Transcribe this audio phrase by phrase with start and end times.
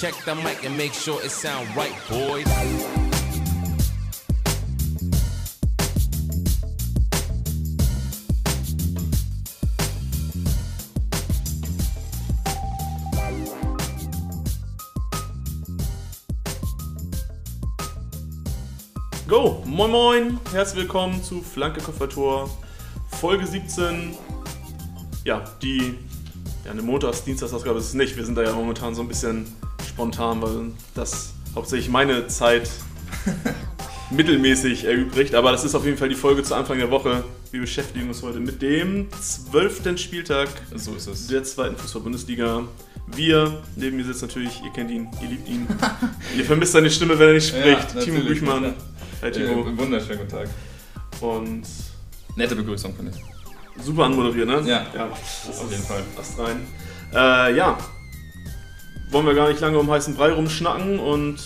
[0.00, 2.46] Check the mic and make sure it sound right, boys.
[19.26, 19.64] Go!
[19.66, 20.40] Moin Moin!
[20.52, 22.48] Herzlich willkommen zu Flanke Koffertor,
[23.20, 24.16] Folge 17.
[25.24, 25.98] Ja, die.
[26.64, 28.16] Ja, eine Montags-Dienstagsausgabe ist es nicht.
[28.16, 29.44] Wir sind da ja momentan so ein bisschen
[29.98, 32.70] spontan, weil das hauptsächlich meine Zeit
[34.12, 35.34] mittelmäßig erübrigt.
[35.34, 37.24] Aber das ist auf jeden Fall die Folge zu Anfang der Woche.
[37.50, 41.26] Wir beschäftigen uns heute mit dem zwölften Spieltag So ist es.
[41.26, 42.62] der zweiten Fußball-Bundesliga.
[43.08, 45.66] Wir, neben mir sitzt natürlich, ihr kennt ihn, ihr liebt ihn.
[46.36, 47.94] ihr vermisst seine Stimme, wenn er nicht spricht.
[47.96, 48.74] Ja, Timo Büchmann.
[49.20, 49.68] Hi Timo.
[49.68, 50.48] Äh, wunderschönen guten Tag.
[51.20, 51.64] Und
[52.36, 53.84] Nette Begrüßung, finde ich.
[53.84, 54.60] super anmoderiert, ne?
[54.64, 54.86] Ja.
[54.94, 56.04] ja Auf jeden Fall.
[56.16, 56.60] Ast rein.
[57.12, 57.76] Äh, ja.
[59.10, 61.36] Wollen wir gar nicht lange um heißen Brei rumschnacken und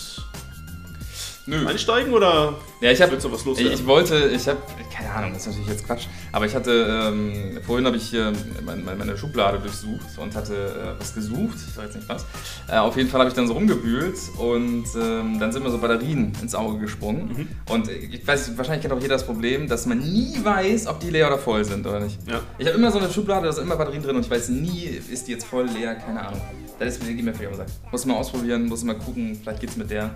[1.45, 1.65] Nö.
[1.67, 3.73] einsteigen oder Ja, ich habe willst du was ich, loswerden?
[3.73, 4.59] ich wollte, ich habe,
[4.93, 8.31] keine Ahnung, das ist natürlich jetzt Quatsch, aber ich hatte, ähm, vorhin habe ich hier
[8.65, 12.25] mein, mein, meine Schublade durchsucht und hatte äh, was gesucht, ich weiß jetzt nicht was.
[12.69, 15.79] Äh, auf jeden Fall habe ich dann so rumgewühlt und ähm, dann sind mir so
[15.79, 17.27] Batterien ins Auge gesprungen.
[17.67, 17.73] Mhm.
[17.73, 21.09] Und ich weiß, wahrscheinlich kennt auch jeder das Problem, dass man nie weiß, ob die
[21.09, 22.19] leer oder voll sind oder nicht.
[22.25, 22.39] Ja.
[22.57, 24.83] Ich habe immer so eine Schublade, da sind immer Batterien drin und ich weiß nie,
[25.11, 26.41] ist die jetzt voll leer, keine Ahnung.
[26.79, 27.67] Das ist mir, völlig auf den Sack.
[27.91, 30.11] Muss mal ausprobieren, muss mal gucken, vielleicht geht's mit der.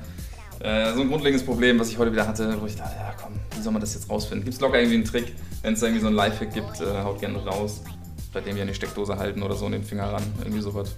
[0.60, 3.34] Äh, so ein grundlegendes Problem, was ich heute wieder hatte, wo ich dachte, ja komm,
[3.56, 4.44] wie soll man das jetzt rausfinden?
[4.44, 7.20] Gibt es locker irgendwie einen Trick, wenn es irgendwie so einen Lifehack gibt, äh, haut
[7.20, 7.82] gerne raus.
[8.32, 10.96] Vielleicht irgendwie an die Steckdose halten oder so und den Finger ran, irgendwie sowas.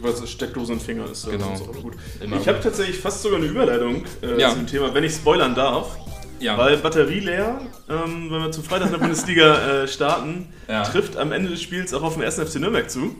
[0.00, 1.52] Was Steckdose und Finger ist, äh, Genau.
[1.52, 1.92] ist auch gut.
[2.22, 2.38] Immer.
[2.40, 4.50] Ich habe tatsächlich fast sogar eine Überleitung äh, Ja.
[4.50, 5.98] zum Thema, wenn ich spoilern darf.
[6.40, 10.82] Ja, Weil Batterie leer, ähm, wenn wir zum Freitag in der Bundesliga äh, starten, Ja.
[10.82, 12.40] trifft am Ende des Spiels auch auf den 1.
[12.40, 13.14] FC Nürnberg zu.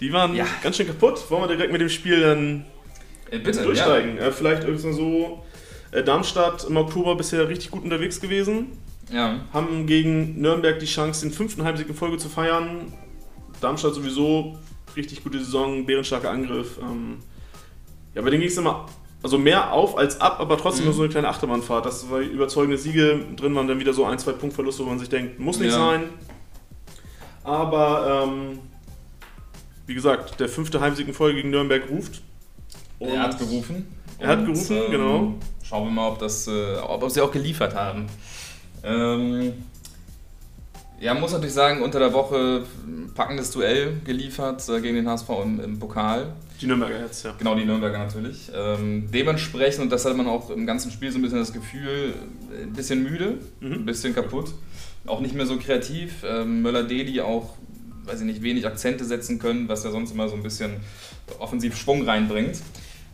[0.00, 0.46] Die waren Ja.
[0.62, 1.20] ganz schön kaputt.
[1.30, 2.64] Wollen wir direkt mit dem Spiel dann
[3.30, 3.62] äh, bitte.
[3.62, 4.18] durchsteigen?
[4.18, 5.42] Äh, vielleicht irgendwie so.
[5.92, 8.72] Äh, Darmstadt im Oktober bisher richtig gut unterwegs gewesen.
[9.10, 9.34] Ja.
[9.34, 9.40] ja.
[9.52, 12.92] Haben gegen Nürnberg die Chance, den fünften Heimsieg in Folge zu feiern.
[13.60, 14.58] Darmstadt sowieso
[14.96, 16.78] richtig gute Saison, bärenstarker Angriff.
[16.82, 17.18] Ähm,
[18.14, 18.86] ja, bei denen ging es immer
[19.22, 20.88] also mehr auf als ab, aber trotzdem Mhm.
[20.88, 21.86] nur so eine kleine Achterbahnfahrt.
[21.86, 25.08] Das war überzeugende Siege drin waren, dann wieder so ein, zwei Punktverluste, wo man sich
[25.08, 25.78] denkt, muss nicht Ja.
[25.78, 26.02] sein.
[27.42, 28.58] Aber ähm,
[29.86, 32.22] wie gesagt, der fünfte Heimsieg in Folge gegen Nürnberg ruft.
[33.00, 33.86] Er hat gerufen.
[34.18, 35.34] Er hat Und, gerufen, ähm, genau.
[35.62, 38.06] Schauen wir mal, ob, das, äh, ob, ob sie auch geliefert haben.
[38.82, 39.52] Ähm,
[41.00, 42.64] ja, man muss natürlich sagen, unter der Woche
[43.14, 46.32] packendes Duell geliefert äh, gegen den HSV im, im Pokal.
[46.60, 47.34] Die Nürnberger jetzt, ja.
[47.36, 48.50] Genau, die Nürnberger natürlich.
[48.54, 52.14] Ähm, dementsprechend, und das hatte man auch im ganzen Spiel so ein bisschen das Gefühl,
[52.62, 53.72] ein bisschen müde, Mhm.
[53.72, 54.54] ein bisschen kaputt.
[55.06, 56.22] Auch nicht mehr so kreativ.
[56.24, 57.54] Ähm, Möller-Deli auch,
[58.04, 60.72] weiß ich nicht, wenig Akzente setzen können, was ja sonst immer so ein bisschen
[61.38, 62.60] offensiv Schwung reinbringt.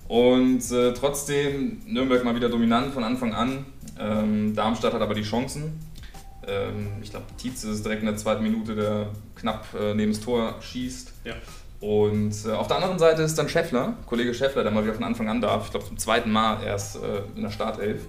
[0.08, 3.64] Und äh, trotzdem Nürnberg mal wieder dominant von Anfang an.
[3.98, 5.78] Ähm, Darmstadt hat aber die Chancen.
[6.46, 10.20] Ähm, ich glaube, Tietz ist direkt in der zweiten Minute, der knapp äh, neben das
[10.20, 11.12] Tor schießt.
[11.24, 11.34] Ja.
[11.80, 15.04] Und äh, auf der anderen Seite ist dann Scheffler, Kollege Scheffler, der mal wieder von
[15.04, 15.66] Anfang an darf.
[15.66, 18.02] Ich glaube, zum zweiten Mal erst äh, in der Startelf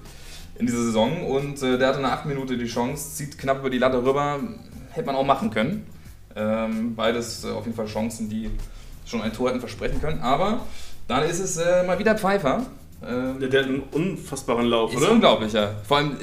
[0.57, 1.25] in dieser Saison.
[1.25, 4.03] Und äh, der hatte in der 8 Minute die Chance, zieht knapp über die Latte
[4.03, 4.39] rüber.
[4.91, 5.85] Hätte man auch machen können.
[6.35, 8.49] Ähm, beides äh, auf jeden Fall Chancen, die
[9.05, 10.21] schon ein Tor hätten versprechen können.
[10.21, 10.61] Aber
[11.07, 12.65] dann ist es äh, mal wieder Pfeiffer.
[13.05, 15.11] Ähm, Der, der hat einen unfassbaren Lauf, ist oder?
[15.11, 15.71] unglaublich, ja.
[15.87, 16.17] Vor allem,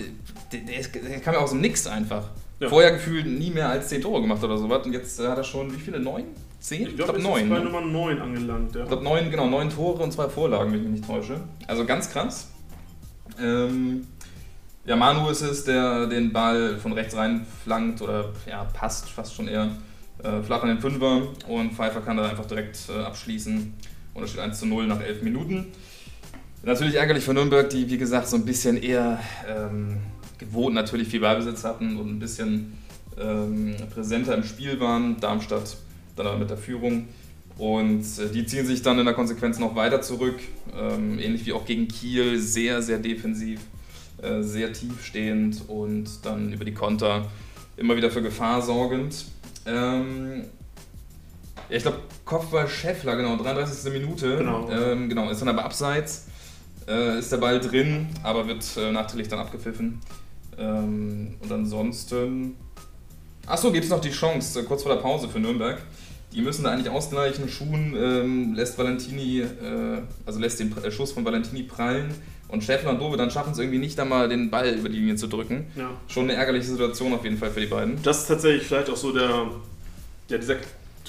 [0.52, 2.24] äh, der, der, kam ja aus dem Nix einfach.
[2.60, 2.68] Ja.
[2.68, 4.84] Vorher gefühlt nie mehr als 10 Tore gemacht oder sowas.
[4.84, 6.00] Und jetzt äh, hat er schon, wie viele?
[6.00, 6.24] Neun?
[6.60, 6.88] Zehn?
[6.88, 7.48] Ich glaube, glaub, neun.
[7.48, 7.64] bei ne?
[7.64, 8.74] Nummer 9 angelangt.
[8.74, 8.82] Ja.
[8.82, 11.40] Ich glaube, neun, genau, neun Tore und zwei Vorlagen, wenn ich mich nicht täusche.
[11.66, 12.48] Also ganz krass.
[13.40, 14.06] Ähm,
[14.84, 19.34] ja, Manu ist es, der den Ball von rechts rein flankt oder ja, passt fast
[19.34, 19.68] schon eher
[20.22, 23.74] äh, flach an den Fünfer und Pfeiffer kann da einfach direkt äh, abschließen
[24.14, 25.66] und es steht 1 zu 0 nach 11 Minuten.
[26.62, 29.98] Natürlich ärgerlich für Nürnberg, die wie gesagt so ein bisschen eher ähm,
[30.38, 32.78] gewohnt natürlich viel Ballbesitz hatten und ein bisschen
[33.20, 35.20] ähm, präsenter im Spiel waren.
[35.20, 35.76] Darmstadt
[36.16, 37.08] dann aber mit der Führung.
[37.58, 40.38] Und äh, die ziehen sich dann in der Konsequenz noch weiter zurück,
[40.76, 43.60] ähm, ähnlich wie auch gegen Kiel, sehr, sehr defensiv,
[44.22, 47.26] äh, sehr tiefstehend und dann über die Konter
[47.76, 49.24] immer wieder für Gefahr sorgend.
[49.68, 50.44] Ähm,
[51.68, 53.92] ja, ich glaube, Kopfball Scheffler, genau, 33.
[53.92, 54.38] Minute.
[54.38, 54.70] Genau.
[54.70, 56.26] Ähm, genau, ist dann aber abseits,
[56.86, 60.00] äh, ist der Ball drin, aber wird äh, nachträglich dann abgepfiffen.
[60.58, 62.56] Ähm, und ansonsten.
[63.46, 65.80] Achso, gibt es noch die Chance, äh, kurz vor der Pause für Nürnberg.
[66.32, 67.48] Die müssen da eigentlich ausgleichen.
[67.48, 72.14] Schuhen ähm, lässt Valentini, äh, also lässt den äh, Schuss von Valentini prallen.
[72.48, 74.96] Und Schäffler und Dove dann schaffen es irgendwie nicht, da mal den Ball über die
[74.98, 75.66] Linie zu drücken.
[75.76, 75.90] Ja.
[76.08, 78.02] Schon eine ärgerliche Situation auf jeden Fall für die beiden.
[78.02, 79.48] Das ist tatsächlich vielleicht auch so der,
[80.30, 80.56] ja, dieser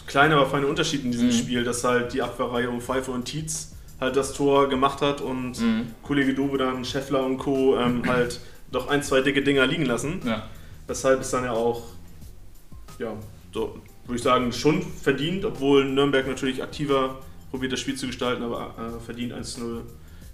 [0.06, 1.32] kleine, aber feine Unterschied in diesem Mhm.
[1.34, 5.60] Spiel, dass halt die Abwehrreihe um Pfeiffer und Tietz halt das Tor gemacht hat und
[5.62, 5.88] Mhm.
[6.04, 7.78] Kollege Dube dann, Scheffler und Co.
[7.78, 8.40] Ähm, halt
[8.72, 10.20] doch ein, zwei dicke Dinger liegen lassen.
[10.26, 10.46] Ja.
[10.88, 11.84] Weshalb es dann ja auch,
[12.98, 13.14] ja,
[13.54, 17.20] so würde ich sagen, schon verdient, obwohl Nürnberg natürlich aktiver
[17.52, 19.82] probiert, das Spiel zu gestalten, aber äh, verdient 1-0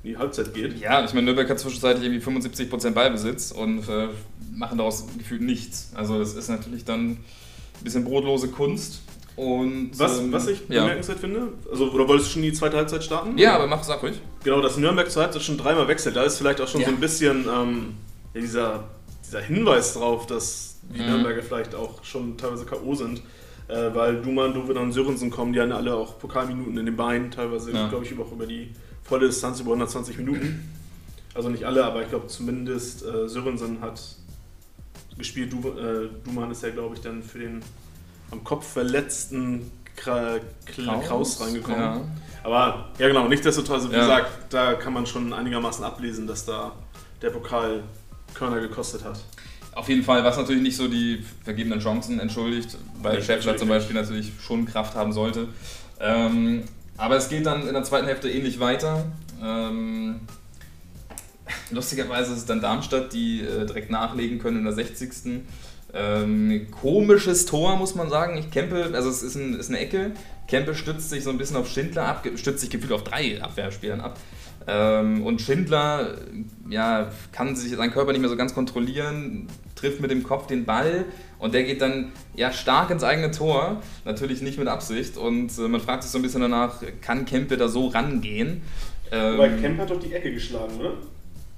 [0.05, 0.79] in die Halbzeit geht.
[0.79, 4.07] Ja, ich meine, Nürnberg hat zwischenzeitlich irgendwie 75% Ballbesitz und äh,
[4.53, 5.91] machen daraus gefühlt nichts.
[5.95, 7.23] Also das ist natürlich dann ein
[7.83, 9.01] bisschen brotlose Kunst.
[9.35, 10.81] Und, Was, ähm, was ich ja.
[10.83, 13.37] bemerkenswert finde, also, oder wolltest du schon die zweite Halbzeit starten?
[13.37, 14.21] Ja, aber mach, sag ruhig.
[14.45, 16.15] Genau, dass Nürnberg zur Halbzeit schon dreimal wechselt.
[16.15, 16.87] Da ist vielleicht auch schon Ja.
[16.87, 17.95] so ein bisschen ähm,
[18.33, 18.83] ja, dieser,
[19.25, 21.07] dieser Hinweis drauf, dass die Mhm.
[21.07, 22.93] Nürnberger vielleicht auch schon teilweise K.O.
[22.95, 23.23] sind.
[23.67, 26.95] Äh, weil Duman, Doven und Sörensen kommen, die haben ja alle auch Pokalminuten in den
[26.95, 27.87] Beinen, teilweise, Ja.
[27.89, 28.69] glaube ich, auch über die
[29.05, 30.69] volle Distanz über 120 Minuten.
[31.33, 34.01] Also nicht alle, aber ich glaube zumindest äh, Sörensen hat
[35.17, 35.53] gespielt.
[35.53, 37.61] Du, äh, Duman ist ja, glaube ich, dann für den
[38.31, 41.79] am Kopf verletzten Kra Kla Kraus reingekommen.
[41.79, 42.01] Ja.
[42.43, 44.01] Aber ja genau, nichtsdestotrotz, also wie Ja.
[44.01, 46.73] gesagt, da kann man schon einigermaßen ablesen, dass da
[47.21, 47.83] der Pokal
[48.33, 49.19] Körner gekostet hat.
[49.73, 53.95] Auf jeden Fall, was natürlich nicht so die vergebenen Chancen entschuldigt, weil Schäffler zum Beispiel
[53.95, 55.49] natürlich schon Kraft haben sollte.
[55.99, 56.63] Ähm,
[56.97, 59.05] aber es geht dann in der zweiten Hälfte ähnlich weiter.
[59.43, 60.21] Ähm,
[61.71, 65.43] lustigerweise ist es dann Darmstadt, die äh, direkt nachlegen können in der 60.
[65.93, 68.37] Ähm, komisches Tor, muss man sagen.
[68.37, 70.11] Ich Kempe, also es ist, ein, ist eine Ecke.
[70.47, 74.01] Kempe stützt sich so ein bisschen auf Schindler ab, stützt sich gefühlt auf drei Abwehrspielern
[74.01, 74.19] ab.
[74.67, 76.15] Ähm, und Schindler
[76.69, 79.47] ja, kann sich seinen Körper nicht mehr so ganz kontrollieren,
[79.85, 81.05] trifft mit dem Kopf den Ball
[81.39, 85.17] und der geht dann ja stark ins eigene Tor, natürlich nicht mit Absicht.
[85.17, 88.61] Und äh, man fragt sich so ein bisschen danach, kann Kempe da so rangehen?
[89.11, 90.93] Ähm, Weil Kemp hat doch die Ecke geschlagen, oder?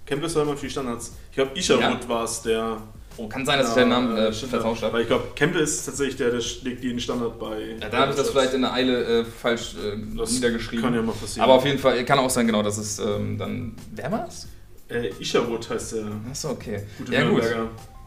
[0.05, 1.15] Kemp ist ja immer für die Standards.
[1.29, 2.09] Ich glaube, Isherwood Ja.
[2.09, 2.77] war es, der.
[3.17, 4.51] oh, kann sein, dass ich den Namen äh, stimmt.
[4.51, 4.93] vertauscht habe.
[4.93, 7.75] Weil ich glaube, Kempe ist tatsächlich der, der schlägt jeden Standard bei.
[7.81, 10.83] Ja, da habe ich das vielleicht in der Eile äh, falsch äh, Das niedergeschrieben.
[10.83, 11.43] Kann ja mal passieren.
[11.43, 13.75] Aber auf jeden Fall kann auch sein, genau, dass es ähm, dann.
[13.95, 14.47] Wer war's?
[14.89, 16.83] Äh, Isherwood heißt der Achso, okay.
[16.97, 17.43] gute ja, gut.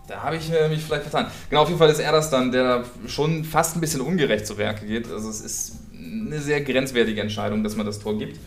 [0.09, 1.31] Da habe ich äh, mich vielleicht vertan.
[1.49, 4.47] Genau, auf jeden Fall ist er das dann, der da schon fast ein bisschen ungerecht
[4.47, 5.11] zu Werke geht.
[5.11, 8.39] Also es ist eine sehr grenzwertige Entscheidung, dass man das Tor gibt.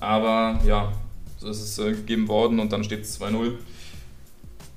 [0.00, 0.92] Aber ja,
[1.38, 3.52] so ist es äh, gegeben worden und dann steht es 2-0.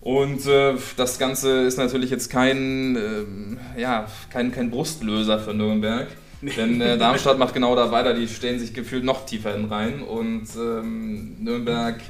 [0.01, 6.07] Und äh, das Ganze ist natürlich jetzt kein, ähm, ja, kein, kein Brustlöser für Nürnberg.
[6.42, 10.04] Denn äh, Darmstadt macht genau da weiter, die stellen sich gefühlt noch tiefer in rein.
[10.04, 12.01] Und ähm, Nürnberg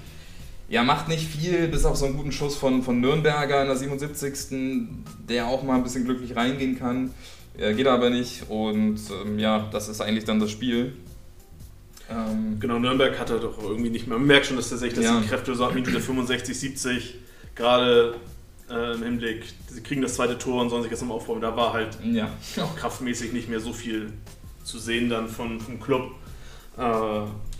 [0.70, 3.76] ja, macht nicht viel, bis auf so einen guten Schuss von, von Nürnberger in der
[3.76, 4.34] 77.
[5.30, 7.12] Der auch mal ein bisschen glücklich reingehen kann.
[7.58, 8.50] Äh, geht aber nicht.
[8.50, 10.94] Und ähm, ja, das ist eigentlich dann das Spiel.
[12.10, 14.18] Ähm, Genau, Nürnberg hat er doch irgendwie nicht mehr.
[14.18, 15.20] Man merkt schon, dass tatsächlich Ja.
[15.20, 17.16] die Kräfte so ab Minute 65, 70
[17.56, 18.16] gerade
[18.70, 21.42] äh, im Hinblick, sie kriegen das zweite Tor und sollen sich jetzt nochmal aufbauen.
[21.42, 22.30] Da war halt ja.
[22.62, 24.12] auch kraftmäßig nicht mehr so viel
[24.64, 26.12] zu sehen dann von, vom Club.
[26.78, 26.82] Äh,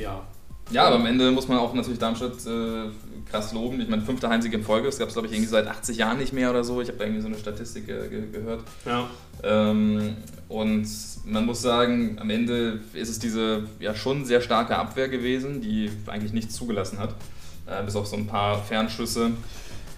[0.02, 0.28] ja,
[0.72, 2.90] Ja, aber am Ende muss man auch natürlich Darmstadt äh,
[3.30, 3.80] krass loben.
[3.82, 4.88] Ich meine, fünfter Heimsieg in Folge.
[4.88, 6.82] Das gab es, glaube ich, irgendwie seit 80 Jahren nicht mehr oder so.
[6.82, 8.62] Ich habe da irgendwie so eine Statistik äh, ge gehört.
[8.86, 9.08] ja.
[9.44, 10.16] Ähm,
[10.48, 10.88] und
[11.26, 15.92] man muss sagen, am Ende ist es diese ja schon sehr starke Abwehr gewesen, die
[16.08, 17.16] eigentlich nichts zugelassen hat.
[17.68, 19.32] Äh, bis auf so ein paar Fernschüsse.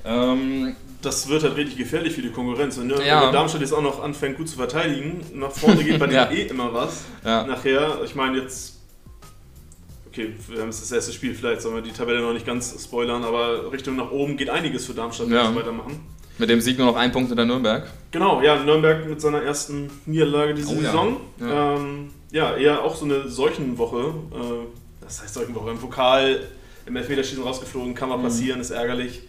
[0.05, 2.77] Ähm, Das wird halt richtig gefährlich für die Konkurrenz.
[2.79, 3.25] Wenn, Nürnberg, Ja.
[3.27, 6.31] wenn Darmstadt jetzt auch noch anfängt gut zu verteidigen, nach vorne geht bei denen Ja.
[6.31, 7.05] eh immer was.
[7.23, 7.45] ja.
[7.45, 8.76] Nachher, ich meine jetzt,
[10.17, 12.75] okay, wir haben jetzt das erste Spiel, vielleicht sollen wir die Tabelle noch nicht ganz
[12.83, 15.49] spoilern, aber Richtung nach oben geht einiges für Darmstadt, wenn Ja.
[15.49, 15.99] sie weitermachen.
[16.39, 17.87] Mit dem Sieg nur noch ein Punkt hinter Nürnberg.
[18.11, 20.79] Genau, ja, Nürnberg mit seiner ersten Niederlage diese Oh.
[20.79, 21.17] Saison.
[21.39, 21.47] Ja.
[21.47, 21.75] Ja.
[21.75, 23.97] Ähm, ja, eher auch so eine Seuchenwoche.
[24.33, 24.67] Äh,
[25.01, 25.71] das heißt Seuchenwoche.
[25.71, 26.41] Im Pokal,
[26.85, 28.23] im Elfmeterschießen rausgeflogen, kann mal Mhm.
[28.23, 29.21] passieren, ist ärgerlich.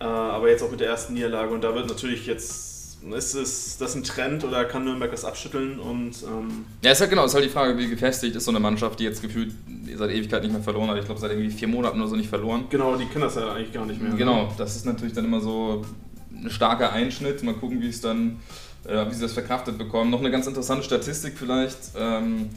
[0.00, 1.54] Äh, aber jetzt auch mit der ersten Niederlage.
[1.54, 2.73] Und da wird natürlich jetzt,
[3.12, 5.78] ist, es das ein Trend oder kann Nürnberg das abschütteln?
[5.78, 8.60] Und ähm, Ja, ist halt genau, ist halt die Frage, wie gefestigt ist so eine
[8.60, 9.52] Mannschaft, die jetzt gefühlt
[9.96, 10.98] seit Ewigkeit nicht mehr verloren hat.
[10.98, 12.64] Ich glaube, seit irgendwie vier Monaten oder so nicht verloren.
[12.70, 14.12] genau, die kennen das ja eigentlich gar nicht mehr.
[14.12, 15.84] Genau, das ist natürlich dann immer so
[16.32, 17.42] ein starker Einschnitt.
[17.42, 18.40] Mal gucken, wie es dann,
[18.86, 20.10] äh, wie sie das verkraftet bekommen.
[20.10, 21.78] Noch eine ganz interessante Statistik vielleicht.
[21.96, 22.50] Ähm,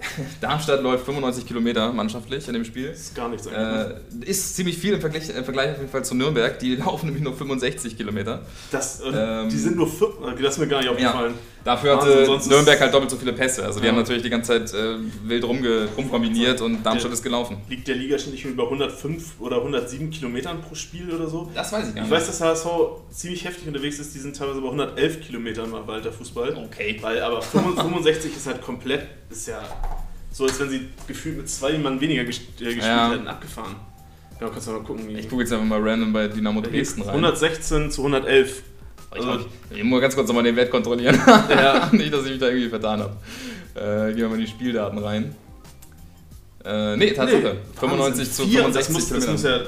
[0.40, 2.90] Darmstadt läuft 95 Kilometer mannschaftlich in dem Spiel.
[2.90, 3.96] Das ist gar nichts eigentlich.
[4.26, 6.58] Äh, ist ziemlich viel im Vergleich, im Vergleich auf jeden Fall zu Nürnberg.
[6.58, 8.42] Die laufen nämlich nur 65 Kilometer.
[8.70, 11.34] Das, äh, ähm, die sind nur vier, äh, das ist mir gar nicht aufgefallen.
[11.68, 13.64] Dafür hatte Wahnsinn, Nürnberg halt doppelt so viele Pässe.
[13.64, 13.92] Also die Ja.
[13.92, 17.58] haben natürlich die ganze Zeit äh, wild rumge rumkombiniert und Darmstadt Der- ist gelaufen.
[17.68, 21.50] Liegt der Ligaschnitt nicht über 105 oder 107 Kilometern pro Spiel oder so?
[21.54, 22.66] Das weiß ich gar Ich weiß, dass HSV
[23.10, 24.14] ziemlich heftig unterwegs ist.
[24.14, 26.56] Die sind teilweise bei 111 Kilometern mal Walter Fußball.
[26.66, 26.98] Okay.
[27.02, 29.60] Weil aber 65 ist halt komplett, ist ja
[30.32, 33.10] so, als wenn sie gefühlt mit zwei Mann weniger äh, gespielt Ja.
[33.12, 33.76] hätten, abgefahren.
[34.40, 35.08] Ja, kannst du mal gucken.
[35.08, 37.10] Wie Ich gucke jetzt einfach mal random bei Dynamo Dresden rein.
[37.10, 38.62] 116 zu 111.
[39.14, 41.18] Ich, glaub, ich muss mal ganz kurz nochmal den Wert kontrollieren.
[41.48, 41.88] Ja.
[41.92, 43.16] Nicht, dass ich mich da irgendwie vertan habe.
[43.74, 45.34] Äh, gehen wir mal in die Spieldaten rein.
[46.64, 47.56] Äh, nee, Tatsache.
[47.78, 48.24] 95 Wahnsinn.
[48.32, 49.60] zu Vier- 65 das muss, das muss ja,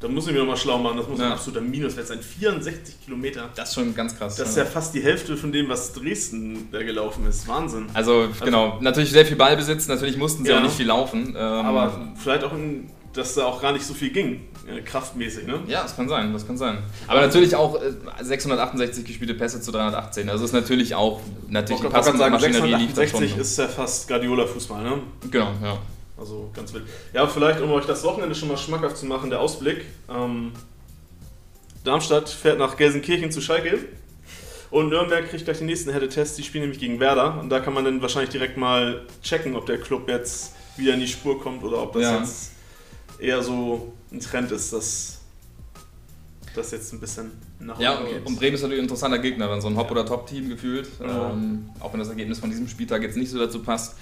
[0.00, 1.26] Da muss ich mir nochmal schlau machen, das muss Ja.
[1.26, 2.20] ein absoluter Minuswert sein.
[2.20, 3.48] 64 Kilometer.
[3.56, 4.36] Das ist schon ganz krass.
[4.36, 7.48] Das ist ja fast die Hälfte von dem, was Dresden da gelaufen ist.
[7.48, 7.86] Wahnsinn.
[7.94, 10.58] Also, genau, natürlich sehr viel Ballbesitz, natürlich mussten sie Ja.
[10.58, 11.30] auch nicht viel laufen.
[11.30, 15.46] Ähm, Aber vielleicht auch, in, dass da auch gar nicht so viel ging, äh, kraftmäßig,
[15.46, 15.60] ne?
[15.66, 16.78] Ja, das kann sein, das kann sein.
[17.06, 20.28] Aber natürlich auch äh, 668 gespielte Pässe zu 318.
[20.30, 22.70] Also ist natürlich auch, natürlich Ich die gerade sagen, lief dann schon.
[22.94, 25.02] 668 ist ja fast Guardiola-Fußball, ne?
[25.30, 25.78] Genau, ja.
[26.16, 26.84] Also ganz wild.
[27.12, 29.84] Ja, vielleicht um euch das Wochenende schon mal schmackhaft zu machen, der Ausblick.
[30.08, 30.52] Ähm,
[31.84, 33.78] Darmstadt fährt nach Gelsenkirchen zu Schalke.
[34.70, 36.36] Und Nürnberg kriegt gleich den nächsten Härtetest.
[36.38, 37.40] Die spielen nämlich gegen Werder.
[37.40, 41.00] Und da kann man dann wahrscheinlich direkt mal checken, ob der Club jetzt wieder in
[41.00, 42.18] die Spur kommt oder ob das Ja.
[42.18, 42.52] jetzt
[43.18, 45.18] eher so ein Trend ist, dass
[46.54, 48.24] das jetzt ein bisschen nach Ja, geht.
[48.26, 49.92] und Bremen ist natürlich ein interessanter Gegner, dann so ein Hop- Ja.
[49.92, 50.88] oder Top-Team gefühlt.
[50.98, 51.30] Genau.
[51.30, 53.96] Ähm, auch wenn das Ergebnis von diesem Spieltag jetzt nicht so dazu passt.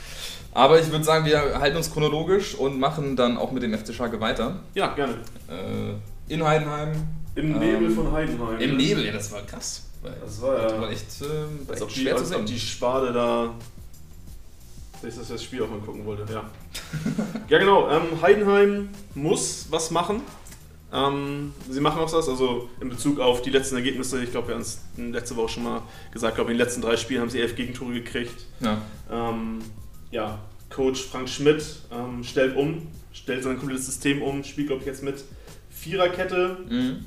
[0.52, 3.92] Aber ich würde sagen, wir halten uns chronologisch und machen dann auch mit dem FC
[3.92, 4.60] Schalke weiter.
[4.74, 5.14] Ja, gerne.
[5.48, 6.92] Äh, in Heidenheim.
[7.34, 8.58] Im Ähm, Nebel von Heidenheim.
[8.58, 9.82] Im Nebel, ja, das war krass.
[10.02, 10.62] Das war ja.
[10.68, 12.46] Das war echt, äh, war echt die, schwer zu als ob sehen.
[12.46, 13.50] die Spade da
[15.00, 16.44] sich das, das Spiel auch mal gucken wollte, ja.
[17.48, 20.22] ja genau, ähm, Heidenheim muss was machen.
[20.92, 24.54] Ähm, sie machen auch was, also in Bezug auf die letzten Ergebnisse, ich glaube, wir
[24.54, 27.30] haben es letzte Woche schon mal gesagt, ich glaube, in den letzten drei Spielen haben
[27.30, 28.46] sie elf Gegentore gekriegt.
[28.60, 28.80] Ja.
[29.10, 29.58] Ähm,
[30.10, 30.38] ja,
[30.70, 35.02] Coach Frank Schmidt ähm, stellt um, stellt sein komplettes System um, spielt, glaube ich, jetzt
[35.02, 35.24] mit
[35.70, 37.04] Viererkette, Mhm.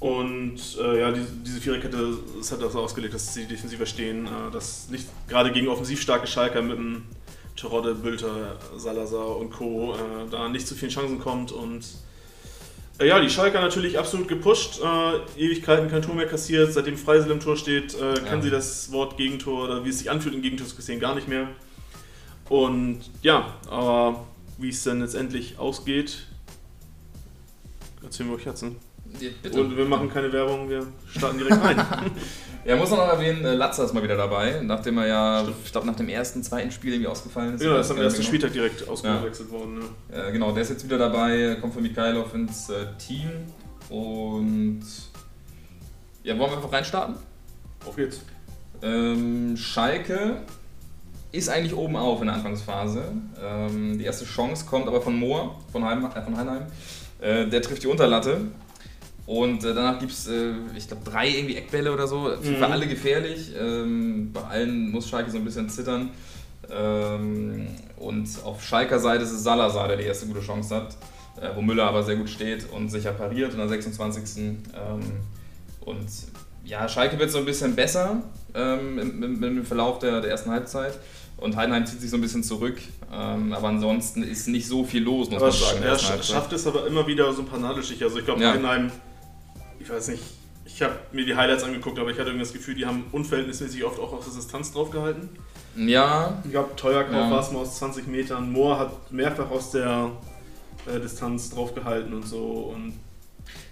[0.00, 4.50] Und äh, ja, diese, diese Viererkette ist halt das ausgelegt, dass sie defensiver stehen, äh,
[4.52, 7.04] dass nicht gerade gegen offensiv starke Schalker mit dem
[7.56, 9.94] Terodde, Bülter, Salazar und Co.
[9.94, 11.82] Äh, da nicht zu vielen Chancen kommt und
[12.98, 17.30] äh, ja, die Schalker natürlich absolut gepusht, äh, Ewigkeiten kein Tor mehr kassiert, seitdem Freisel
[17.30, 18.42] im Tor steht, äh, kann Ja.
[18.42, 21.28] sie das Wort Gegentor oder wie es sich anfühlt, ein Gegentor zu kassieren, gar nicht
[21.28, 21.48] mehr.
[22.48, 24.26] Und ja, aber
[24.58, 26.26] wie es dann letztendlich ausgeht,
[28.02, 28.62] erzählen wir euch jetzt.
[28.62, 28.76] Ne?
[29.20, 29.60] Ja, bitte.
[29.60, 31.84] Und wir machen keine Werbung, wir starten direkt rein.
[32.66, 35.56] Ja, muss man noch erwähnen, äh, Latzer ist mal wieder dabei, nachdem er ja, Stimmt.
[35.64, 37.60] ich glaube, nach dem ersten, zweiten Spiel irgendwie ausgefallen ist.
[37.60, 38.28] genau, das ist am ersten genau.
[38.28, 39.78] Spieltag direkt ausgewechselt worden.
[39.78, 39.84] Ne?
[40.10, 43.30] Äh, genau, der ist jetzt wieder dabei, kommt für Mikhailov ins äh, Team
[43.88, 44.82] und
[46.24, 47.14] ja, wollen wir einfach reinstarten?
[47.86, 48.20] Auf geht's.
[48.82, 50.38] Ähm, Schalke
[51.30, 53.04] ist eigentlich oben auf in der Anfangsphase.
[53.40, 56.66] Ähm, die erste Chance kommt aber von Mohr, von, Heim, äh, von Heinheim.
[57.20, 58.40] Äh, der trifft die Unterlatte.
[59.26, 62.30] Und äh, danach gibt es, äh, ich glaube, drei irgendwie Eckbälle oder so.
[62.40, 62.62] Für Mhm.
[62.62, 63.50] alle gefährlich.
[63.58, 66.10] Ähm, bei allen muss Schalke so ein bisschen zittern.
[66.70, 67.66] Ähm,
[67.98, 70.96] und auf Schalker Seite ist es Salazar, der die erste gute Chance hat.
[71.40, 74.38] Äh, wo Müller aber sehr gut steht und sicher pariert in der 26.
[74.38, 74.62] Ähm,
[75.80, 76.06] und
[76.64, 78.22] ja, Schalke wird so ein bisschen besser
[78.54, 80.98] ähm, im, im, im Verlauf der, der ersten Halbzeit.
[81.36, 82.78] Und Heidenheim zieht sich so ein bisschen zurück.
[83.12, 85.82] Ähm, aber ansonsten ist nicht so viel los, muss Aber man sagen.
[85.82, 88.04] er schafft es aber immer wieder so ein paar Nadelstiche.
[88.06, 88.52] Also ich glaube, Ja.
[88.52, 88.90] Heidenheim,
[89.86, 90.22] ich weiß nicht,
[90.64, 93.84] ich habe mir die Highlights angeguckt, aber ich hatte irgendwie das Gefühl, die haben unverhältnismäßig
[93.84, 95.28] oft auch auf der Distanz draufgehalten.
[95.76, 97.30] Ja, Ich glaube, Teuerkauf Ja.
[97.30, 98.50] war es mal aus 20 Metern.
[98.50, 100.10] Mohr hat mehrfach aus der
[100.92, 102.72] äh, Distanz draufgehalten und so.
[102.74, 102.94] Und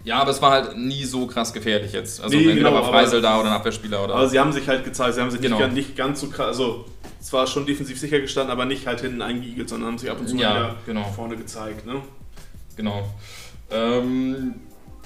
[0.05, 2.21] ja, aber es war halt nie so krass gefährlich jetzt.
[2.23, 4.15] Also Nee, entweder genau, war Freisel da oder ein Abwehrspieler oder.
[4.15, 5.57] Aber sie haben sich halt gezeigt, sie haben sich Genau.
[5.57, 6.85] nicht, ganz- nicht ganz so krass, also
[7.21, 10.29] zwar schon defensiv sicher gestanden, aber nicht halt hinten eingeigelt, sondern haben sich ab und
[10.29, 11.05] zu Ja, mal wieder genau.
[11.17, 11.87] vorne gezeigt.
[11.87, 12.03] Ne?
[12.77, 13.09] Genau.
[13.71, 14.55] Ähm,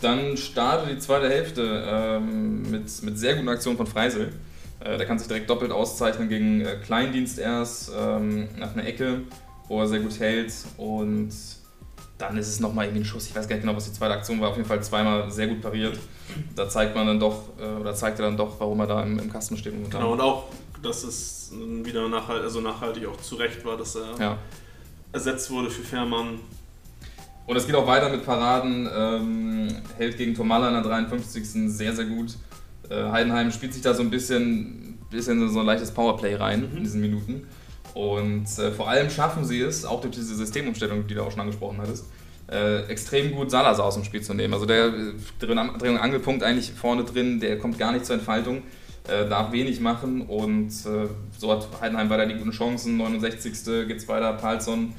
[0.01, 4.33] dann startet die zweite Hälfte ähm, mit, mit sehr guten Aktionen von Freisel.
[4.81, 9.23] Äh, der kann sich direkt doppelt auszeichnen gegen äh, Kleindienst erst ähm, nach einer Ecke,
[9.69, 10.53] wo er sehr gut hält.
[10.77, 11.31] Und
[12.19, 13.27] dann ist es nochmal irgendwie ein Schuss.
[13.29, 14.51] Ich weiß gar nicht genau, was die zweite Aktion war.
[14.51, 15.99] Auf jeden Fall zweimal sehr gut pariert.
[16.55, 19.19] Da zeigt man dann doch, äh, oder zeigt er dann doch, warum er da im,
[19.19, 19.75] im Kasten steht.
[19.75, 20.01] momentan.
[20.01, 20.45] Genau, und auch,
[20.83, 24.39] dass es wieder nachhalt, also nachhaltig auch zurecht war, dass er Ja.
[25.13, 26.39] ersetzt wurde für Fährmann.
[27.49, 28.89] Und es geht auch weiter mit Paraden.
[28.95, 31.45] Ähm, hält gegen Tomala in der 53.
[31.73, 32.37] sehr, sehr gut.
[32.91, 36.77] Äh, Heidenheim spielt sich da so ein bisschen, bisschen so ein leichtes Powerplay rein Mhm.
[36.77, 37.47] in diesen Minuten.
[37.95, 41.41] Und äh, vor allem schaffen sie es, auch durch diese Systemumstellung, die du auch schon
[41.41, 42.05] angesprochen hattest,
[42.51, 44.53] äh, extrem gut Salazar aus dem Spiel zu nehmen.
[44.55, 48.63] Also der äh, am- drin Angelpunkt eigentlich vorne drin, der kommt gar nicht zur Entfaltung,
[49.09, 52.99] äh, darf wenig machen und äh, so hat Heidenheim weiter die guten Chancen.
[52.99, 53.87] 69.
[53.89, 54.93] geht's weiter, Palsson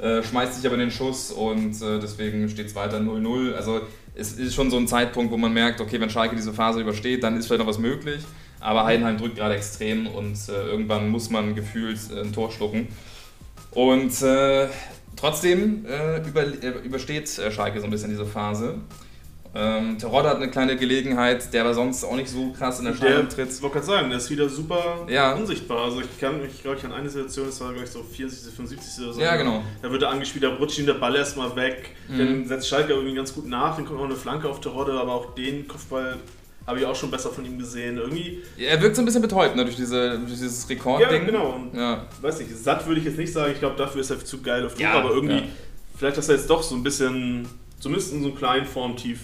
[0.00, 3.52] äh, schmeißt sich aber in den Schuss und äh, deswegen steht es weiter 0-0.
[3.54, 3.82] Also
[4.14, 7.22] es ist schon so ein Zeitpunkt, wo man merkt, okay, wenn Schalke diese Phase übersteht,
[7.22, 8.22] dann ist vielleicht noch was möglich.
[8.60, 12.88] Aber Heidenheim drückt gerade extrem und äh, irgendwann muss man gefühlt äh, ein Tor schlucken.
[13.72, 14.12] Und
[15.14, 15.86] trotzdem
[16.26, 16.44] über,
[16.82, 18.78] übersteht Schalke so ein bisschen diese Phase.
[19.52, 22.94] Ähm, Terodde hat eine kleine Gelegenheit, der aber sonst auch nicht so krass in der
[22.94, 23.62] Der, Schale ich tritt.
[23.62, 25.32] wollte gerade sagen, der ist wieder super Ja.
[25.34, 25.86] unsichtbar.
[25.86, 28.52] Also ich kann mich, glaube ich, an eine Situation, das war, glaube ich, so 74.,
[28.54, 29.04] 75.
[29.04, 29.20] oder so.
[29.20, 29.64] Ja, genau.
[29.82, 31.96] Da wird er angespielt, da rutscht ihm der Ball erstmal weg.
[32.08, 32.18] Mhm.
[32.18, 35.12] Dann setzt Schalke irgendwie ganz gut nach, dann kommt noch eine Flanke auf Terodde, aber
[35.12, 36.18] auch den Kopfball
[36.68, 37.96] habe ich auch schon besser von ihm gesehen.
[37.96, 41.26] Irgendwie, Er wirkt so ein bisschen betäubt ne, durch, diese, durch dieses ja, Rekordding.
[41.26, 41.54] genau.
[41.56, 42.06] Und Ja.
[42.20, 44.64] weiß nicht, satt würde ich jetzt nicht sagen, ich glaube, dafür ist er zu geil
[44.64, 45.42] auf Tour, Ja, aber irgendwie, ja.
[45.98, 47.48] vielleicht, dass er jetzt doch so ein bisschen,
[47.80, 49.20] zumindest in so einem kleinen Formtief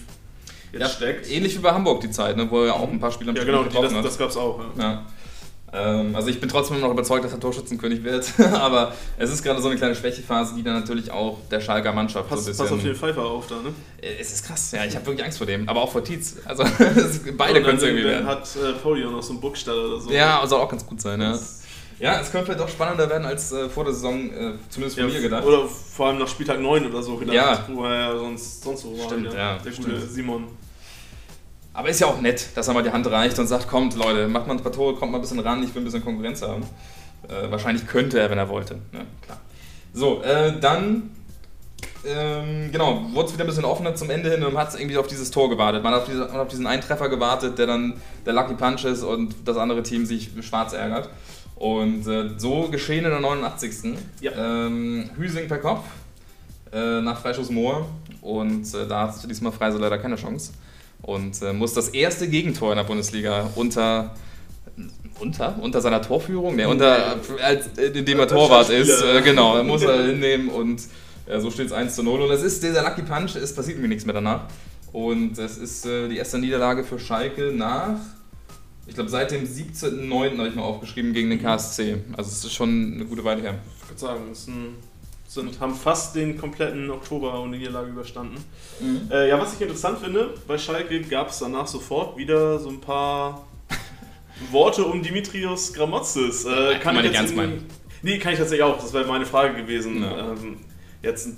[0.71, 1.29] jetzt Ja, steckt.
[1.31, 3.43] Ähnlich wie bei Hamburg die Zeit, ne, wo er auch ein paar Spiele am Ja,
[3.43, 4.05] genau, die, das, hat.
[4.05, 4.59] das gab es auch.
[4.77, 5.03] Ja.
[5.73, 9.61] Ähm, also ich bin trotzdem noch überzeugt, dass er Torschützenkönig wird, aber es ist gerade
[9.61, 12.61] so eine kleine Schwächephase, die dann natürlich auch der Schalker Mannschaft Pass, so ein pass
[12.61, 12.95] auf den bisschen...
[12.95, 13.73] Pfeiffer auf da, ne?
[14.17, 16.37] es ist krass, ja, ich habe wirklich Angst vor dem, aber auch vor Tietz.
[16.45, 16.63] Also
[17.37, 18.27] beide können es irgendwie dann werden.
[18.27, 20.09] hat äh, Pauli auch noch so einen Burgstall oder so.
[20.09, 21.19] Ja, soll auch ganz gut sein.
[21.19, 21.66] Das- Ja,
[21.99, 25.13] es könnte vielleicht auch spannender werden als äh, vor der Saison, äh, zumindest von Ja,
[25.15, 25.43] mir gedacht.
[25.45, 27.65] Oder vor allem nach Spieltag 9 oder so gedacht, Ja.
[27.69, 29.05] wo er ja sonst, sonst so war.
[29.05, 29.87] Stimmt, ja, Der stimmt.
[29.89, 30.43] gute Simon.
[31.73, 34.27] Aber ist ja auch nett, dass er mal die Hand reicht und sagt, kommt Leute,
[34.27, 36.41] macht mal ein paar Tore, kommt mal ein bisschen ran, ich will ein bisschen Konkurrenz
[36.41, 36.63] haben.
[37.27, 38.75] Äh, wahrscheinlich könnte er, wenn er wollte.
[38.93, 39.39] Ja, klar.
[39.93, 41.11] So, äh, dann,
[42.05, 44.97] ähm, genau, wurde es wieder ein bisschen offener zum Ende hin und man hat irgendwie
[44.97, 45.83] auf dieses Tor gewartet.
[45.83, 48.53] Man hat auf, diese, man hat auf diesen einen Treffer gewartet, der dann der Lucky
[48.55, 51.09] Punch ist und das andere Team sich schwarz ärgert.
[51.59, 53.95] Und äh, so geschehen in der 89.
[54.21, 54.31] Ja.
[54.67, 55.85] Ähm, Hüsing per Kopf
[56.71, 57.87] äh, nach Freischuss Moor
[58.21, 60.53] und äh, da hat diesmal Freise leider keine Chance.
[61.01, 64.15] Und äh, muss das erste Gegentor in der Bundesliga unter
[65.19, 70.05] unter unter seiner Torführung, ne, unter als indem er Torwart ist, äh, genau, muss er
[70.05, 70.49] hinnehmen.
[70.49, 70.81] Und
[71.25, 73.79] äh, so steht es 1 zu 0 und es ist dieser Lucky Punch, es passiert
[73.79, 74.41] mir nichts mehr danach.
[74.93, 77.97] Und es ist äh, die erste Niederlage für Schalke nach
[78.87, 80.37] ich glaube seit dem 17.09.
[80.37, 81.97] habe ich mal aufgeschrieben gegen den KSC.
[82.15, 83.59] Also es ist schon eine gute Weile her.
[83.83, 84.47] Ich würde sagen, es
[85.33, 88.37] sind, haben fast den kompletten Oktober ohne Niederlage überstanden.
[89.11, 92.79] Äh, ja, was ich interessant finde, bei Schalke gab es danach sofort wieder so ein
[92.79, 93.45] paar
[94.51, 96.45] Worte um Dimitrios Gramotzes.
[96.45, 97.65] Äh, Kann man ich nicht ernst meinen.
[98.01, 98.79] Nee, kann ich tatsächlich auch.
[98.79, 100.01] Das wäre meine Frage gewesen.
[100.01, 100.31] Ja.
[100.31, 100.57] Ähm,
[101.01, 101.37] jetzt ein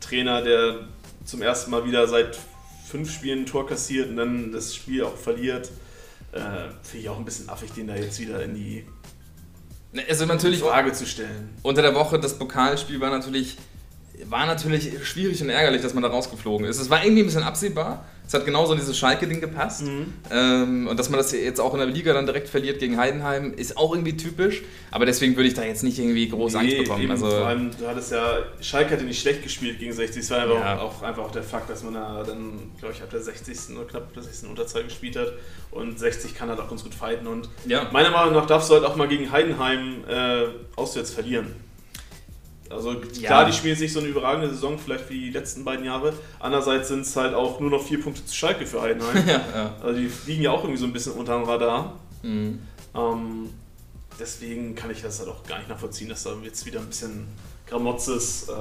[0.00, 0.88] Trainer, der
[1.24, 2.38] zum ersten Mal wieder seit
[2.88, 5.70] fünf Spielen ein Tor kassiert und dann das Spiel auch verliert.
[6.32, 6.40] Äh,
[6.82, 8.86] Finde ich auch ein bisschen affig, den da jetzt wieder in die
[10.08, 11.50] Also natürlich Frage zu stellen.
[11.62, 13.56] unter der Woche das Pokalspiel war natürlich
[14.26, 16.80] war natürlich schwierig und ärgerlich, dass man da rausgeflogen ist.
[16.80, 18.04] Es war irgendwie ein bisschen absehbar.
[18.28, 19.84] Es hat genauso in dieses Schalke-Ding gepasst.
[19.84, 20.12] Mhm.
[20.30, 23.54] Ähm, und dass man das jetzt auch in der Liga dann direkt verliert gegen Heidenheim,
[23.54, 24.62] ist auch irgendwie typisch.
[24.90, 27.02] Aber deswegen würde ich da jetzt nicht irgendwie groß Angst Nee, bekommen.
[27.04, 30.22] eben, Also, vor allem, du hattest ja, Schalke hatte nicht schlecht gespielt gegen 60.
[30.22, 30.78] Es war aber Ja.
[30.78, 33.74] auch, auch einfach auch der Fakt, dass man da dann, glaube ich, ab der 60.
[33.76, 34.50] oder knapp der 60.
[34.50, 35.32] Unterzahl gespielt hat.
[35.70, 37.26] Und 60 kann halt auch ganz gut fighten.
[37.26, 37.88] Und ja.
[37.92, 40.44] meiner Meinung nach darfst du halt auch mal gegen Heidenheim äh,
[40.76, 41.46] auswärts verlieren.
[42.70, 43.26] Also Ja.
[43.26, 46.12] klar, die spielen nicht so eine überragende Saison, vielleicht wie die letzten beiden Jahre.
[46.38, 49.16] Andererseits sind es halt auch nur noch vier Punkte zu Schalke für Heidenheim.
[49.28, 49.74] ja, ja.
[49.82, 51.98] Also die liegen ja auch irgendwie so ein bisschen unter dem Radar.
[52.22, 52.58] Mhm.
[52.94, 53.50] Ähm,
[54.20, 57.26] deswegen kann ich das halt auch gar nicht nachvollziehen, dass da jetzt wieder ein bisschen
[57.66, 58.52] Gramotzes äh,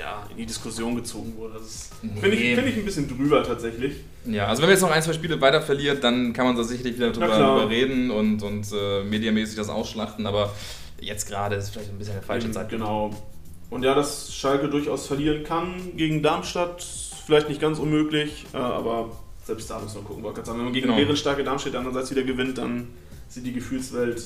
[0.00, 1.54] ja, in die Diskussion gezogen wurde.
[1.54, 2.20] Das Nee.
[2.20, 3.96] finde ich, find ich ein bisschen drüber tatsächlich.
[4.26, 6.62] Ja, also wenn wir jetzt noch ein, zwei Spiele weiter verliert, dann kann man da
[6.62, 10.54] sicherlich wieder drüber, drüber reden und, und äh, mediamäßig das ausschlachten, aber
[11.00, 12.84] jetzt gerade ist vielleicht ein bisschen der falsche Zeitpunkt.
[12.84, 13.10] Genau.
[13.70, 16.82] Und ja, dass Schalke durchaus verlieren kann gegen Darmstadt,
[17.26, 19.10] vielleicht nicht ganz unmöglich, äh, aber
[19.44, 20.22] selbst da muss man gucken.
[20.22, 20.98] Wollte sagen, Wenn man gegen Genau.
[20.98, 22.88] bärenstarke Darmstadt andererseits wieder gewinnt, dann
[23.28, 24.22] sieht die Gefühlswelt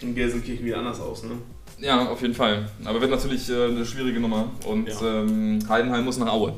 [0.00, 1.22] in Gelsenkirchen wieder anders aus.
[1.22, 1.32] Ne?
[1.78, 2.68] Ja, auf jeden Fall.
[2.84, 5.20] Aber wird natürlich äh, eine schwierige Nummer und Ja.
[5.22, 6.54] ähm, Heidenheim muss nach Aue.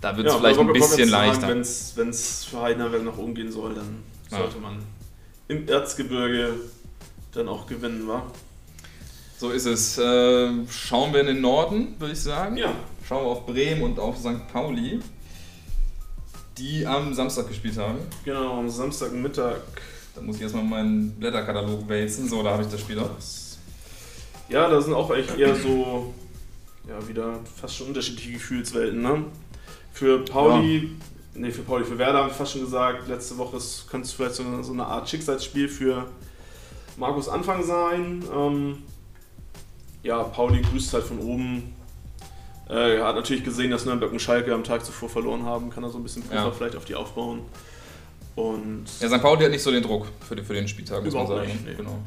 [0.00, 1.48] Da wird es Ja, vielleicht ein bisschen leichter.
[1.48, 4.38] Wenn es für Heidenheim nach oben gehen soll, dann Ja.
[4.38, 4.78] sollte man
[5.48, 6.54] im Erzgebirge
[7.32, 8.22] dann auch gewinnen, wa?
[9.40, 9.96] So ist es.
[9.96, 12.58] Äh, schauen wir in den Norden, würde ich sagen.
[12.58, 12.74] Ja.
[13.08, 14.46] Schauen wir auf Bremen und auf St.
[14.52, 15.00] Pauli,
[16.58, 18.00] die am Samstag gespielt haben.
[18.22, 19.62] Genau, am Samstagmittag.
[20.14, 22.28] Da muss ich erstmal meinen Blätterkatalog wälzen.
[22.28, 23.08] So, da habe ich das Spiel auch.
[24.50, 26.12] Ja, da sind auch echt eher so,
[26.86, 29.24] ja, wieder fast schon unterschiedliche Gefühlswelten, ne?
[29.94, 30.90] Für Pauli,
[31.34, 33.56] nee, für Pauli, für Werder haben wir fast schon gesagt, letzte Woche
[33.88, 36.08] könnte es vielleicht so eine, so eine Art Schicksalsspiel für
[36.98, 38.22] Markus Anfang sein.
[38.36, 38.82] Ähm,
[40.02, 41.74] ja, Pauli grüßt halt von oben.
[42.68, 45.82] Äh, er hat natürlich gesehen, dass Nürnberg und Schalke am Tag zuvor verloren haben, kann
[45.82, 46.50] er so ein bisschen Ja.
[46.50, 47.40] vielleicht auf die aufbauen.
[48.36, 49.20] Und, Ja, St.
[49.20, 51.46] Pauli hat nicht so den Druck für, den- für den Spieltag, muss man sagen.
[51.48, 51.74] nicht, nee.
[51.76, 51.98] Genau.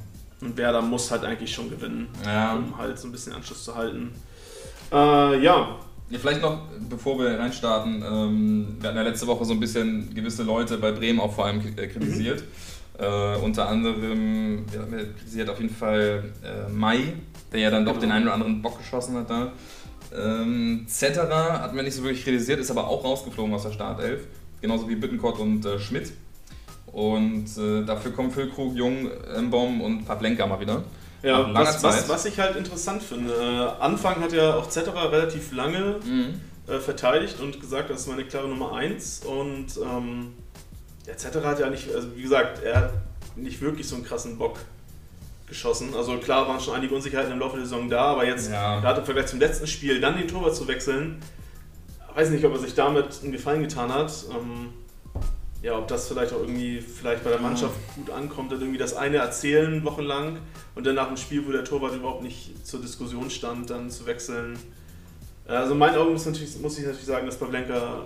[0.41, 2.55] und Werder muss halt eigentlich schon gewinnen, Ja.
[2.55, 4.11] um halt so ein bisschen Anschluss zu halten.
[4.91, 4.95] Äh,
[5.43, 5.77] ja,
[6.09, 10.13] Ja, vielleicht noch, bevor wir reinstarten, ähm, wir hatten ja letzte Woche so ein bisschen
[10.13, 12.43] gewisse Leute bei Bremen auch vor allem äh, kritisiert.
[12.99, 14.81] Äh, unter anderem ja,
[15.17, 17.13] kritisiert auf jeden Fall äh, Mai,
[17.51, 18.01] der ja dann doch Genau.
[18.01, 19.51] den einen oder anderen Bock geschossen hat da.
[20.15, 24.27] Ähm, Zetterer hat mir nicht so wirklich kritisiert, ist aber auch rausgeflogen aus der Startelf.
[24.61, 26.13] Genauso wie Bittenkort und äh, Schmidt.
[26.91, 29.09] Und äh, dafür kommen Füllkrug, Jung,
[29.41, 30.83] Mbom und Pavlenka mal wieder.
[31.23, 35.53] Ja, was, was, was ich halt interessant finde, äh, Anfang hat ja auch Zetterer relativ
[35.53, 36.39] lange Mhm.
[36.67, 40.33] äh, verteidigt und gesagt, das ist meine klare Nummer 1 und ähm,
[41.05, 42.93] der Zetterer hat ja nicht, also wie gesagt, er hat
[43.35, 44.59] nicht wirklich so einen krassen Bock
[45.47, 45.93] geschossen.
[45.95, 48.79] Also klar waren schon einige Unsicherheiten im Laufe der Saison da, aber jetzt Ja.
[48.79, 51.21] gerade im Vergleich zum letzten Spiel dann den Torwart zu wechseln,
[52.15, 54.11] weiß nicht, ob er sich damit einen Gefallen getan hat.
[54.31, 54.69] Ähm,
[55.61, 58.93] ja, ob das vielleicht auch irgendwie vielleicht bei der Mannschaft gut ankommt, dann irgendwie das
[58.95, 60.39] eine erzählen wochenlang
[60.75, 64.05] und dann nach dem Spiel, wo der Torwart überhaupt nicht zur Diskussion stand, dann zu
[64.05, 64.59] wechseln.
[65.47, 68.03] Also in meinen Augen muss, natürlich, muss ich natürlich sagen, dass Pavlenka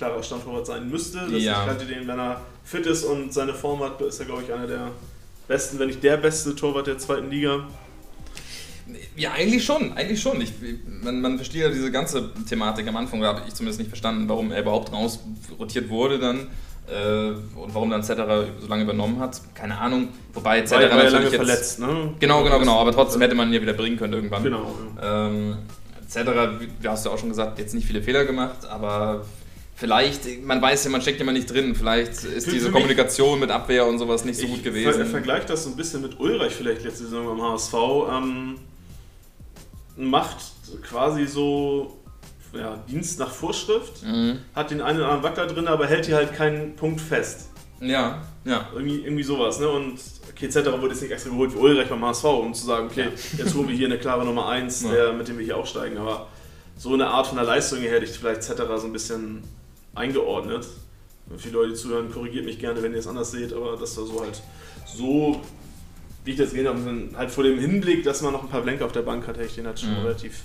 [0.00, 1.18] klarer Stammtorwart sein müsste.
[1.18, 1.62] Dass Ja.
[1.62, 4.52] Ich halte den, wenn er fit ist und seine Form hat, ist er, glaube ich,
[4.52, 4.88] einer der
[5.46, 7.64] besten, wenn nicht der beste Torwart der zweiten Liga.
[9.14, 10.40] Ja, eigentlich schon, eigentlich schon.
[10.40, 10.52] Ich,
[11.02, 14.26] man, man versteht ja diese ganze Thematik am Anfang, da habe ich zumindest nicht verstanden,
[14.28, 16.48] warum er überhaupt rausrotiert wurde dann
[16.88, 19.38] äh, und warum dann Zetterer so lange übernommen hat.
[19.54, 20.08] Keine Ahnung.
[20.32, 21.76] Wobei Zetterer war ja lange natürlich jetzt...
[21.76, 22.14] verletzt, ne?
[22.18, 22.80] Genau, genau, genau.
[22.80, 24.42] Aber trotzdem hätte man ihn ja wieder bringen können irgendwann.
[24.42, 24.74] Genau.
[25.02, 25.58] Ähm,
[26.08, 29.24] Zetterer, wie du hast ja auch schon gesagt, jetzt nicht viele Fehler gemacht, aber
[29.80, 32.72] vielleicht, man weiß ja, man steckt ja mal nicht drin, vielleicht ist Für- diese für
[32.72, 34.92] Kommunikation mit Abwehr und sowas nicht so gut gewesen.
[34.92, 37.74] ver vergleiche das so ein bisschen mit Ulreich vielleicht letzte Saison beim HSV.
[38.12, 38.58] Ähm,
[39.96, 40.36] macht
[40.82, 41.96] quasi so
[42.52, 44.38] ja, Dienst nach Vorschrift, Mhm.
[44.54, 47.48] hat den einen oder anderen Wackler drin, aber hält hier halt keinen Punkt fest.
[47.80, 48.68] Ja, ja.
[48.74, 49.68] Irgendwie, irgendwie sowas, ne?
[49.68, 49.98] Und
[50.30, 53.08] okay, Zetterer wurde jetzt nicht extra geholt wie Ulreich beim HSV, um zu sagen, okay,
[53.38, 54.90] jetzt holen wir hier eine klare Nummer 1, Ja.
[54.90, 55.96] der, mit dem wir hier aufsteigen.
[55.96, 56.26] Aber
[56.76, 59.42] so eine Art von der Leistung her hätte ich vielleicht Zetterer so ein bisschen
[59.94, 60.66] eingeordnet.
[61.38, 64.04] Viele Leute, die zuhören, korrigiert mich gerne, wenn ihr es anders seht, aber das war
[64.06, 64.42] so halt
[64.86, 65.40] so,
[66.24, 68.84] wie ich das gesehen habe, halt vor dem Hinblick, dass man noch ein paar Blenker
[68.86, 70.00] auf der Bank hat, hätte ich den halt schon Mhm.
[70.06, 70.42] relativ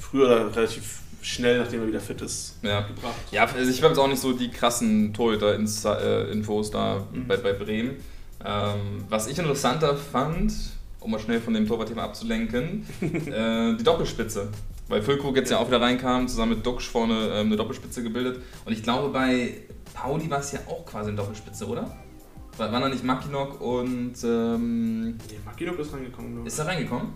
[0.00, 2.80] früher oder relativ schnell, nachdem er wieder fit ist, Ja.
[2.82, 3.14] gebracht.
[3.30, 7.26] Ja, also ich habe jetzt auch nicht so die krassen Torhüter-Infos da Mhm.
[7.28, 7.96] bei, bei Bremen.
[8.44, 10.52] Ähm, was ich interessanter fand,
[11.00, 14.48] um mal schnell von dem Torwartthema abzulenken, äh, die Doppelspitze.
[14.88, 18.40] Weil Füllkrug jetzt ja auch wieder reinkam, zusammen mit Duxch vorne ähm, eine Doppelspitze gebildet.
[18.64, 19.62] Und ich glaube, bei
[19.94, 21.96] Pauli war es ja auch quasi eine Doppelspitze, oder?
[22.56, 24.14] War, waren da nicht Makinok und.
[24.24, 26.54] Ähm, Nee, Makinok ist reingekommen, glaube ich.
[26.54, 27.08] ist er reingekommen?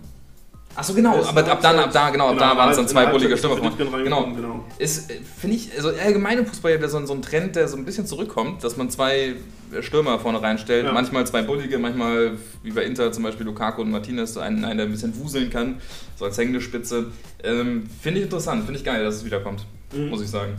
[0.76, 2.84] Achso, genau, ist aber ab dann, ab da, genau, ab da Genau, waren es dann
[2.86, 3.70] in zwei bullige Stürmer.
[3.76, 4.24] Genau.
[4.32, 4.64] genau.
[4.78, 7.66] Ist, äh, finde ich, also allgemein im Fußball ja so, ein- so ein Trend, der
[7.68, 9.34] so ein bisschen zurückkommt, dass man zwei
[9.80, 10.92] Stürmer vorne reinstellt, Ja.
[10.92, 14.78] manchmal zwei bullige, manchmal wie bei Inter zum Beispiel Lukaku und Martinez, so einen, einen
[14.78, 15.80] der ein bisschen wuseln kann,
[16.16, 17.06] so als hängende Spitze.
[17.42, 20.08] Ähm, finde ich interessant, finde ich geil, dass es wiederkommt, Mhm.
[20.08, 20.54] muss ich sagen.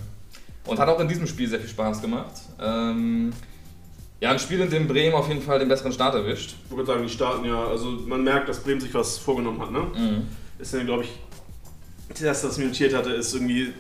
[0.67, 2.34] Und hat auch in diesem Spiel sehr viel Spaß gemacht.
[2.62, 3.32] Ähm,
[4.21, 6.55] ja, ein Spiel, in dem Bremen auf jeden Fall den besseren Start erwischt.
[6.69, 9.71] Ich würde sagen, die starten ja, also man merkt, dass Bremen sich was vorgenommen hat,
[9.71, 9.79] ne?
[9.79, 10.27] Mhm.
[10.60, 11.10] Ist dann, glaube ich,
[12.10, 13.73] das erste, was mir notiert hatte, ist irgendwie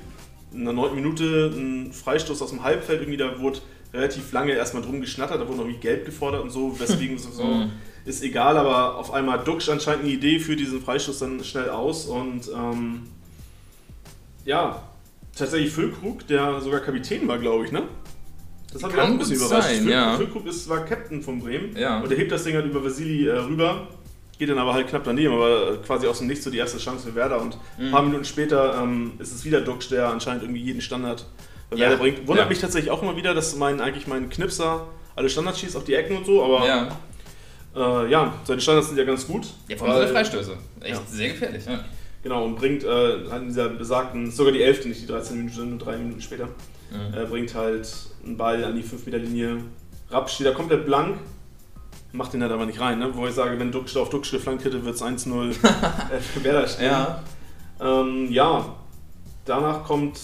[0.53, 3.59] in der neunten Minute ein Freistoß aus dem Halbfeld, irgendwie da wurde
[3.93, 7.23] relativ lange erstmal drum geschnattert, da wurde noch irgendwie gelb gefordert und so, weswegen es
[7.23, 7.71] so Mhm.
[8.05, 12.05] ist egal, aber auf einmal Duxch anscheinend eine Idee für diesen Freistoß dann schnell aus
[12.07, 13.03] und ähm,
[14.43, 14.81] ja,
[15.35, 17.83] tatsächlich Füllkrug, der sogar Kapitän war, glaube ich, ne?
[18.73, 19.67] Das hat mich auch ein bisschen überrascht.
[19.69, 20.15] sein, ja.
[20.15, 21.99] Füllkrug ist, war Captain von Bremen Ja.
[22.01, 23.87] und der hebt das Ding halt über Vasili äh, rüber,
[24.39, 27.07] geht dann aber halt knapp daneben, aber quasi aus dem Nichts so die erste Chance
[27.09, 27.85] für Werder und Mhm.
[27.85, 31.25] ein paar Minuten später ähm, ist es wieder Duxch, der anscheinend irgendwie jeden Standard
[31.69, 31.83] bei Ja.
[31.89, 32.27] Werder bringt.
[32.27, 35.83] Wundert mich tatsächlich auch immer wieder, dass mein, eigentlich mein Knipser alle Standards schießt auf
[35.83, 36.87] die Ecken und so, aber Ja.
[37.75, 39.47] äh, ja, seine Standards sind ja ganz gut.
[39.67, 40.57] Ja, vor allem seine Freistöße.
[40.81, 41.63] Echt sehr gefährlich.
[42.23, 42.87] Genau, und bringt äh,
[43.31, 46.49] an dieser besagten, sogar die 11., nicht die 13 Minuten, nur drei Minuten später,
[46.91, 47.17] Mhm.
[47.17, 47.89] äh, bringt halt
[48.23, 49.63] einen Ball an die 5-Meter-Linie.
[50.09, 51.17] Rapp steht da komplett blank,
[52.11, 53.11] macht den halt aber nicht rein, ne?
[53.13, 56.67] wo ich sage, wenn Duxch auf Duxch geflankt hätte, wird es 1-0 äh, für Werder
[56.67, 56.85] stehen.
[56.85, 57.23] Ja.
[57.79, 58.75] Ähm, ja,
[59.45, 60.19] danach kommt,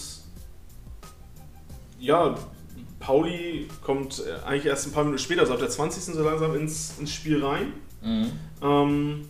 [1.98, 2.34] ja,
[3.00, 6.14] Pauli kommt äh, eigentlich erst ein paar Minuten später, also ab der 20.
[6.14, 7.72] so langsam ins, ins Spiel rein.
[8.02, 8.32] Mhm.
[8.62, 9.28] Ähm,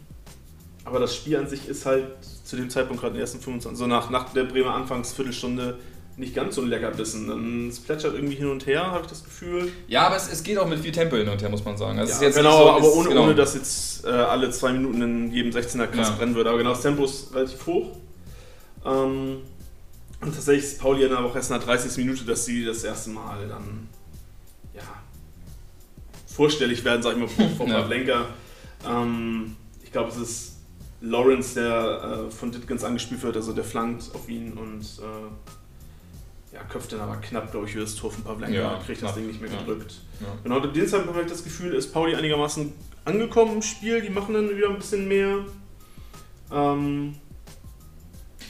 [0.84, 3.78] aber das Spiel an sich ist halt zu dem Zeitpunkt gerade in den ersten 25,
[3.78, 5.78] so nach, nach der Bremer Anfangsviertelstunde
[6.18, 7.28] nicht ganz so ein Leckerbissen.
[7.28, 9.72] Dann es plätschert irgendwie hin und her, habe ich das Gefühl.
[9.86, 11.98] Ja, aber es, es geht auch mit viel Tempo hin und her, muss man sagen.
[11.98, 13.22] Also Ja, ist genau, so, aber es- ohne, genau.
[13.24, 16.14] ohne dass jetzt äh, alle zwei Minuten in jedem 16er krass Ja.
[16.16, 16.50] brennen würde.
[16.50, 17.96] Aber genau, das Tempo ist relativ hoch.
[18.84, 19.38] Ähm,
[20.20, 21.96] und tatsächlich ist Pauli dann aber auch erst der 30.
[22.04, 23.88] Minute, dass sie das erste Mal dann
[24.74, 24.82] ja,
[26.26, 27.82] vorstellig werden, sag ich mal, vor, vor Ja.
[27.82, 28.26] Pavlenka.
[28.88, 30.52] Ähm, ich glaube, es ist
[31.00, 35.28] Lawrence, der äh, von Ditkins angespielt wird, also der flankt auf ihn und äh,
[36.58, 39.10] ja, köpft dann aber knapp, glaube ich, über das Tor von Pavlenka, Ja, kriegt knapp.
[39.10, 39.94] das Ding nicht mehr gedrückt.
[40.20, 40.26] Ja.
[40.42, 42.72] Genau, den Zeitpunkt habe ich das Gefühl, ist Pauli einigermaßen
[43.04, 45.38] angekommen im Spiel, die machen dann wieder ein bisschen mehr.
[46.52, 47.14] Ähm,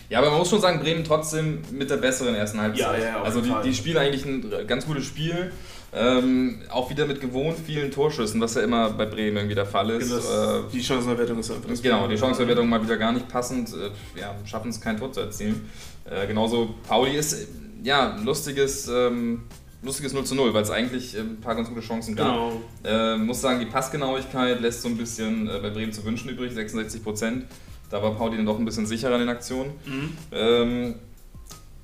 [0.08, 3.00] Ja, aber man muss schon sagen, Bremen trotzdem mit der besseren ersten Halbzeit.
[3.02, 5.52] Ja, ja, also die, die spielen eigentlich ein ganz gutes Spiel.
[5.90, 9.88] Ähm, auch wieder mit gewohnt vielen Torschüssen, was ja immer bei Bremen irgendwie der Fall
[9.90, 10.12] ist.
[10.12, 12.18] das, äh, die Chancenerwertung ist einfach Genau, die.
[12.18, 13.70] Chancenverwertung mal wieder gar nicht passend.
[13.72, 15.70] Äh, ja, schaffen es kein Tor zu erzielen.
[16.04, 17.48] Äh, genauso Pauli ist
[17.82, 19.42] ja lustiges, ähm,
[19.82, 22.34] lustiges 0 zu 0, weil es eigentlich äh, ein paar ganz gute Chancen gab.
[22.34, 22.62] Genau.
[22.84, 26.52] Äh, muss sagen, die Passgenauigkeit lässt so ein bisschen äh, bei Bremen zu wünschen übrig,
[26.52, 27.46] 66 Prozent.
[27.90, 29.72] Da war Pauli dann doch ein bisschen sicherer in den Aktionen.
[29.86, 30.12] Mhm.
[30.32, 30.94] Ähm,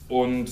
[0.08, 0.50] und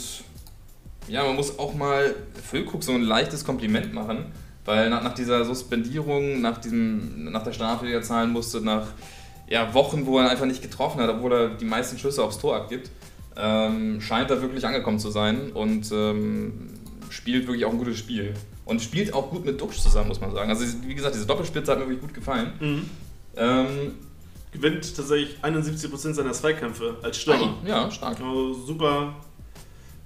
[1.08, 4.26] ja, man muss auch mal Füllkrug so ein leichtes Kompliment machen,
[4.64, 8.86] weil nach, nach dieser Suspendierung, nach, diesem, nach der Strafe, die er zahlen musste, nach
[9.48, 12.56] ja, Wochen, wo er einfach nicht getroffen hat, obwohl er die meisten Schüsse aufs Tor
[12.56, 12.90] abgibt,
[13.36, 16.70] ähm, scheint er wirklich angekommen zu sein und ähm,
[17.10, 18.34] spielt wirklich auch ein gutes Spiel.
[18.64, 20.48] Und spielt auch gut mit Duxch zusammen, muss man sagen.
[20.50, 22.52] Also, wie gesagt, diese Doppelspitze hat mir wirklich gut gefallen.
[22.60, 22.90] Mhm.
[23.36, 23.94] Ähm,
[24.52, 27.54] Gewinnt tatsächlich 71% seiner Zweikämpfe als Stürmer.
[27.66, 28.20] ja, stark.
[28.20, 29.14] Also super,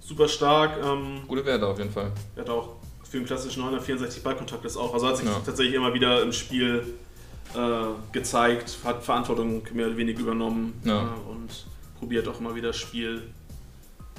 [0.00, 0.78] super stark.
[0.84, 2.12] Ähm, Gute Werte auf jeden Fall.
[2.36, 4.94] er hat auch für den klassischen 964 Ballkontakt das auch.
[4.94, 5.40] Also hat sich Ja.
[5.44, 6.94] tatsächlich immer wieder im Spiel
[7.54, 7.58] äh,
[8.12, 11.02] gezeigt, hat Verantwortung mehr oder weniger übernommen Ja.
[11.02, 11.66] äh, und
[12.06, 13.22] probiert auch immer wieder das Spiel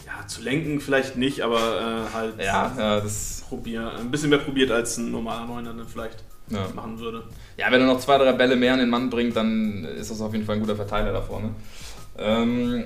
[0.05, 1.57] ja, zu lenken, vielleicht nicht, aber
[2.09, 3.45] äh, halt Ja, ja, das.
[3.47, 6.67] probier, ein bisschen mehr probiert als ein normaler Neuner dann vielleicht Ja.
[6.75, 7.23] machen würde.
[7.55, 10.19] Ja, wenn er noch zwei, drei Bälle mehr an den Mann bringt, dann ist das
[10.19, 11.51] auf jeden Fall ein guter Verteiler da vorne.
[12.17, 12.83] Ähm,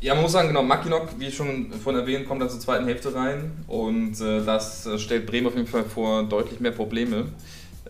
[0.00, 3.14] ja, man muss sagen, genau, Makinok, wie schon vorhin erwähnt, kommt dann zur zweiten Hälfte
[3.14, 7.26] rein und äh, das äh, stellt Bremen auf jeden Fall vor deutlich mehr Probleme.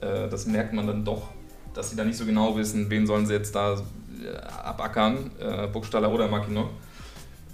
[0.02, 1.28] Äh, das merkt man dann doch,
[1.72, 3.80] dass sie da nicht so genau wissen, wen sollen sie jetzt da
[4.64, 6.70] abackern, äh, Burgstaller oder Makinok.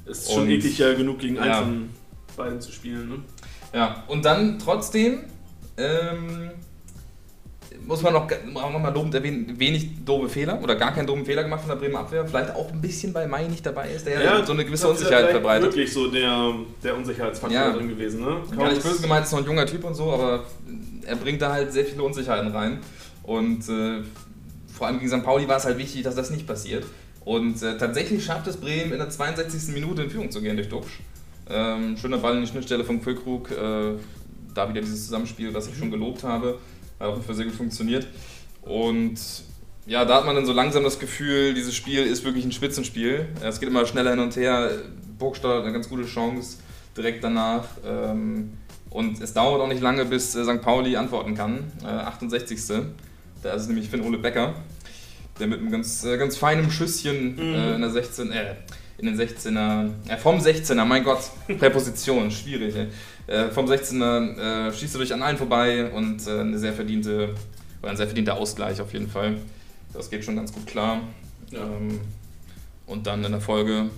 [0.07, 1.63] Ist schon Und- eklig ja genug gegen eins Ja.
[1.63, 1.91] von
[2.37, 3.09] beiden zu spielen.
[3.09, 3.17] Ne?
[3.75, 5.21] Ja, und dann trotzdem
[5.77, 6.51] ähm,
[7.87, 11.43] muss man noch, noch mal lobend erwähnen, wenig doofe Fehler oder gar keinen doofen Fehler
[11.45, 12.27] gemacht von der Bremer Abwehr.
[12.27, 15.31] Vielleicht auch ein bisschen, weil Mai nicht dabei ist, der ja, so eine gewisse Unsicherheit
[15.31, 15.67] verbreitet.
[15.71, 17.73] wirklich so der, der Unsicherheitsfaktor Ja.
[17.73, 18.21] drin gewesen.
[18.21, 18.41] Ne?
[18.57, 20.45] Gar nicht Kaum- böse gemeint, ist noch ein junger Typ und so, aber
[21.07, 22.79] er bringt da halt sehr viele Unsicherheiten rein.
[23.23, 24.03] Und äh,
[24.79, 25.25] vor allem gegen St.
[25.25, 26.87] Pauli war es halt wichtig, dass das nicht passiert.
[27.25, 29.75] Und äh, tatsächlich schafft es Bremen in der 62.
[29.75, 31.01] Minute in Führung zu gehen durch Duxch.
[31.51, 33.51] Ähm, schöner Ball in die Schnittstelle von Füllkrug.
[33.51, 33.95] Äh,
[34.55, 36.59] da wieder dieses Zusammenspiel, was ich schon gelobt habe.
[37.01, 38.07] Hat Fall sehr gut funktioniert.
[38.63, 39.19] Und
[39.85, 43.27] ja, da hat man dann so langsam das Gefühl, dieses Spiel ist wirklich ein Spitzenspiel.
[43.43, 44.71] Es geht immer schneller hin und her.
[45.19, 46.59] Burgstadt hat eine ganz gute Chance
[46.97, 47.65] direkt danach.
[47.85, 48.53] Ähm,
[48.91, 50.63] und es dauert auch nicht lange, bis äh, St.
[50.63, 51.73] Pauli antworten kann.
[51.83, 52.61] Äh, 68.
[53.43, 54.55] Da ist es nämlich Finn Ole Becker,
[55.39, 57.55] der mit einem ganz, äh, ganz feinen Schüsschen Mhm.
[57.55, 58.55] äh, in der 16, äh,
[58.99, 61.21] in den 16er, äh, vom 16er, mein Gott,
[61.59, 62.75] Präposition, schwierig.
[62.75, 62.89] ey.
[63.27, 67.35] Äh, vom 16er äh, schießt er durch an allen vorbei und äh, eine sehr verdiente,
[67.83, 69.37] oder ein sehr verdienter Ausgleich auf jeden Fall.
[69.93, 71.01] Das geht schon ganz gut klar.
[71.51, 71.61] Ja.
[71.61, 72.01] Ähm,
[72.87, 73.91] und dann in der Folge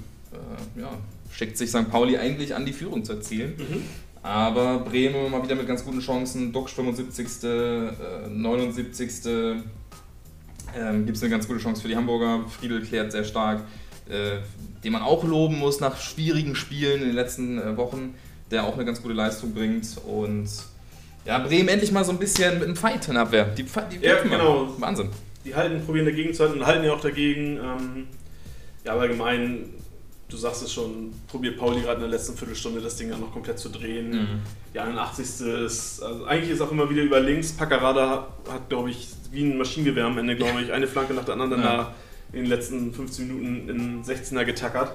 [0.76, 0.90] ja,
[1.32, 1.90] schickt sich St.
[1.90, 3.54] Pauli eigentlich an, die Führung zu erzielen.
[3.56, 3.82] Mhm.
[4.22, 6.52] Aber Bremen mal wieder mit ganz guten Chancen.
[6.52, 9.10] Duxch 75., äh, 79.
[10.76, 12.44] Ähm, Gibt es eine ganz gute Chance für die Hamburger.
[12.48, 13.62] Friedel klärt sehr stark,
[14.08, 14.38] äh,
[14.84, 18.14] den man auch loben muss nach schwierigen Spielen in den letzten äh, Wochen,
[18.50, 19.86] der auch eine ganz gute Leistung bringt.
[20.06, 20.48] Und
[21.24, 23.46] ja, Bremen endlich mal so ein bisschen mit einem Fight in Abwehr.
[23.46, 24.38] Die, die Ja, kämpfen mal.
[24.38, 24.74] genau.
[24.78, 25.08] Wahnsinn.
[25.44, 27.56] Die halten, probieren dagegen zu halten und halten ja auch dagegen.
[27.56, 28.06] Ähm,
[28.84, 29.64] ja, aber allgemein,
[30.30, 33.32] du sagst es schon, probiert Pauli gerade in der letzten Viertelstunde das Ding ja noch
[33.32, 34.10] komplett zu drehen.
[34.10, 34.26] Mhm.
[34.72, 35.46] Die 81.
[35.46, 37.52] ist, also eigentlich ist auch immer wieder über links.
[37.52, 41.34] Paccarada hat, glaube ich, wie ein Maschinengewehr am Ende, glaube ich, eine Flanke nach der
[41.34, 41.76] anderen Ja.
[41.76, 41.94] da
[42.32, 44.94] in den letzten 15 Minuten in 16er getackert.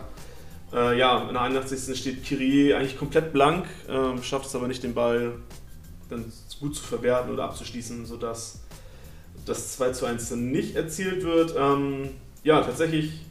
[0.74, 1.98] Äh, ja, in der 81.
[1.98, 5.34] steht Kyrie eigentlich komplett blank, ähm, schafft es aber nicht, den Ball
[6.10, 6.26] dann
[6.60, 8.62] gut zu verwerten oder abzuschließen, sodass
[9.45, 11.56] das 2 zu 1 dann nicht erzielt wird.
[11.58, 12.10] Ähm,
[12.43, 13.24] ja, tatsächlich,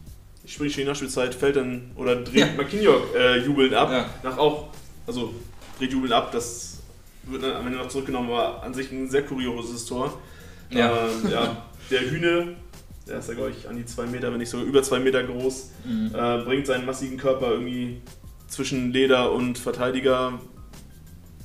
[0.46, 2.46] sprich die Nachspielzeit, fällt dann oder dreht Ja.
[2.56, 3.90] Marquinhos äh, jubelnd ab.
[3.90, 4.10] Ja.
[4.22, 4.68] Nach auch,
[5.06, 5.34] also
[5.78, 6.78] dreht jubelnd ab, das
[7.24, 10.18] wird dann am Ende noch zurückgenommen, aber an sich ein sehr kurioses Tor.
[10.70, 11.06] Ja.
[11.06, 12.54] Ähm, ja der Hühne,
[13.06, 15.22] der ist ja, glaube ich, an die 2 Meter, wenn nicht sogar über 2 Meter
[15.22, 16.12] groß, Mhm.
[16.14, 18.00] äh, bringt seinen massigen Körper irgendwie
[18.48, 20.38] zwischen Leder und Verteidiger,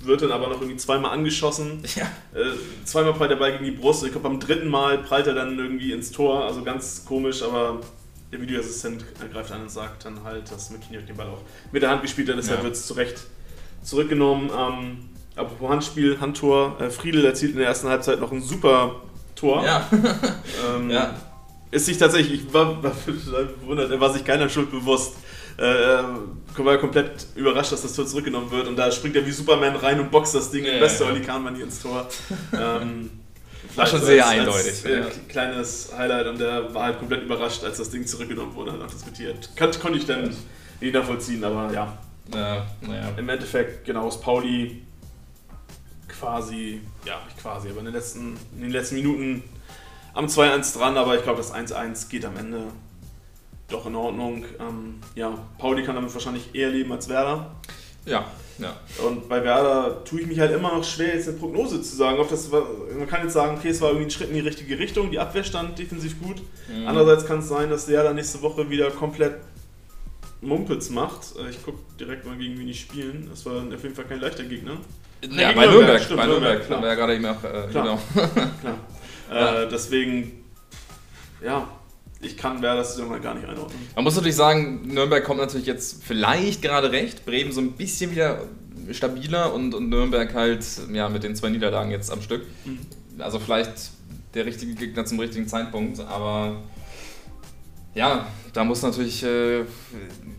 [0.01, 1.83] wird dann aber noch irgendwie zweimal angeschossen.
[1.95, 2.03] Ja.
[2.33, 2.51] Äh,
[2.85, 4.03] zweimal prallt der Ball gegen die Brust.
[4.05, 6.45] Ich glaube, beim dritten Mal prallt er dann irgendwie ins Tor.
[6.45, 7.81] Also ganz komisch, aber
[8.31, 11.89] der Videoassistent greift an und sagt dann halt, dass McKinney den Ball auch mit der
[11.89, 12.37] Hand gespielt hat.
[12.37, 12.63] Deshalb Ja.
[12.65, 13.21] wird es zu Recht
[13.83, 14.49] zurückgenommen.
[14.55, 14.97] Ähm,
[15.35, 16.79] apropos Handspiel, Handtor.
[16.79, 19.01] Äh, Friedel erzielt in der ersten Halbzeit noch ein super
[19.35, 19.63] Tor.
[19.63, 19.87] Ja.
[20.75, 21.15] Ähm, ja.
[21.71, 25.13] Ist sich tatsächlich, ich war, war verwundert, er war sich keiner Schuld bewusst.
[25.57, 26.03] äh,
[26.57, 29.99] war komplett überrascht, dass das Tor zurückgenommen wird und da springt er wie Superman rein
[29.99, 31.11] und boxt das Ding Ja, in bester ja.
[31.11, 32.07] Oli Kahn-Manier ins Tor.
[32.53, 33.09] ähm,
[33.75, 35.05] War schon vielleicht sehr als- eindeutig, Als, äh, ja.
[35.27, 38.91] Kleines Highlight und der war halt komplett überrascht, als das Ding zurückgenommen wurde und hat
[38.91, 39.49] diskutiert.
[39.55, 40.36] Kann, konnte ich dann
[40.82, 41.97] nicht nachvollziehen, aber ja.
[42.34, 43.10] Ja, naja.
[43.17, 44.84] Im Endeffekt, genau, aus Pauli
[46.08, 49.43] quasi, ja, nicht quasi, aber in den letzten, in den letzten Minuten
[50.13, 52.63] am 2-1 dran, aber ich glaube, das 1-1 geht am Ende
[53.69, 54.45] doch in Ordnung.
[54.60, 57.51] Ähm, ja, Pauli kann damit wahrscheinlich eher leben als Werder.
[58.05, 58.25] Ja,
[58.60, 58.76] ja.
[59.06, 62.17] Und bei Werder tue ich mich halt immer noch schwer, jetzt eine Prognose zu sagen.
[62.30, 65.12] Das man kann jetzt sagen, okay, es war irgendwie ein Schritt in die richtige Richtung,
[65.12, 66.38] die Abwehr stand defensiv gut.
[66.67, 66.88] Mhm.
[66.88, 69.36] Andererseits kann es sein, dass der dann nächste Woche wieder komplett
[70.41, 71.36] Mumpitz macht.
[71.38, 73.28] Äh, Ich gucke direkt mal gegen wen die spielen.
[73.30, 74.78] Das war auf jeden Fall kein leichter Gegner.
[75.22, 76.86] Ja, bei Nürnberg, stimmt, bei Nürnberg, Nürnberg, klar.
[76.86, 77.84] ja gerade eben auch, äh, Klar.
[77.84, 78.00] genau.
[78.62, 79.63] Klar.
[79.63, 80.43] Äh, deswegen,
[81.43, 81.67] ja,
[82.21, 83.79] ich kann Werder das Saison gar nicht einordnen.
[83.95, 88.12] Man muss natürlich sagen, Nürnberg kommt natürlich jetzt vielleicht gerade recht, Bremen so ein bisschen
[88.12, 88.43] wieder
[88.91, 92.45] stabiler und, und Nürnberg halt ja, mit den zwei Niederlagen jetzt am Stück.
[92.65, 92.79] Mhm.
[93.19, 93.91] Also vielleicht
[94.34, 96.58] der richtige Gegner zum richtigen Zeitpunkt, aber
[97.95, 99.63] ja, da muss natürlich, äh,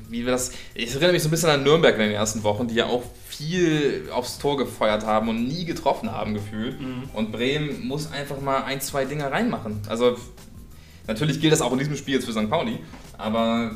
[0.08, 0.52] wie wir das.
[0.74, 3.02] Ich erinnere mich so ein bisschen an Nürnberg in den ersten Wochen, die ja auch
[3.28, 6.80] viel aufs Tor gefeuert haben und nie getroffen haben, gefühlt.
[6.80, 7.04] Mhm.
[7.12, 9.80] Und Bremen muss einfach mal ein, zwei Dinger reinmachen.
[9.88, 10.16] Also
[11.06, 12.48] natürlich gilt das auch in diesem Spiel jetzt für St.
[12.50, 12.78] Pauli,
[13.18, 13.72] aber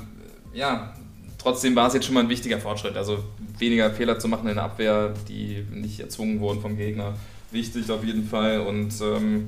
[0.55, 0.95] äh, ja,
[1.39, 2.97] trotzdem war es jetzt schon mal ein wichtiger Fortschritt.
[2.97, 3.19] Also
[3.59, 7.15] weniger Fehler zu machen in der Abwehr, die nicht erzwungen wurden vom Gegner.
[7.51, 8.61] Wichtig auf jeden Fall.
[8.61, 9.47] Und ähm,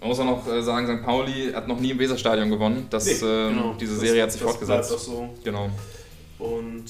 [0.00, 1.04] man muss auch noch äh, sagen, St.
[1.04, 2.86] Pauli hat noch nie im Weserstadion gewonnen.
[2.90, 3.74] Das, Nee, ähm, genau.
[3.80, 4.88] Diese Das- Serie hat sich das fortgesetzt.
[4.88, 5.34] bleibt auch so.
[5.44, 5.70] Genau.
[6.38, 6.84] Und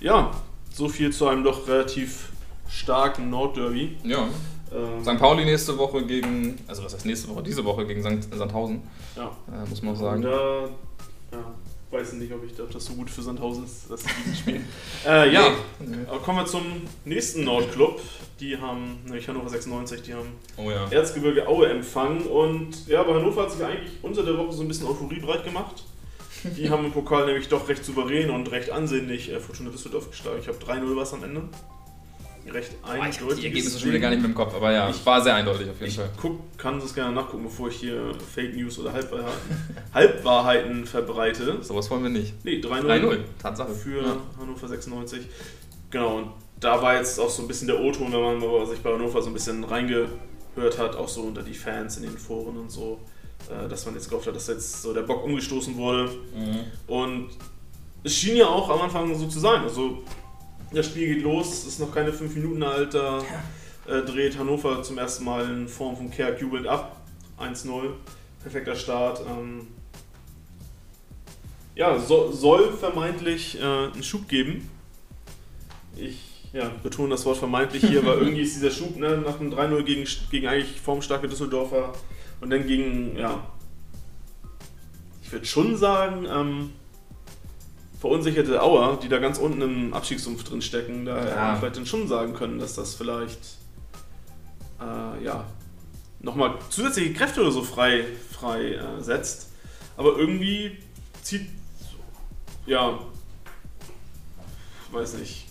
[0.00, 0.30] ja,
[0.72, 2.28] so viel zu einem doch relativ
[2.68, 3.96] starken Nordderby.
[4.04, 4.28] Ja.
[4.72, 5.18] Ähm, St.
[5.18, 7.42] Pauli nächste Woche gegen, also was heißt nächste Woche?
[7.42, 8.28] Diese Woche gegen St.
[8.34, 8.82] Sandhausen,
[9.16, 9.30] Ja.
[9.52, 10.22] äh, muss man auch Und sagen.
[10.22, 10.68] da
[11.32, 11.54] ja,
[11.90, 14.64] weiß nicht, ob, ich, ob das so gut für Sandhausen ist, dass sie gegen spielen.
[15.06, 15.50] äh, ja,
[15.80, 15.96] Nee.
[16.08, 16.62] aber kommen wir zum
[17.04, 18.00] nächsten Nordclub.
[18.40, 20.86] Die haben, nämlich Hannover 96, die haben Oh ja.
[20.90, 22.22] Erzgebirge Aue empfangen.
[22.22, 25.44] Und ja, bei Hannover hat sich eigentlich unter der Woche so ein bisschen Euphorie breit
[25.44, 25.84] gemacht.
[26.56, 30.38] Die haben im Pokal nämlich doch recht souverän und recht ansehnlich äh, Fortuna Düsseldorf geschlagen.
[30.40, 31.42] Ich habe 3-0 was am Ende.
[32.52, 33.40] Recht Ah, ich habe eindeutig.
[33.40, 35.68] die Ergebnisse schon wieder gar nicht mehr im Kopf, aber ja, Ich- war sehr eindeutig
[35.70, 36.10] auf jeden Ich Fall.
[36.20, 39.32] guck, kann das gerne nachgucken, bevor ich hier Fake News oder Halbwahrheiten,
[39.94, 41.58] Halbwahrheiten verbreite.
[41.62, 42.34] Sowas wollen wir nicht.
[42.44, 43.72] Nee, 3-0 3-0, Tatsache.
[43.74, 44.16] für Ja.
[44.40, 45.22] Hannover 96.
[45.90, 46.30] Genau, und
[46.60, 49.28] da war jetzt auch so ein bisschen der O-Ton, wenn man sich bei Hannover so
[49.28, 52.98] ein bisschen reingehört hat, auch so unter die Fans in den Foren und so,
[53.50, 56.10] äh, dass man jetzt gehofft hat, dass jetzt so der Bock umgestoßen wurde.
[56.34, 56.58] Mhm.
[56.86, 57.28] Und
[58.04, 59.62] es schien ja auch am Anfang so zu sein.
[59.62, 60.02] Also
[60.72, 63.22] das Spiel geht los, ist noch keine 5 Minuten alt, da
[63.86, 67.00] äh, dreht Hannover zum ersten Mal in Form von Kerk jubelnd ab.
[67.40, 67.92] 1-0,
[68.42, 69.22] perfekter Start.
[69.28, 69.68] Ähm,
[71.74, 74.68] ja, so, soll vermeintlich äh, einen Schub geben.
[75.96, 79.52] Ich ja, betone das Wort vermeintlich hier, weil irgendwie ist dieser Schub ne, nach einem
[79.52, 81.92] 3-0 gegen, gegen eigentlich formstarke Düsseldorfer
[82.40, 83.46] und dann gegen, ja,
[85.22, 86.72] ich würde schon sagen, ähm,
[87.98, 91.86] verunsicherte Auer, die da ganz unten im Abstiegssumpf drin stecken, da hätte man vielleicht dann
[91.86, 93.58] schon sagen können, dass das vielleicht
[94.80, 95.44] äh, ja,
[96.20, 99.48] nochmal zusätzliche Kräfte oder so frei, frei äh, setzt.
[99.96, 100.78] Aber irgendwie
[101.22, 101.48] zieht,
[102.66, 103.00] ja,
[104.92, 105.46] weiß nicht,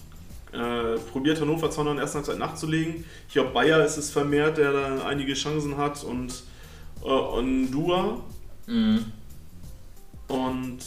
[0.53, 3.03] äh, probiert Hannover zwar noch in der ersten Halbzeit nachzulegen.
[3.27, 6.43] Ich glaube, Bayer ist es vermehrt, der da einige Chancen hat und
[7.03, 8.21] äh, Ondua.
[8.67, 9.11] Mhm.
[10.29, 10.79] Und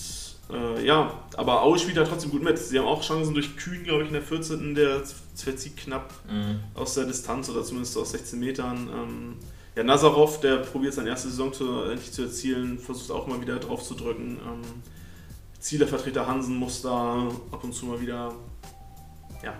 [0.52, 2.58] äh, ja, aber Aue spielt da trotzdem gut mit.
[2.58, 4.74] Sie haben auch Chancen durch Kühn, glaube ich, in der 14.
[4.74, 5.02] Der
[5.34, 6.60] verzieht knapp Mhm.
[6.74, 8.88] aus der Distanz oder zumindest aus 16 Metern.
[8.92, 9.36] Ähm,
[9.76, 13.56] ja, Nazarov, der probiert seine erste Saison zu, endlich zu erzielen, versucht auch mal wieder
[13.58, 14.38] drauf zu drücken.
[14.44, 14.62] Ähm,
[15.60, 18.34] Zielervertreter Hansen muss da ab und zu mal wieder
[19.44, 19.54] ja,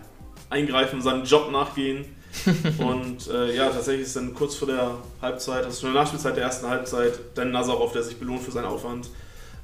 [0.49, 2.05] eingreifen, seinem Job nachgehen.
[2.79, 6.37] und äh, ja, tatsächlich ist dann kurz vor der Halbzeit, ist schon in der Nachspielzeit
[6.37, 9.11] der ersten Halbzeit, dann Nazarov, der sich belohnt für seinen Aufwand.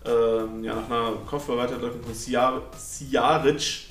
[0.07, 3.89] Ähm, ja, nach einer Kopfballweiterleitung von Siar- Siaric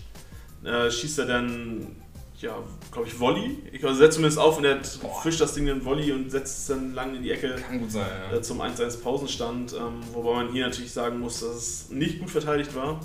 [0.64, 1.96] äh, schießt er dann,
[2.40, 2.56] ja,
[2.92, 3.60] glaube ich, Volley.
[3.72, 4.80] Ich glaube, er setzt zumindest auf und er
[5.24, 7.92] fischt das Ding in Volley und setzt es dann lang in die Ecke Kann gut
[7.92, 8.38] sein, ja.
[8.38, 9.74] äh, zum 1-1 Pausenstand.
[9.74, 13.00] Ähm, wobei man hier natürlich sagen muss, dass es nicht gut verteidigt war.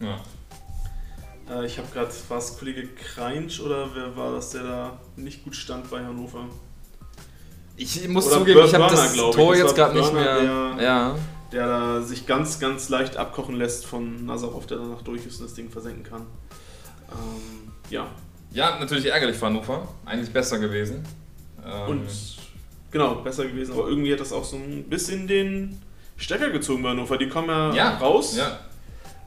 [0.00, 0.18] ja.
[1.50, 5.44] Äh, ich habe gerade, war es Kollege Kreinsch oder wer war das, der da nicht
[5.44, 6.46] gut stand bei Hannover?
[7.76, 9.14] Ich muss Oder zugeben, ich habe das.
[9.14, 10.40] Tor jetzt gerade nicht mehr.
[10.40, 11.16] der- ja.
[11.54, 15.46] Der da sich ganz, ganz leicht abkochen lässt von Nazarov, der danach durch ist und
[15.46, 16.22] das Ding versenken kann.
[17.10, 18.08] Ähm, ja,
[18.54, 19.88] ja, natürlich ärgerlich für Hannover.
[20.04, 21.04] Eigentlich besser gewesen.
[21.66, 22.08] Ähm, und
[22.92, 25.80] genau, besser gewesen, aber irgendwie hat das auch so ein bisschen den
[26.16, 27.18] Stecker gezogen bei Hannover.
[27.18, 28.36] Die kommen ja, ja, raus.
[28.36, 28.60] Ja.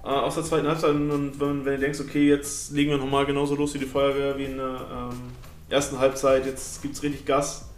[0.06, 3.26] äh, aus der zweiten Halbzeit und wenn, wenn du denkst, okay, jetzt legen wir nochmal
[3.26, 5.22] genauso los wie die Feuerwehr wie in der ähm,
[5.70, 7.70] ersten Halbzeit, jetzt gibt es richtig Gas.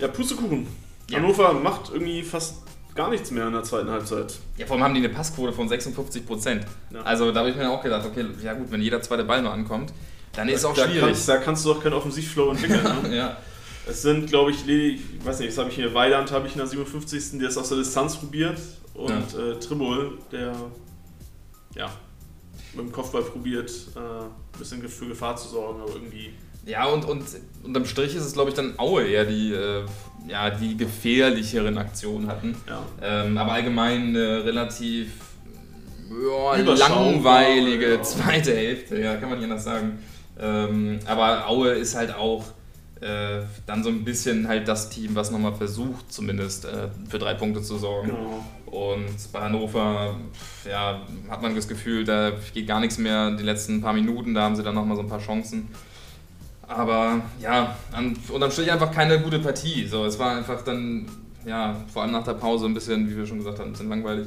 [0.00, 0.66] Ja, Pustekuchen.
[1.10, 1.18] Ja.
[1.18, 2.65] Hannover macht irgendwie fast
[2.96, 4.34] gar nichts mehr in der zweiten Halbzeit.
[4.56, 6.66] Ja, vor allem haben die eine Passquote von 56 Prozent.
[6.90, 7.02] Ja.
[7.02, 9.52] Also da habe ich mir auch gedacht, okay, ja gut, wenn jeder zweite Ball nur
[9.52, 9.92] ankommt,
[10.32, 11.00] dann ist es auch da schwierig.
[11.00, 12.82] Kannst, da kannst du doch keinen Offensivflow entwickeln.
[13.04, 13.16] Ne?
[13.16, 13.36] ja.
[13.88, 16.54] Es sind, glaube ich, ledig- ich weiß nicht, das habe ich hier, Weiland habe ich
[16.54, 17.38] in der 57.
[17.38, 18.58] der es aus der Distanz probiert
[18.94, 20.52] und äh, Trimmel, der
[21.76, 21.90] ja,
[22.74, 26.32] mit dem Kopfball probiert, äh, ein bisschen für Gefahr zu sorgen, aber irgendwie.
[26.64, 27.24] Ja, und, und
[27.62, 29.84] unterm Strich ist es, glaube ich, dann Aue eher die, äh,
[30.28, 32.56] ja, die gefährlicheren Aktionen hatten.
[32.68, 32.82] Ja.
[33.02, 35.12] Ähm, aber allgemein eine relativ
[36.10, 39.98] ja, langweilige zweite Hälfte, ja, kann man nicht anders sagen.
[40.38, 42.44] Ähm, aber Aue ist halt auch
[43.00, 47.34] äh, dann so ein bisschen halt das Team, was nochmal versucht, zumindest äh, für drei
[47.34, 48.08] Punkte zu sorgen.
[48.08, 48.44] Genau.
[48.66, 50.16] Und bei Hannover
[50.68, 54.42] ja, hat man das Gefühl, da geht gar nichts mehr die letzten paar Minuten, da
[54.42, 55.68] haben sie dann nochmal so ein paar Chancen.
[56.68, 59.86] Aber ja, an, unterm Strich einfach keine gute Partie.
[59.86, 61.06] So, es war einfach dann,
[61.46, 63.88] ja, vor allem nach der Pause ein bisschen, wie wir schon gesagt haben, ein bisschen
[63.88, 64.26] langweilig.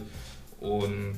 [0.59, 1.17] Und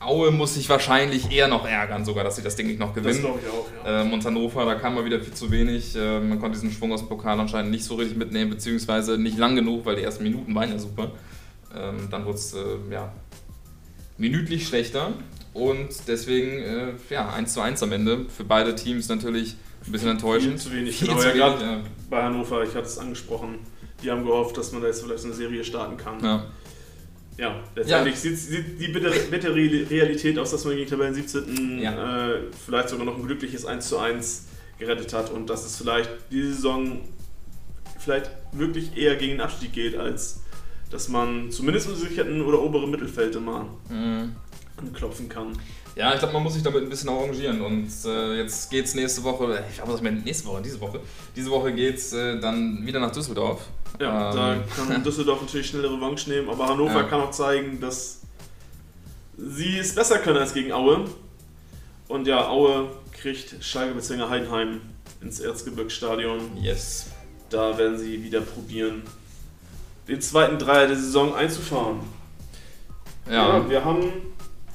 [0.00, 3.02] Aue muss sich wahrscheinlich eher noch ärgern, sogar, dass sie das Ding nicht noch Das
[3.02, 3.20] gewinnen.
[3.20, 4.00] glaube ich auch, ja.
[4.02, 5.94] Ähm, und Hannover, da kam mal wieder viel zu wenig.
[5.94, 9.36] Ähm, man konnte diesen Schwung aus dem Pokal anscheinend nicht so richtig mitnehmen, beziehungsweise nicht
[9.36, 11.12] lang genug, weil die ersten Minuten waren ja super.
[11.76, 12.58] Ähm, dann wurde es äh,
[12.90, 13.12] ja,
[14.16, 15.12] minütlich schlechter
[15.52, 18.26] und deswegen äh, ja, 1 zu 1 am Ende.
[18.28, 20.60] Für beide Teams natürlich ein bisschen enttäuschend.
[20.60, 20.96] Viel zu wenig.
[20.98, 21.80] Viel Genau, zu ja, gerade ja.
[22.08, 23.58] bei Hannover, ich hatte es angesprochen,
[24.02, 26.22] die haben gehofft, dass man da jetzt vielleicht eine Serie starten kann.
[26.22, 26.46] Ja.
[27.38, 31.78] Ja, letztendlich sieht, sieht die bittere, bittere Realität aus, dass man gegen Tabellen 17.
[31.80, 32.32] Ja.
[32.34, 34.46] Äh, vielleicht sogar noch ein glückliches 1 zu 1
[34.78, 37.00] gerettet hat und dass es vielleicht diese Saison
[37.98, 40.42] vielleicht wirklich eher gegen den Abstieg geht, als
[40.90, 44.34] dass man zumindest im sicherten oder oberen Mittelfeld immer Mhm.
[44.80, 45.58] Anklopfen kann.
[45.96, 47.60] Ja, ich glaube, man muss sich damit ein bisschen arrangieren.
[47.60, 51.00] Und äh, jetzt geht's nächste Woche, ich glaube, das ist nächste Woche, diese Woche.
[51.36, 53.62] Diese Woche geht's äh, dann wieder nach Düsseldorf.
[54.00, 54.62] Ja, Ähm.
[54.76, 57.02] da kann Düsseldorf natürlich schnelle Revanche nehmen, aber Hannover Ja.
[57.04, 58.20] kann auch zeigen, dass
[59.36, 61.06] sie es besser können als gegen Aue.
[62.08, 64.28] Und ja, Aue kriegt Schalke bzw.
[64.28, 64.80] Heidenheim
[65.20, 66.56] ins Erzgebirgsstadion.
[66.60, 67.06] Yes.
[67.50, 69.02] Da werden sie wieder probieren,
[70.08, 72.00] den zweiten Dreier der Saison einzufahren.
[73.30, 73.68] Ja.
[73.68, 74.04] wir haben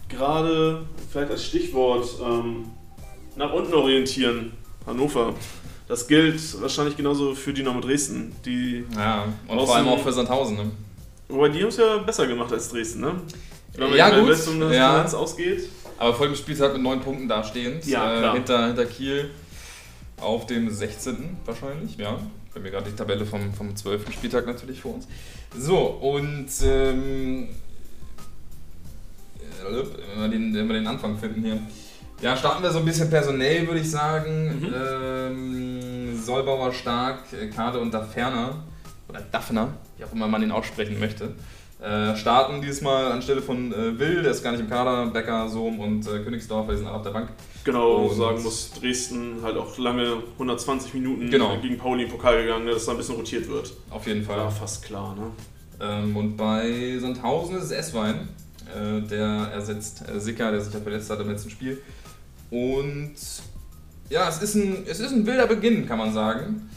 [0.10, 2.66] gerade, vielleicht als Stichwort, ähm,
[3.36, 4.54] nach unten orientieren,
[4.86, 5.34] Hannover.
[5.88, 8.36] Das gilt wahrscheinlich genauso für Dynamo Dresden.
[8.46, 9.26] Die, ja.
[9.48, 10.58] Und vor allem auch für Sandhausen.
[10.58, 10.72] Ne?
[11.28, 13.14] wobei die haben es ja besser gemacht als Dresden, ne?
[13.74, 14.30] Wenn man Ja, gut.
[14.30, 15.04] es um das Ja.
[15.06, 15.70] Ausgeht.
[15.98, 17.86] Aber vor dem Spieltag mit neun Punkten dastehend.
[17.86, 19.32] Ja, äh, hinter, hinter Kiel
[20.22, 21.38] auf dem 16.
[21.46, 21.98] wahrscheinlich.
[21.98, 22.18] Ja.
[22.54, 24.12] Wir haben gerade die Tabelle vom, vom 12.
[24.14, 25.08] Spieltag natürlich vor uns.
[25.58, 27.48] So, und ähm, äh,
[29.72, 31.60] wenn, wir den, wenn wir den Anfang finden hier.
[32.22, 34.60] Ja, starten wir so ein bisschen personell, würde ich sagen.
[34.62, 34.74] Mhm.
[34.74, 38.64] Ähm, Solbauer stark, äh, Kade und Daferner.
[39.10, 41.34] Oder Daphner, wie auch immer man ihn aussprechen möchte.
[41.82, 45.80] Äh, starten diesmal anstelle von äh, Will, der ist gar nicht im Kader, Becker, Sohm
[45.80, 47.30] und äh, Königsdorf, die sind alle auf der Bank.
[47.66, 51.58] Genau, Und- sagen muss, Dresden halt auch lange 120 Minuten Genau.
[51.62, 53.74] gegen Pauli im Pokal gegangen, dass da ein bisschen rotiert wird.
[53.92, 54.38] Auf jeden Fall.
[54.38, 55.32] War fast klar, ne?
[55.82, 58.30] Ähm, und bei Sandhausen ist es Esswein,
[58.74, 61.82] äh, der ersetzt äh, Sicker, der sich ja verletzt hat im letzten Spiel.
[62.50, 63.16] Und
[64.10, 66.70] ja, es ist ein, es ist ein wilder Beginn, kann man sagen.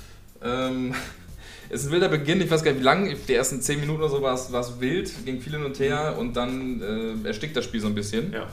[0.43, 0.95] Ähm,
[1.71, 4.01] es ist ein wilder Beginn, ich weiß gar nicht wie lang, die ersten 10 Minuten
[4.01, 7.27] oder so war es, war es wild, ging viel hin und her und dann äh,
[7.27, 8.33] erstickt das Spiel so ein bisschen.
[8.33, 8.49] Ja.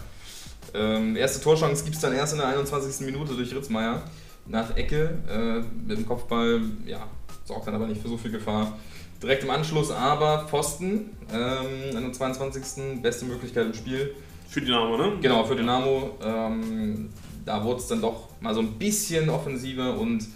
[0.74, 3.06] Ähm, erste Torchance gibt es dann erst in der 21.
[3.06, 4.02] Minute durch Ritzmeier
[4.46, 6.62] nach Ecke äh, mit dem Kopfball.
[6.86, 7.08] Ja,
[7.46, 8.78] sorgt dann aber nicht für so viel Gefahr.
[9.26, 13.02] Direkt im Anschluss aber Pfosten, ähm, an der 22.
[13.02, 14.14] beste Möglichkeit im Spiel.
[14.48, 15.14] Für Dynamo, ne?
[15.20, 16.12] Genau, für Dynamo.
[16.24, 17.10] Ähm,
[17.44, 20.28] da wurde es dann doch mal so ein bisschen offensiver und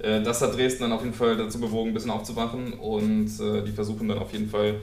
[0.00, 3.62] äh, das hat Dresden dann auf jeden Fall dazu bewogen, ein bisschen aufzuwachen und äh,
[3.62, 4.80] die versuchen dann auf jeden Fall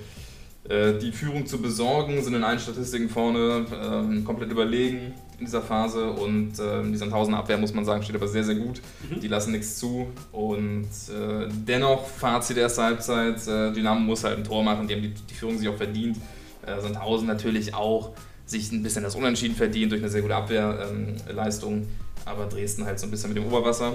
[0.68, 6.12] die Führung zu besorgen, sind in allen Statistiken vorne, ähm, komplett überlegen in dieser Phase
[6.12, 8.82] und ähm, die Sandhausener Abwehr, muss man sagen, steht aber sehr, sehr gut.
[9.10, 9.22] Mhm.
[9.22, 14.38] Die lassen nichts zu und äh, dennoch, Fazit der ersten Halbzeit, äh, Dynamo muss halt
[14.38, 16.18] ein Tor machen, die haben die, die Führung sich auch verdient.
[16.66, 18.12] Äh, Sandhausen natürlich auch
[18.46, 21.88] sich ein bisschen das Unentschieden verdient durch eine sehr gute Abwehrleistung,
[22.26, 23.94] aber Dresden halt so ein bisschen mit dem Oberwasser.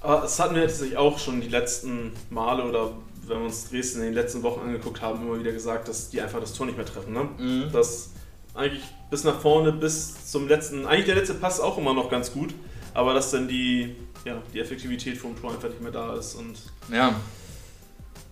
[0.00, 2.92] Aber das hatten wir tatsächlich auch schon die letzten Male oder
[3.28, 6.20] wenn wir uns Dresden in den letzten Wochen angeguckt haben, immer wieder gesagt, dass die
[6.20, 7.12] einfach das Tor nicht mehr treffen.
[7.12, 7.28] Ne?
[7.38, 7.72] Mhm.
[7.72, 8.10] Dass
[8.54, 12.32] eigentlich bis nach vorne, bis zum letzten, eigentlich der letzte Pass auch immer noch ganz
[12.32, 12.54] gut,
[12.94, 16.34] aber dass dann die, ja, die Effektivität vom Tor einfach nicht mehr da ist.
[16.34, 16.56] Und
[16.92, 17.14] Ja,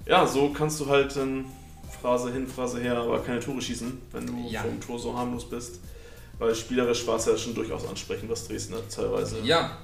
[0.07, 1.45] ja, so kannst du halt dann
[2.01, 4.63] Phrase hin, Phrase her, aber keine Tore schießen, wenn du Ja.
[4.63, 5.81] vom Tor so harmlos bist.
[6.39, 9.37] Weil spielerisch war es ja schon durchaus ansprechend, was Dresden da teilweise.
[9.45, 9.77] Ja,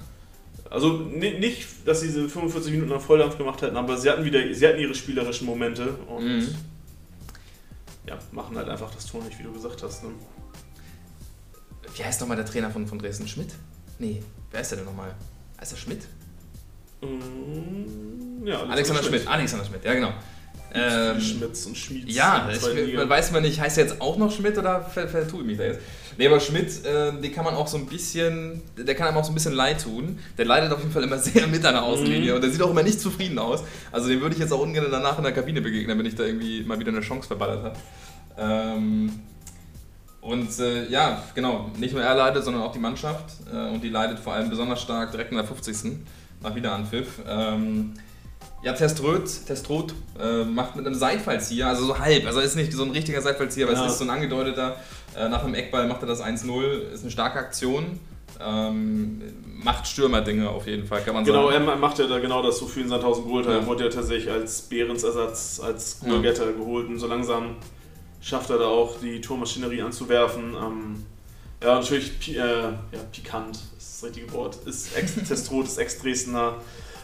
[0.69, 4.23] Also ni- nicht, dass sie diese 45 Minuten nach Volldampf gemacht hätten, aber sie hatten
[4.23, 6.55] wieder, sie hatten ihre spielerischen Momente und Mhm.
[8.05, 10.03] ja, machen halt einfach das Tor nicht, wie du gesagt hast.
[10.03, 10.09] Ne?
[11.95, 13.27] wie heißt nochmal der Trainer von, von Dresden?
[13.27, 13.49] Schmidt?
[13.97, 15.15] Nee, wer ist der denn nochmal?
[15.59, 16.03] Heißt der Schmidt?
[17.01, 19.27] Mm, Ja, Alexander Schmidt.
[19.27, 20.13] Alexander Schmidt, ja genau.
[20.73, 22.13] Ähm, Schmitz und Schmieds.
[22.15, 25.41] Ja, ich, man weiß man nicht, heißt er jetzt auch noch Schmidt oder ver- vertue
[25.41, 25.79] ich mich da jetzt?
[26.17, 29.23] Nee, aber Schmidt, äh, den kann man auch so ein bisschen, der kann einem auch
[29.23, 30.19] so ein bisschen leid tun.
[30.37, 32.35] Der leidet auf jeden Fall immer sehr mit an der Außenlinie Mhm.
[32.35, 33.63] und der sieht auch immer nicht zufrieden aus.
[33.91, 36.23] Also den würde ich jetzt auch ungern danach in der Kabine begegnen, wenn ich da
[36.23, 37.75] irgendwie mal wieder eine Chance verballert habe.
[38.37, 39.11] Ähm,
[40.21, 43.25] und äh, ja, genau, nicht nur er leidet, sondern auch die Mannschaft.
[43.51, 45.93] Äh, und die leidet vor allem besonders stark direkt in der 50.
[46.41, 47.07] nach Wiederanpfiff.
[47.27, 47.93] Ähm,
[48.61, 52.83] ja, Teströth, Testrot äh, macht mit einem Seitfallzieher, also so halb, also ist nicht so
[52.83, 53.85] ein richtiger Seitfallzieher, aber Ja.
[53.85, 54.75] es ist so ein angedeuteter.
[55.17, 57.99] Äh, nach dem Eckball macht er das 1-0, ist eine starke Aktion.
[58.41, 59.21] Ähm,
[59.63, 61.67] macht Stürmerdinge auf jeden Fall, kann man Genau, sagen.
[61.67, 63.53] er macht ja da genau das, wofür ihn Sandhausen geholt hat.
[63.53, 63.59] Ja.
[63.59, 66.09] Er wurde ja tatsächlich als Behrensersatz, als Ja.
[66.09, 67.55] Goalgetter geholt und so langsam
[68.21, 70.53] schafft er da auch die Tormaschinerie anzuwerfen.
[70.55, 71.05] Ähm,
[71.61, 72.71] ja, natürlich äh, ja,
[73.11, 74.57] pikant ist das richtige Wort.
[74.65, 76.55] Ist Ex-Testrot, ist Ex-Dresdner.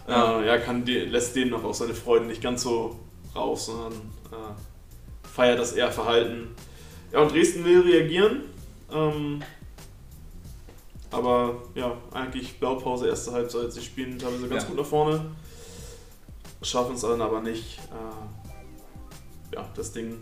[0.07, 0.39] Ja.
[0.41, 2.99] Äh, ja, kann lässt dem noch auch seine Freuden nicht ganz so
[3.35, 3.93] raus, sondern
[4.31, 6.49] äh, feiert das eher Verhalten.
[7.11, 8.41] Ja, und Dresden will reagieren.
[8.91, 9.41] Ähm,
[11.11, 13.71] aber ja, eigentlich Blaupause, erste Halbzeit.
[13.71, 14.69] Sie spielen teilweise ganz Ja.
[14.69, 15.25] gut nach vorne.
[16.61, 20.17] Schaffen es dann aber nicht, äh, ja, das Ding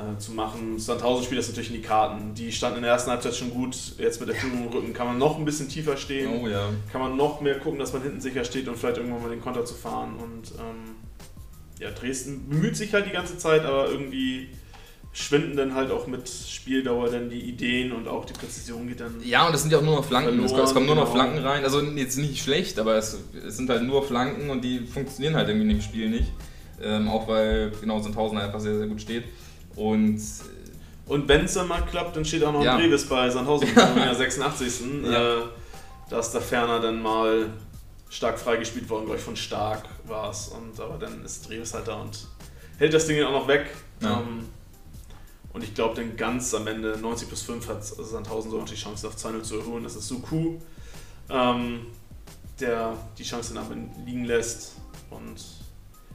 [0.00, 0.78] äh, zu machen.
[0.78, 2.34] Sandhausen spielt das natürlich in die Karten.
[2.34, 3.76] Die standen in der ersten Halbzeit schon gut.
[3.98, 6.40] Jetzt mit der Führung im Rücken kann man noch ein bisschen tiefer stehen.
[6.42, 6.68] Oh ja.
[6.92, 9.40] Kann man noch mehr gucken, dass man hinten sicher steht und vielleicht irgendwann mal den
[9.40, 10.14] Konter zu fahren.
[10.16, 10.96] Und ähm,
[11.78, 14.48] ja, Dresden bemüht sich halt die ganze Zeit, aber irgendwie
[15.12, 19.16] schwinden dann halt auch mit Spieldauer dann die Ideen und auch die Präzision geht dann.
[19.24, 20.38] Ja, und es sind ja auch nur noch Flanken.
[20.38, 21.24] Es, Verloren, es kommen nur noch genau.
[21.24, 21.64] Flanken rein.
[21.64, 25.48] Also jetzt nicht schlecht, aber es, es sind halt nur Flanken und die funktionieren halt
[25.48, 26.32] irgendwie in dem Spiel nicht.
[26.82, 29.24] Ähm, auch weil genau Sandhausen einfach sehr, sehr gut steht.
[29.76, 30.20] Und
[31.06, 32.76] Und wenn es dann mal klappt, dann steht auch noch Ja.
[32.76, 34.80] ein Brevis bei Sandhausen in der 86.
[35.04, 35.38] Ja.
[35.38, 35.42] Äh,
[36.08, 37.48] da ist der Ferner dann mal
[38.08, 40.52] stark freigespielt worden, glaube ich, von Stark war es.
[40.78, 42.26] Aber dann ist Dreves halt da und
[42.78, 43.66] hält das Ding auch noch weg.
[44.00, 44.20] Ja.
[44.20, 44.46] Ähm,
[45.52, 48.76] und ich glaube, dann ganz am Ende, 90 plus 5, hat Sandhausen so noch die
[48.76, 49.82] Chance auf 2-0 zu erholen.
[49.82, 50.58] Das ist Suku,
[51.28, 51.86] ähm,
[52.60, 53.74] der die Chance dann aber
[54.06, 54.74] liegen lässt.
[55.10, 55.36] Und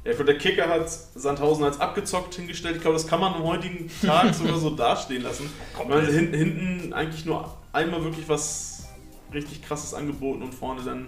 [0.05, 2.75] ja, gut, der Kicker hat Sandhausen als abgezockt hingestellt.
[2.75, 5.49] Ich glaube, das kann man am heutigen Tag sogar so dastehen lassen.
[5.87, 8.87] Weil hinten, hinten eigentlich nur einmal wirklich was
[9.33, 11.07] richtig krasses angeboten und vorne dann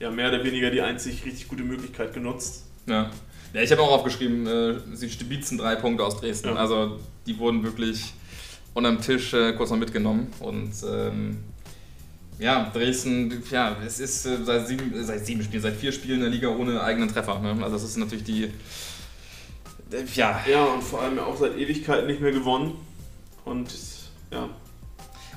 [0.00, 2.64] ja mehr oder weniger die einzig richtig gute Möglichkeit genutzt.
[2.86, 3.10] ja.
[3.54, 6.48] Ja, ich habe auch aufgeschrieben, äh, sie stibitzen drei Punkte aus Dresden.
[6.48, 6.56] Ja.
[6.56, 8.12] Also die wurden wirklich
[8.74, 10.28] unterm Tisch äh, kurz noch mitgenommen.
[10.40, 11.38] Und ähm,
[12.38, 16.16] ja, Dresden, ja, es ist äh, seit, sieben, äh, seit sieben Spielen, seit vier Spielen
[16.16, 17.38] in der Liga ohne eigenen Treffer.
[17.40, 17.50] Ne?
[17.62, 18.44] Also das ist natürlich die.
[18.44, 20.40] Äh, ja.
[20.50, 22.74] Ja, und vor allem auch seit Ewigkeiten nicht mehr gewonnen.
[23.44, 23.68] Und
[24.30, 24.48] ja,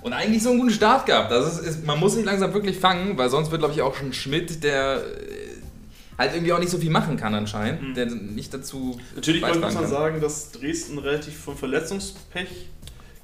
[0.02, 1.32] Und eigentlich so einen guten Start gehabt.
[1.32, 3.95] Das ist, ist, man muss sich langsam wirklich fangen, weil sonst wird, glaube ich, auch
[3.95, 5.02] schon Schmidt, der
[6.18, 7.93] halt irgendwie auch nicht so viel machen kann anscheinend, Mhm.
[7.95, 9.88] der nicht dazu Natürlich muss man kann.
[9.88, 12.68] sagen, dass Dresden relativ vom Verletzungspech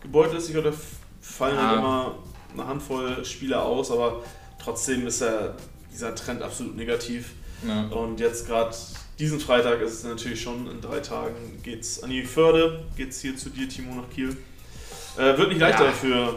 [0.02, 0.48] gebeutelt ist.
[0.48, 0.78] Ich glaube, da
[1.22, 1.68] fallen Ja.
[1.70, 2.16] halt immer
[2.54, 4.24] eine Handvoll Spieler aus, aber
[4.64, 5.54] trotzdem ist ja
[5.92, 7.32] dieser Trend absolut negativ.
[7.68, 7.84] Ja.
[7.88, 8.76] Und jetzt gerade
[9.20, 13.36] diesen Freitag ist es natürlich schon, in drei Tagen geht's an die Förde, geht's hier
[13.36, 14.38] zu dir, Timo, nach Kiel.
[15.18, 15.92] Äh, wird nicht leichter Ja.
[15.92, 16.36] für,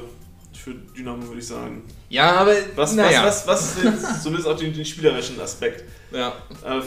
[0.55, 1.83] für Dynamo, würde ich sagen.
[2.09, 3.25] ja, aber Was, naja.
[3.27, 5.85] was, was, was ist jetzt zumindest auch den, den spielerischen Aspekt?
[6.11, 6.29] Ja.
[6.65, 6.81] Äh,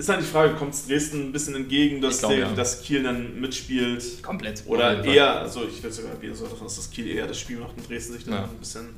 [0.00, 2.52] ist halt die Frage, kommt es Dresden ein bisschen entgegen, dass, glaub, der, ja.
[2.52, 4.22] dass Kiel dann mitspielt?
[4.22, 4.64] Komplett.
[4.66, 7.58] Oder eher, also ich würde sogar wieder so davon, dass das Kiel eher das Spiel
[7.58, 8.44] macht und Dresden sich dann Ja.
[8.44, 8.88] ein bisschen,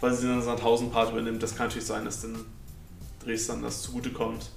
[0.00, 1.42] weil sie dann Sandhausen Part übernimmt.
[1.42, 2.36] Das kann natürlich sein, dass dann
[3.22, 4.50] Dresden das zugutekommt.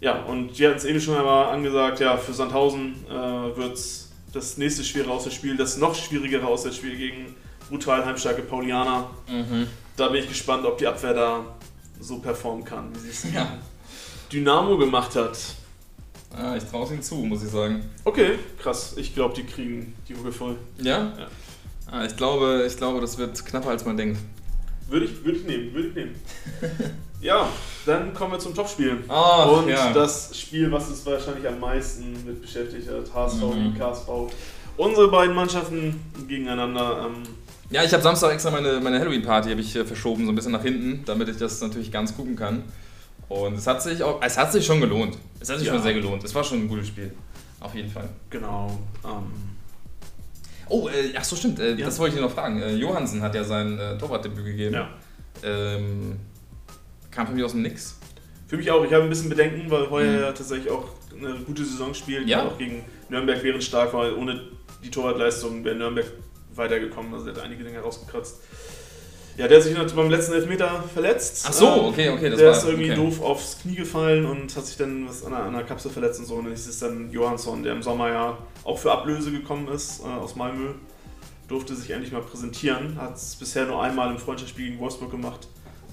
[0.00, 3.12] Ja, und wir hatten es eben schon einmal angesagt, ja, für Sandhausen äh,
[3.56, 7.34] wird es das nächste schwere Auswärtsspiel, das noch schwierigere Auswärtsspiel gegen
[7.70, 9.10] brutal heimstarke Paulianer.
[9.28, 9.66] Mhm.
[9.96, 11.56] Da bin ich gespannt, ob die Abwehr da
[11.98, 13.58] so performen kann, wie sie es Ja.
[14.32, 15.38] Dynamo gemacht hat.
[16.36, 17.82] Ah, ich traue es ihnen zu, muss ich sagen.
[18.04, 18.94] Okay, krass.
[18.96, 20.56] Ich glaube, die kriegen die Hucke voll.
[20.78, 21.12] Ja?
[21.18, 21.28] Ja.
[21.90, 24.18] Ah, ich, glaube, ich glaube, das wird knapper, als man denkt.
[24.88, 26.14] Würde ich, würde ich nehmen, würde ich nehmen.
[27.20, 27.48] ja,
[27.86, 29.02] dann kommen wir zum Topspiel.
[29.08, 29.92] Ach, Und ja.
[29.92, 33.52] das Spiel, was uns wahrscheinlich am meisten mit beschäftigt hat, HSV Mhm.
[33.52, 34.08] gegen KSV.
[34.76, 37.06] Unsere beiden Mannschaften gegeneinander.
[37.06, 37.22] Ähm,
[37.70, 40.62] Ja, ich habe Samstag extra meine, meine Halloween-Party ich äh, verschoben, so ein bisschen nach
[40.62, 42.62] hinten, damit ich das natürlich ganz gucken kann.
[43.28, 45.16] Und es hat sich auch, es hat sich schon gelohnt.
[45.40, 45.74] Es hat sich Ja.
[45.74, 46.22] schon sehr gelohnt.
[46.24, 47.12] Es war schon ein gutes Spiel.
[47.60, 48.08] Auf jeden Fall.
[48.30, 48.78] Genau.
[49.04, 49.32] Ähm,
[50.68, 51.60] Oh, äh, ach so, stimmt.
[51.60, 51.86] Äh, Ja.
[51.86, 52.60] Das wollte ich dir noch fragen.
[52.60, 54.74] Äh, Johansen hat ja sein äh, Torwartdebüt gegeben.
[54.74, 54.88] ja.
[55.44, 56.16] Ähm,
[57.10, 57.98] kam für mich aus dem Nix.
[58.48, 58.84] Für mich auch.
[58.84, 60.20] Ich habe ein bisschen Bedenken, weil Heuer Mhm.
[60.20, 62.26] ja tatsächlich auch eine gute Saison spielt.
[62.28, 62.46] Ja.
[62.46, 64.16] Auch gegen Nürnberg während stark war.
[64.16, 64.40] Ohne
[64.82, 66.06] die Torwartleistung wäre Nürnberg
[66.54, 67.12] weitergekommen.
[67.14, 68.40] Also der hat einige Dinge rausgekratzt.
[69.36, 71.44] Ja, der hat sich beim letzten Elfmeter verletzt.
[71.48, 73.00] Ach so, Ähm, okay, okay, das der war- ist irgendwie okay.
[73.00, 76.34] doof aufs Knie gefallen und hat sich dann was an der Kapsel verletzt und so.
[76.36, 80.00] Und dann ist es dann Johansson, der im Sommer ja auch für Ablöse gekommen ist
[80.00, 80.70] äh, aus Malmö.
[81.48, 82.96] Durfte sich endlich mal präsentieren.
[83.00, 85.46] Hat es bisher nur einmal im Freundschaftsspiel gegen Wolfsburg gemacht.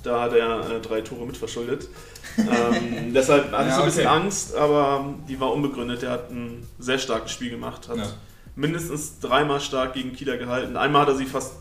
[0.04, 1.90] Da hat er äh, drei Tore mitverschuldet.
[2.38, 4.16] ähm, deshalb hatte ich Ja, so ein bisschen okay.
[4.16, 6.02] Angst, aber die war unbegründet.
[6.02, 7.88] Der hat ein sehr starkes Spiel gemacht.
[7.90, 8.08] Hat Ja.
[8.56, 10.76] mindestens dreimal stark gegen Kieler gehalten.
[10.78, 11.54] Einmal hat er sie fast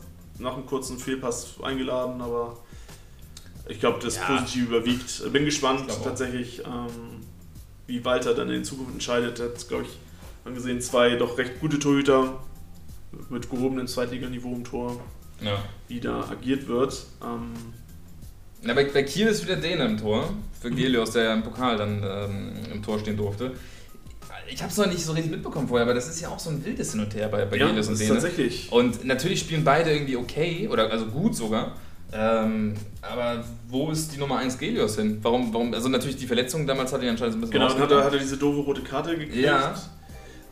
[0.42, 2.58] nach einem kurzen Fehlpass eingeladen, aber
[3.68, 4.26] ich glaube, das Ja.
[4.26, 5.32] positiv überwiegt.
[5.32, 7.20] Bin gespannt tatsächlich, ähm,
[7.86, 9.38] wie Walter dann in Zukunft entscheidet.
[9.40, 9.98] Er hat, glaube ich,
[10.44, 12.40] man gesehen, zwei doch recht gute Torhüter
[13.30, 15.00] mit gehobenem Zweitliganiveau im Tor,
[15.40, 15.58] Ja.
[15.88, 17.06] wie da agiert wird.
[17.22, 17.52] Ähm,
[18.62, 20.32] Na, bei, bei Kiel ist wieder Däne im Tor.
[20.60, 23.52] Für Gelios, der ja im Pokal dann ähm, im Tor stehen durfte.
[24.48, 26.50] Ich habe es noch nicht so richtig mitbekommen vorher, aber das ist ja auch so
[26.50, 28.14] ein wildes Hin und Her bei, bei ja, Gelios das und Däne.
[28.14, 28.70] tatsächlich.
[28.72, 31.76] Und natürlich spielen beide irgendwie okay, oder also gut sogar.
[32.14, 35.18] Ähm, aber wo ist die Nummer 1 Gelios hin?
[35.22, 37.80] Warum, warum, also natürlich die Verletzung damals hat er anscheinend so ein bisschen Genau, dann
[37.80, 39.36] hat er, hat er diese doofe rote Karte gekriegt.
[39.36, 39.74] Ja.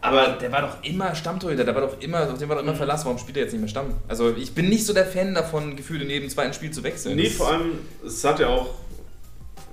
[0.02, 2.74] Aber der war doch immer Stammtorhüter, der war doch immer, auf den war doch immer
[2.74, 3.04] Verlass.
[3.04, 3.92] Warum spielt er jetzt nicht mehr Stamm?
[4.08, 7.16] Also ich bin nicht so der Fan davon, gefühlt in jedem zweiten Spiel zu wechseln.
[7.16, 7.72] Nee, Das- vor allem,
[8.06, 8.70] es hat ja auch,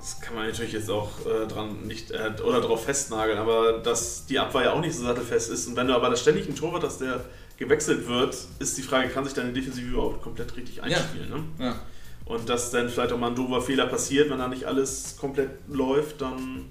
[0.08, 4.26] das kann man natürlich jetzt auch äh, dran nicht äh, oder darauf festnageln, aber dass
[4.26, 5.68] die Abwehr ja auch nicht so sattelfest ist.
[5.68, 7.26] Und wenn du aber da ständig einen Torwart hast, der
[7.58, 11.30] gewechselt wird, ist die Frage, kann sich deine Defensive überhaupt komplett richtig einspielen?
[11.30, 11.44] Ne?
[11.60, 11.80] Ja.
[12.24, 15.50] Und dass dann vielleicht auch mal ein doofer Fehler passiert, wenn da nicht alles komplett
[15.68, 16.66] läuft, dann.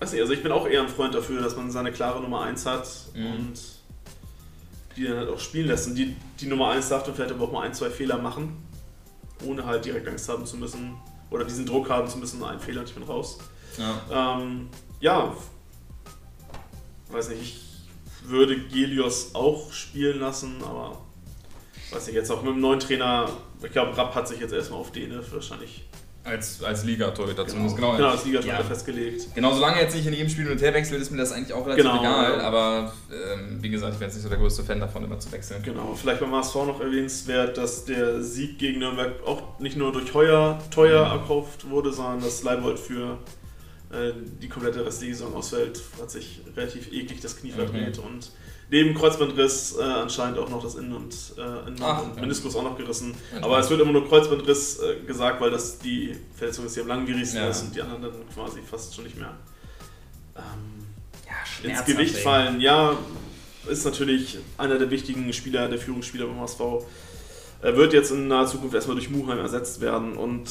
[0.00, 2.42] Weiß nicht, also ich bin auch eher ein Freund dafür, dass man seine klare Nummer
[2.42, 3.26] 1 hat Mhm.
[3.26, 3.60] und
[4.96, 5.86] die dann halt auch spielen lässt.
[5.86, 8.56] Und die, die Nummer 1 darf dann vielleicht aber auch mal ein, zwei Fehler machen,
[9.46, 10.96] ohne halt direkt Angst haben zu müssen
[11.32, 13.38] oder diesen Druck haben zu müssen, ein Fehler und ich bin raus.
[13.78, 14.38] Ja.
[14.38, 14.68] Ähm,
[15.00, 15.34] ja,
[17.10, 21.00] weiß nicht, ich würde Gelios auch spielen lassen, aber
[21.90, 23.28] weiß nicht, jetzt auch mit dem neuen Trainer,
[23.62, 25.84] ich glaube, Rapp hat sich jetzt erstmal auf Däne wahrscheinlich
[26.24, 27.76] Als, als Liga-Torhüter genau, zumindest.
[27.76, 28.62] genau, Genau, als Liga Ja.
[28.62, 29.34] festgelegt.
[29.34, 31.32] genau, solange er jetzt nicht in jedem Spiel hin und her wechselt, ist mir das
[31.32, 32.38] eigentlich auch relativ Genau, egal.
[32.38, 32.44] ja.
[32.44, 35.32] Aber ähm, wie gesagt, ich bin jetzt nicht so der größte Fan davon, immer zu
[35.32, 35.60] wechseln.
[35.64, 40.14] Genau, vielleicht beim HSV noch erwähnenswert, dass der Sieg gegen Nürnberg auch nicht nur durch
[40.14, 41.20] Heuer teuer Mhm.
[41.22, 43.18] erkauft wurde, sondern dass Leibold für
[43.90, 48.30] äh, die komplette restliche Saison ausfällt, hat sich relativ eklig das Knie verdreht und
[48.72, 52.22] neben Kreuzbandriss äh, anscheinend auch noch das Innen- und, äh, Innen Ach, und ja.
[52.22, 53.08] Meniskus auch noch gerissen.
[53.10, 53.44] Interessant.
[53.44, 56.88] Aber es wird immer nur Kreuzbandriss äh, gesagt, weil das die Verletzung ist, die am
[56.88, 57.48] langwierigsten Ja.
[57.50, 59.36] ist und die anderen dann quasi fast schon nicht mehr
[60.36, 60.86] ähm,
[61.62, 62.60] Ja, ins Gewicht fallen.
[62.60, 62.96] Ja,
[63.68, 66.60] ist natürlich einer der wichtigen Spieler, der Führungsspieler beim HSV.
[67.60, 70.50] Er wird jetzt in naher Zukunft erstmal durch Muheim ersetzt werden und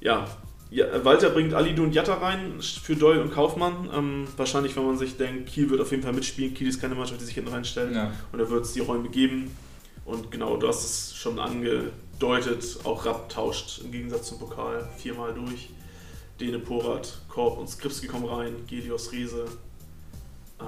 [0.00, 0.26] ja,
[0.70, 3.88] ja Walter bringt Alidu und Jatta rein für Doyle und Kaufmann.
[3.94, 6.54] Ähm, wahrscheinlich, wenn man sich denkt, Kiel wird auf jeden Fall mitspielen.
[6.54, 8.12] Kiel ist keine Mannschaft, die sich hinten reinstellt Ja.
[8.32, 9.50] und er wird es die Räume geben.
[10.04, 15.34] Und genau, du hast es schon angedeutet, auch Rapp tauscht im Gegensatz zum Pokal viermal
[15.34, 15.70] durch.
[16.40, 19.44] Dene Porat, Korb und Skripski kommen rein, Gelios Riese.
[20.60, 20.66] Ähm,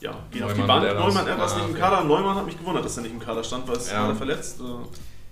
[0.00, 0.82] ja, gehen auf die Neumann Bank.
[0.82, 1.14] wird Erras.
[1.14, 1.74] Neumann Erras Ah, nicht im.
[1.76, 2.04] Kader.
[2.04, 4.02] Neumann hat mich gewundert, dass er nicht im Kader stand, weil es Ja.
[4.02, 4.60] war er verletzt.
[4.60, 4.64] Äh,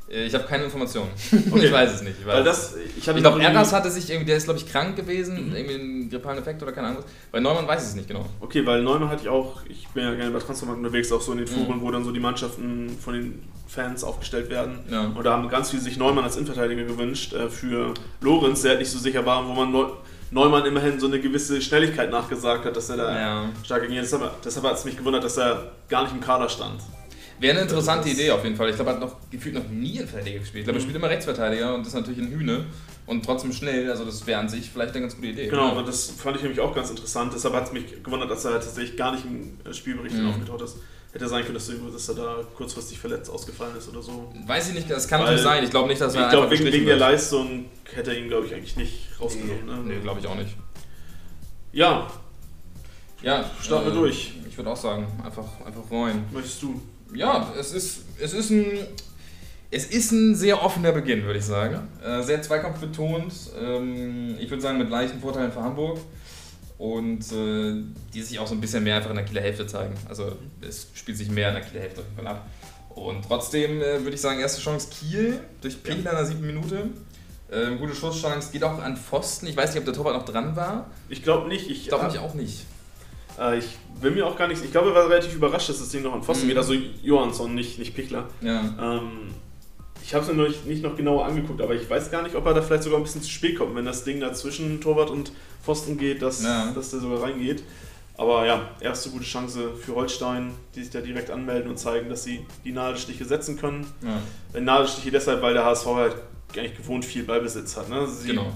[0.09, 1.11] Ich habe keine Informationen.
[1.51, 1.67] Okay.
[1.67, 2.17] ich weiß es nicht.
[2.21, 4.61] Ich, weiß Weil es das, ich ich glaube, Erras hatte sich irgendwie, der ist glaube
[4.61, 5.57] ich krank gewesen, Mhm.
[5.57, 7.03] irgendwie einen grippalen Effekt oder keine Ahnung.
[7.33, 8.25] Bei Neumann weiß ich es nicht genau.
[8.41, 11.33] Okay, weil Neumann hatte ich auch, ich bin ja gerne bei Transfermarkt unterwegs, auch so
[11.33, 11.67] in den Mhm.
[11.67, 14.79] Foren, wo dann so die Mannschaften von den Fans aufgestellt werden.
[14.89, 15.07] Ja.
[15.15, 18.81] Und da haben ganz viele sich Neumann als Innenverteidiger gewünscht äh, für Lorenz, der halt
[18.81, 19.87] nicht so sicher war, wo man Neu
[20.33, 23.49] Neumann immerhin so eine gewisse Schnelligkeit nachgesagt hat, dass er da Ja.
[23.65, 23.93] stark ging.
[23.93, 26.81] Deshalb, deshalb hat es mich gewundert, dass er gar nicht im Kader stand.
[27.39, 28.71] Wäre eine interessante Idee auf jeden Fall.
[28.71, 30.61] Ich glaube, er hat noch gefühlt noch nie in Verteidiger gespielt.
[30.61, 30.85] Ich glaube, er Mhm.
[30.85, 32.65] spielt immer Rechtsverteidiger und ist natürlich ein Hühne
[33.07, 33.91] und trotzdem schnell.
[33.91, 35.49] Also das wäre an sich vielleicht eine ganz gute Idee.
[35.49, 37.33] Genau, und das fand ich nämlich auch ganz interessant.
[37.35, 40.29] Deshalb hat es mich gewundert, dass er halt tatsächlich gar nicht im äh, Spielbericht Mhm.
[40.31, 40.77] aufgetaucht ist.
[41.13, 44.33] Hätte sein können, dass, dass er da kurzfristig verletzt ausgefallen ist oder so.
[44.47, 45.65] Weiß ich nicht, das kann natürlich sein.
[45.65, 46.97] Ich glaube nicht, dass ich er glaube, einfach wegen, wegen der.
[46.99, 49.87] Leistung hätte er ihn, glaube ich, eigentlich nicht rausgenommen.
[49.89, 50.01] Nee, Ne?
[50.01, 50.55] glaube ich auch nicht.
[51.73, 52.07] Ja,
[53.23, 54.33] Ja, Starten wir äh, durch.
[54.49, 56.25] Ich würde auch sagen, einfach, einfach freuen.
[56.33, 56.81] möchtest du?
[57.15, 58.67] Ja, es ist, es ist ein.
[59.69, 61.89] Es ist ein sehr offener Beginn, würde ich sagen.
[62.03, 63.33] Äh, sehr zweikampfbetont.
[63.61, 65.99] Ähm, ich würde sagen, mit leichten Vorteilen für Hamburg.
[66.79, 67.83] Und äh,
[68.15, 69.95] die sich auch so ein bisschen mehr einfach in der Kieler Hälfte zeigen.
[70.09, 72.47] Also es spielt sich mehr in der Kieler Hälfte auf jeden Fall ab.
[72.91, 76.91] Und trotzdem äh, würde ich sagen, erste Chance Kiel durch Pegler in der siebten Minute.
[77.51, 79.47] Ähm, gute Schusschance, geht auch an Pfosten.
[79.47, 80.91] Ich weiß nicht, ob der Torwart noch dran war.
[81.09, 81.69] Ich glaube nicht.
[81.69, 82.65] Ich, Ich glaube nämlich auch nicht.
[83.39, 83.67] Äh, ich
[84.01, 86.13] bin mir auch gar nicht, ich glaube, er war relativ überrascht, dass das Ding noch
[86.15, 86.49] an Pfosten Mhm.
[86.49, 86.59] geht.
[86.59, 88.25] Also Johansson, nicht, nicht Pichler.
[88.41, 88.61] Ja.
[88.81, 89.29] Ähm,
[90.03, 92.35] ich habe es mir noch nicht, nicht noch genauer angeguckt, aber ich weiß gar nicht,
[92.37, 94.81] ob er da vielleicht sogar ein bisschen zu spät kommt, wenn das Ding da zwischen
[94.81, 95.33] Torwart und
[95.65, 96.71] Pfosten geht, dass, Ja.
[96.75, 97.63] dass der sogar reingeht.
[98.19, 102.25] Aber ja, erste gute Chance für Holstein, die sich da direkt anmelden und zeigen, dass
[102.25, 103.87] sie die Nadelstiche setzen können.
[104.03, 104.21] ja.
[104.59, 106.17] Äh, Nadelstiche deshalb, weil der HSV halt
[106.57, 107.91] eigentlich gewohnt viel Ballbesitz hat.
[107.91, 108.07] Ne?
[108.07, 108.47] Sie Genau.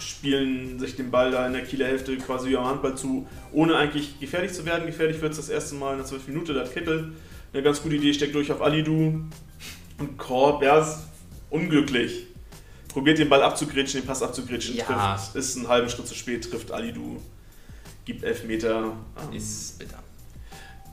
[0.00, 4.18] Spielen sich den Ball da in der Kieler Hälfte quasi am Handball zu, ohne eigentlich
[4.20, 4.86] gefährlich zu werden.
[4.86, 7.12] Gefährlich wird es das erste Mal in der 12 Minute, da hat Kittel
[7.52, 9.22] eine ganz gute Idee, steckt durch auf Alidu
[9.98, 11.00] und Korb, ja, ist
[11.50, 12.26] unglücklich.
[12.88, 14.84] Probiert den Ball abzugrätschen, den Pass abzugrätschen, Ja.
[15.16, 17.20] trifft, ist einen halben Schritt zu spät, trifft Alidu,
[18.04, 18.92] gibt Elfmeter.
[19.30, 19.98] Ähm, Ist bitter.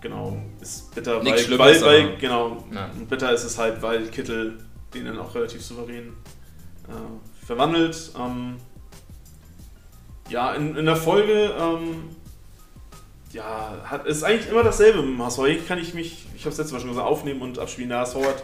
[0.01, 2.65] genau, ist bitter, Nichts weil, weil, weil genau,
[2.97, 4.59] und bitter ist es halt, weil Kittel
[4.93, 6.13] den dann auch relativ souverän
[6.87, 8.11] äh, verwandelt.
[8.17, 8.55] Ähm,
[10.29, 12.15] ja, in, in der Folge ähm,
[13.31, 15.39] ja, hat, ist eigentlich immer dasselbe mit dem HSV.
[15.45, 17.89] Hier kann ich mich, ich habe es letztes Mal schon gesagt, aufnehmen und abspielen.
[17.89, 18.43] Der HSV hat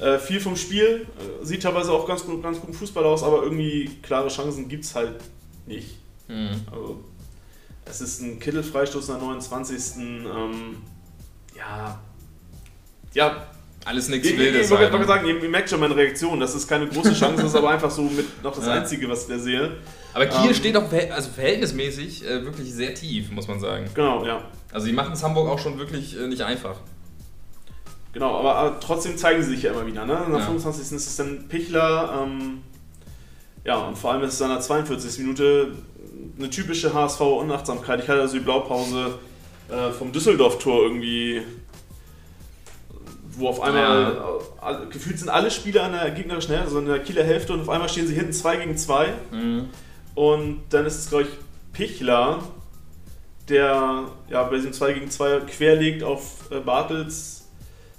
[0.00, 3.42] äh, viel vom Spiel, äh, sieht teilweise auch ganz, gut, ganz guten Fußball aus, aber
[3.42, 5.20] irgendwie klare Chancen gibt es halt
[5.66, 5.96] nicht.
[6.28, 6.60] Mhm.
[6.70, 7.04] Also,
[7.84, 9.96] es ist ein Kittel-Freistoß in der 29.
[9.96, 10.76] Ähm,
[11.56, 12.00] ja,
[13.14, 13.46] ja,
[13.84, 14.70] Alles ich, nichts ich, ich Wildes.
[14.70, 15.08] wollte halt, gerade ne?
[15.08, 16.40] sagen, ihr, merkt schon meine Reaktion.
[16.40, 18.66] Das ist keine große Chance, das ist aber einfach so mit noch das.
[18.66, 19.76] Einzige, was ich da sehe.
[20.14, 23.86] Aber Kiel Ähm, steht auch verhält- also verhältnismäßig äh, wirklich sehr tief, muss man sagen.
[23.94, 24.42] Genau, ja.
[24.72, 26.76] Also die machen es Hamburg auch schon wirklich äh, nicht einfach.
[28.12, 30.04] Genau, aber, aber trotzdem zeigen sie sich ja immer wieder.
[30.04, 30.18] Ne?
[30.28, 30.44] Der Ja.
[30.44, 30.82] 25.
[30.96, 32.22] ist es dann Pichler.
[32.24, 32.62] Ähm,
[33.64, 35.18] ja, und vor allem ist es dann in der 42.
[35.24, 35.68] Minute
[36.38, 38.02] eine typische HSV-Unachtsamkeit.
[38.02, 39.18] Ich hatte also die Blaupause
[39.70, 41.42] äh, vom Düsseldorf-Tor irgendwie,
[43.36, 44.20] wo auf einmal,
[44.60, 47.60] alle- gefühlt sind alle Spieler an der gegnerischen Hälfte, also in der Kieler Hälfte, und
[47.62, 49.06] auf einmal stehen sie hinten 2 gegen 2.
[49.30, 49.68] Mhm.
[50.14, 51.28] Und dann ist es, glaube ich,
[51.72, 52.40] Pichler,
[53.48, 57.48] der ja, bei diesem 2 gegen 2 querlegt auf äh, Bartels.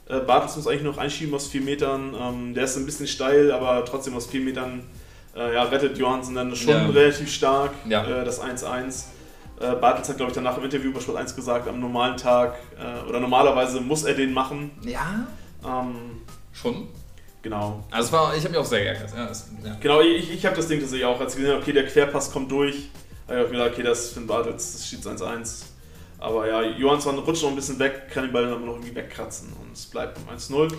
[0.08, 2.16] Äh, Bartels muss eigentlich noch einschieben aus 4 Metern.
[2.20, 4.84] Ähm, der ist ein bisschen steil, aber trotzdem aus 4 Metern
[5.36, 6.86] äh, ja, rettet Johansen dann schon Ja.
[6.88, 8.06] relativ stark Ja.
[8.22, 9.06] äh, das 1-1.
[9.60, 12.56] Äh, Bartels hat, glaube ich, danach im Interview bei Sport 1 gesagt, am normalen Tag
[12.78, 14.72] äh, oder normalerweise muss er den machen.
[14.86, 15.28] Ja,
[15.66, 16.88] Ähm, schon.
[17.44, 17.84] Genau.
[17.92, 19.12] Also war, ich habe mich auch sehr geärgert.
[19.16, 19.78] Ja, es, ja.
[19.80, 22.32] Genau, ich, ich habe das Ding tatsächlich auch, als ich gesehen habe, okay, der Querpass
[22.32, 22.90] kommt durch,
[23.28, 25.66] habe ich auch gedacht, okay, das ist Finn Bartels, das steht 1-1.
[26.20, 28.96] Aber ja, Johansson rutscht noch ein bisschen weg, kann den Ball dann aber noch irgendwie
[28.96, 30.74] wegkratzen und es bleibt um 1-0.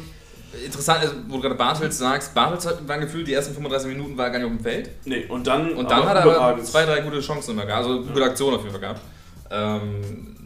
[0.64, 4.16] Interessant, also, wo du gerade Bartels sagst, Bartels hat war gefühlt, die ersten 35 Minuten
[4.16, 4.90] war er gar nicht auf dem Feld.
[5.04, 8.24] Nee, und dann, Und dann hat er zwei, drei gute Chancen immer gehabt, also gute
[8.24, 9.00] Aktionen auf jeden Fall gehabt.
[9.50, 10.43] Ähm,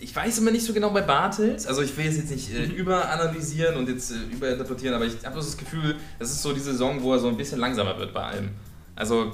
[0.00, 2.64] ich weiß immer nicht so genau bei Bartels, also ich will es jetzt nicht äh,
[2.64, 7.02] überanalysieren und jetzt äh, überinterpretieren, aber ich habe das Gefühl, das ist so die Saison,
[7.02, 8.50] wo er so ein bisschen langsamer wird bei allem.
[8.96, 9.32] Also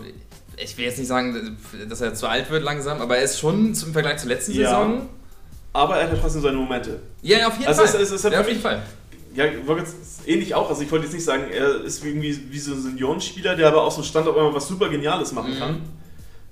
[0.57, 1.57] ich will jetzt nicht sagen,
[1.89, 4.71] dass er zu alt wird langsam, aber er ist schon im Vergleich zur letzten Ja.
[4.71, 5.09] Saison.
[5.73, 7.01] Aber er hat trotzdem seine Momente.
[7.21, 8.01] Ja, auf jeden Also Fall.
[8.01, 8.83] es- es halt ja, auf jeden Fall.
[9.35, 9.45] Ja,
[10.25, 13.55] ähnlich auch, also ich wollte jetzt nicht sagen, er ist irgendwie wie so ein Seniorenspieler,
[13.55, 15.59] der aber aus dem Stand auf einmal was super Geniales machen Mhm.
[15.59, 15.81] kann.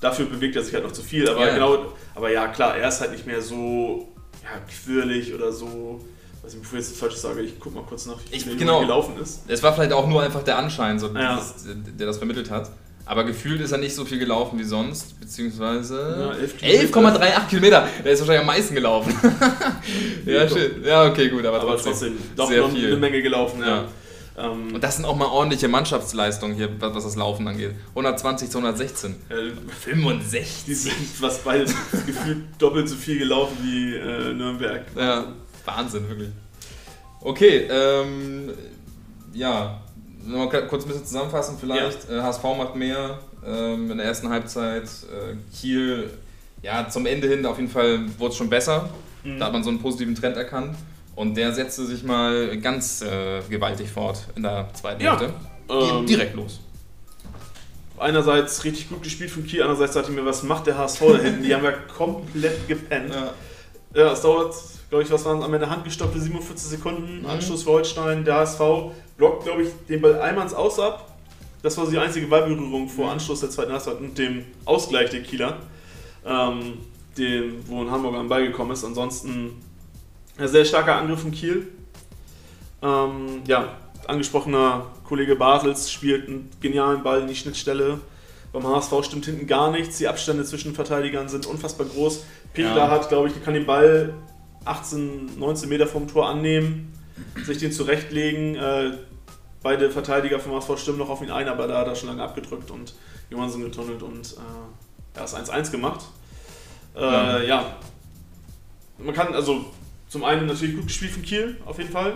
[0.04, 1.54] Dafür bewegt er sich halt noch zu viel, aber Ja.
[1.54, 4.08] genau, aber ja klar, er ist halt nicht mehr so
[4.42, 4.50] ja,
[4.84, 5.98] quirlig oder so,
[6.44, 8.80] nicht, bevor ich jetzt falsch sage, ich guck mal kurz nach, wie Ich- schnell genau.
[8.80, 9.40] er gelaufen ist.
[9.48, 11.36] Es war vielleicht auch nur einfach der Anschein, so Ja.
[11.36, 12.68] dieses, der das vermittelt hat.
[13.06, 17.88] Aber gefühlt ist er nicht so viel gelaufen wie sonst, beziehungsweise Ja, 11 11,38 Kilometer.
[18.04, 19.14] Der ist wahrscheinlich am meisten gelaufen.
[20.26, 20.84] ja, shit.
[20.84, 21.92] Ja, okay, gut, aber, Aber trotzdem.
[21.92, 22.86] trotzdem, doch sehr noch viel.
[22.88, 23.84] eine Menge gelaufen, ja.
[24.36, 24.50] Ja.
[24.50, 27.72] Ähm, Und das sind auch mal ordentliche Mannschaftsleistungen hier, was was das Laufen angeht.
[27.90, 29.14] 120 zu 116.
[29.28, 30.64] äh, 65.
[30.66, 31.64] die sind fast beide
[32.06, 34.84] gefühlt doppelt so viel gelaufen wie äh, Nürnberg.
[34.96, 35.24] Ja,
[35.64, 36.30] Wahnsinn, wirklich.
[37.20, 38.50] Okay, ähm,
[39.32, 39.80] ja,
[40.26, 42.08] mal kurz ein bisschen zusammenfassen vielleicht.
[42.10, 44.84] Äh, HSV macht mehr ähm, in der ersten Halbzeit.
[44.84, 46.10] Äh, Kiel,
[46.62, 48.88] ja, zum Ende hin auf jeden Fall wurde es schon besser.
[49.22, 49.38] Mhm.
[49.38, 50.76] Da hat man so einen positiven Trend erkannt.
[51.16, 55.34] Und der setzte sich mal ganz äh, gewaltig fort in der zweiten Ja, Hälfte.
[55.68, 56.60] Ähm, Direkt los.
[57.98, 61.18] einerseits richtig gut gespielt von Kiel, andererseits dachte ich mir, was macht der HSV da
[61.18, 61.42] hinten?
[61.44, 63.14] Die haben ja komplett gepennt.
[63.14, 63.32] Ja,
[63.94, 64.12] Ja.
[64.12, 64.54] es dauert,
[64.90, 67.26] glaube ich, was waren am Ende handgestoppte 47 Sekunden, Mhm.
[67.26, 68.60] Anschluss für Holstein, der HSV
[69.16, 71.12] blockt, glaube ich, den Ball einmal ins Aus ab.
[71.62, 73.12] Das war so die einzige Ballberührung vor Mhm.
[73.12, 75.58] Anschluss der zweiten Halbzeit und dem Ausgleich der Kieler,
[76.26, 76.78] ähm,
[77.16, 78.84] dem, wo ein Hamburger am Ball gekommen ist.
[78.84, 79.52] Ansonsten
[80.38, 81.68] ein sehr starker Angriff von Kiel.
[82.82, 83.76] Ähm, ja,
[84.06, 88.00] angesprochener Kollege Bartels spielt einen genialen Ball in die Schnittstelle.
[88.52, 89.98] Beim HSV stimmt hinten gar nichts.
[89.98, 92.24] Die Abstände zwischen Verteidigern sind unfassbar groß.
[92.52, 92.90] Pichler Ja.
[92.90, 94.14] hat, glaube ich, kann den Ball
[94.64, 96.92] 18, 19 Meter vom Tor annehmen,
[97.44, 98.54] sich den zurechtlegen.
[98.56, 98.98] Äh,
[99.62, 102.22] beide Verteidiger vom HSV stimmen noch auf ihn ein, aber da hat er schon lange
[102.22, 102.94] abgedrückt und
[103.30, 106.04] Johansson getunnelt und äh, er ist 1-1 gemacht.
[106.94, 107.40] Äh, Ja.
[107.42, 107.76] ja.
[108.98, 109.64] man kann, also
[110.14, 112.12] zum einen natürlich gut gespielt von Kiel, auf jeden Fall.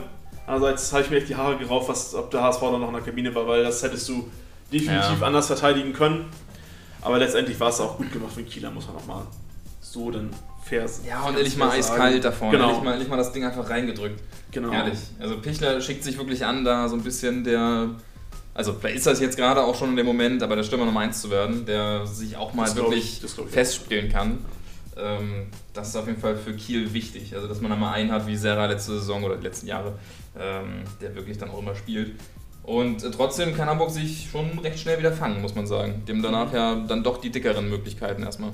[0.47, 2.95] Andererseits habe ich mir echt die Haare gerauft, was, ob der HSV dann noch in
[2.95, 4.29] der Kabine war, weil das hättest du
[4.73, 5.27] definitiv Ja.
[5.27, 6.27] anders verteidigen können.
[7.03, 9.27] Aber letztendlich war es auch gut gemacht von Kieler, muss man auch mal
[9.81, 10.31] so dann
[10.63, 12.53] fair Ja, und endlich mal eiskalt da vorne.
[12.57, 12.69] Genau.
[12.69, 14.21] Endlich, mal, endlich mal das Ding einfach reingedrückt.
[14.53, 14.71] Genau.
[14.73, 14.99] Ehrlich.
[15.19, 17.91] Also Pichler schickt sich wirklich an, da so ein bisschen der.
[18.55, 21.01] Also vielleicht ist das jetzt gerade auch schon in dem Moment, aber der Stürmer Nummer
[21.01, 24.39] 1 zu werden, der sich auch mal Das wirklich ich- das glaub ich festspielen kann.
[24.99, 27.35] Ähm, das ist auf jeden Fall für Kiel wichtig.
[27.35, 29.95] Also dass man da mal einen hat wie Serra letzte Saison oder die letzten Jahre,
[30.39, 32.19] ähm, der wirklich dann auch immer spielt.
[32.65, 36.03] Und äh, trotzdem kann Hamburg sich schon recht schnell wieder fangen, muss man sagen.
[36.07, 38.53] Dem danach ja dann doch die dickeren Möglichkeiten erstmal.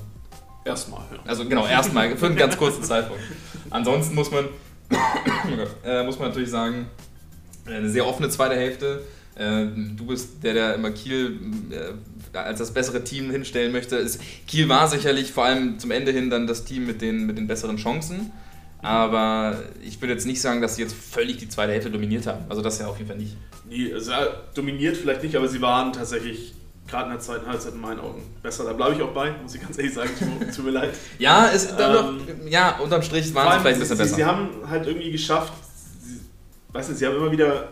[0.65, 1.19] Erstmal, ja.
[1.27, 3.23] Also genau, erstmal für einen ganz kurzen Zeitpunkt.
[3.71, 4.47] Ansonsten muss man,
[4.93, 6.87] oh äh, muss man natürlich sagen,
[7.67, 9.03] äh, eine sehr offene zweite Hälfte.
[9.35, 9.67] Äh,
[9.97, 11.41] du bist der, der immer Kiel
[11.71, 11.93] äh,
[12.43, 13.97] als das bessere Team hinstellen möchte.
[13.97, 17.39] Es, Kiel war sicherlich vor allem zum Ende hin dann das Team mit den, mit
[17.39, 18.33] den besseren Chancen.
[18.83, 22.45] Aber ich würde jetzt nicht sagen, dass sie jetzt völlig die zweite Hälfte dominiert haben.
[22.51, 23.37] Also das ja auf jeden Fall nicht.
[23.69, 24.13] Nee, also,
[24.55, 26.53] dominiert vielleicht nicht, aber sie waren tatsächlich
[26.87, 28.65] gerade in der zweiten Halbzeit in meinen Augen besser.
[28.65, 30.11] Da bleibe ich auch bei, muss ich ganz ehrlich sagen.
[30.19, 30.91] Tut- Tut mir leid.
[31.19, 34.17] Ja, dann Ähm, noch, ja unterm Strich waren sie vielleicht ein bisschen sie, besser.
[34.17, 35.55] Sie haben halt irgendwie geschafft,
[36.03, 36.21] sie,
[36.75, 37.69] weißt du, sie haben immer wieder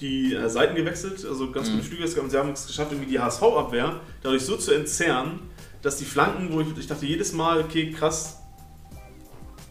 [0.00, 1.72] die äh, Seiten gewechselt, also ganz Mhm.
[1.76, 5.40] gute Flüge gehabt und sie haben es geschafft, irgendwie die HSV-Abwehr dadurch so zu entzerren,
[5.82, 8.38] dass die Flanken, wo ich, ich dachte jedes Mal, okay, krass,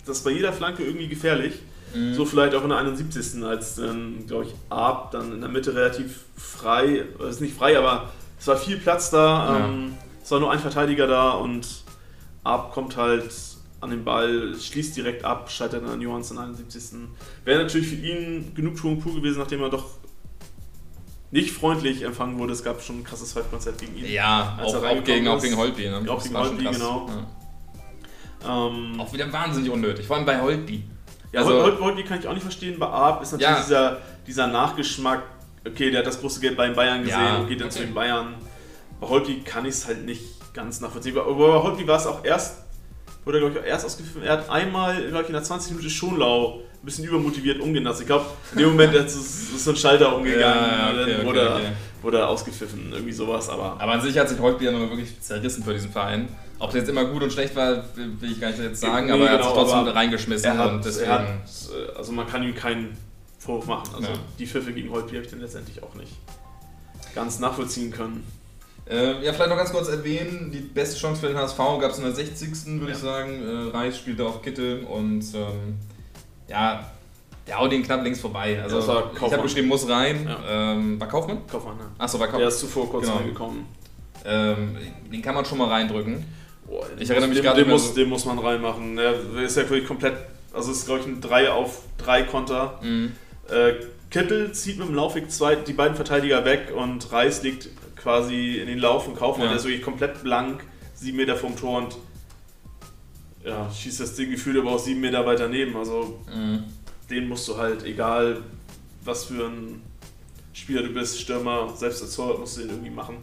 [0.06, 1.54] das ist bei jeder Flanke irgendwie gefährlich.
[1.94, 2.14] Mhm.
[2.14, 3.44] So vielleicht auch in der 71.
[3.44, 7.78] als dann, glaube ich, Ab dann in der Mitte relativ frei, äh, ist nicht frei,
[7.78, 9.66] aber es war viel Platz da, Ja.
[9.68, 11.68] ähm, es war nur ein Verteidiger da und
[12.44, 13.30] Ab kommt halt
[13.82, 17.08] an den Ball, schließt direkt ab, scheitert an Johannes in der 71.
[17.44, 19.86] Wäre natürlich für ihn Genugtuung pur gewesen, nachdem er doch
[21.36, 22.54] nicht freundlich empfangen wurde.
[22.54, 24.06] Es gab schon ein krasses Five-Konzept gegen ihn.
[24.06, 25.90] Ja, er auch, auch, gegen, auch gegen Holtby.
[25.90, 26.06] Ne?
[26.08, 26.50] Auch gegen krass.
[26.78, 27.10] genau.
[28.46, 28.68] Ja.
[28.68, 30.84] Ähm, Auch wieder wahnsinnig unnötig, vor allem bei Holtby.
[31.34, 32.80] Ja, Also- Holt, Holt, kann ich auch nicht verstehen.
[32.80, 33.62] Bei Arp ist natürlich Ja.
[33.62, 35.24] dieser, dieser Nachgeschmack,
[35.68, 37.78] okay, der hat das große Geld bei den Bayern gesehen Ja, und geht dann okay.
[37.80, 38.36] zu den Bayern.
[39.02, 41.18] Bei Holtby kann ich es halt nicht ganz nachvollziehen.
[41.18, 42.64] Aber bei Holtby war es auch erst,
[43.26, 44.24] wurde glaube ich auch erst ausgepfiffen.
[44.24, 48.02] Er hat einmal, glaube ich, in der 20 Minute Schonlau ein bisschen übermotiviert umgenutzt.
[48.02, 51.26] Ich glaube, in dem Moment ist, es- ist so ein Schalter umgegangen Ja, okay, okay,
[51.26, 51.64] wurde, er- okay.
[52.04, 52.92] wurde er ausgepfiffen.
[52.94, 53.76] Irgendwie sowas, aber.
[53.80, 56.28] Aber an sich hat sich Holtby ja nochmal wirklich zerrissen für diesen Verein.
[56.60, 59.14] Ob das jetzt immer gut und schlecht war, will ich gar nicht jetzt sagen, Nee,
[59.14, 61.10] aber er hat genau, sich trotzdem reingeschmissen hat, und deswegen.
[61.12, 62.96] hat, äh, also man kann ihm keinen
[63.40, 63.90] Vorwurf machen.
[63.96, 64.18] Also Ja.
[64.38, 66.14] die Pfiffe gegen Holtby habe ich dann letztendlich auch nicht
[67.16, 68.24] ganz nachvollziehen können.
[68.88, 71.98] Äh, ja, vielleicht noch ganz kurz erwähnen, die beste Chance für den HSV gab es
[71.98, 72.80] in der 60.
[72.80, 72.98] würde Ja.
[72.98, 73.42] ich sagen.
[73.72, 75.80] Äh, Reis spielte auf Kitte und ähm,
[76.48, 76.86] ja,
[77.48, 78.60] der haut ihn knapp links vorbei.
[78.62, 80.28] Also war ich habe geschrieben, muss rein.
[80.28, 80.74] Ja.
[80.74, 81.40] Ähm, war Kaufmann?
[81.48, 81.84] Kaufmann, ne?
[81.98, 82.48] Achso, war Der Kaufmann.
[82.50, 83.18] ist zuvor kurz Genau.
[83.18, 83.66] reingekommen.
[84.26, 84.78] Ähm,
[85.12, 86.26] den kann man schon mal reindrücken.
[86.68, 88.96] Boah, Ich erinnere mich den, gerade den, muss, den muss man reinmachen.
[88.96, 90.16] Der ist ja wirklich komplett.
[90.54, 92.80] Also es ist glaube ich ein 3 auf 3 Konter.
[92.82, 93.12] Mhm.
[93.50, 93.74] Äh,
[94.10, 98.68] Kittel zieht mit dem Laufweg zwei, die beiden Verteidiger weg und Reis liegt quasi in
[98.68, 99.46] den Lauf und Kaufmann.
[99.46, 99.52] Ja.
[99.52, 100.64] Der ist wirklich komplett blank,
[100.96, 101.98] sieben Meter vom Tor und
[103.46, 105.76] ja, schießt das Ding gefühlt aber auch sieben Meter weiter neben.
[105.78, 106.64] Also Mhm.
[107.10, 108.42] den musst du halt, egal
[109.04, 109.82] was für ein
[110.54, 113.18] Spieler du bist, Stürmer, selbst als Torwart musst du den irgendwie machen.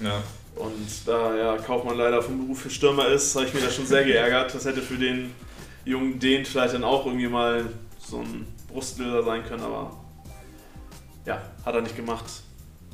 [0.00, 0.22] Ja.
[0.56, 3.86] Und da ja Kaufmann leider vom Beruf für Stürmer ist, habe ich mir da schon
[3.86, 4.54] sehr geärgert.
[4.54, 5.32] Das hätte für den
[5.84, 9.92] jungen Dehn vielleicht dann auch irgendwie mal so ein Brustlöser sein können, aber
[11.26, 12.24] ja, hat er nicht gemacht.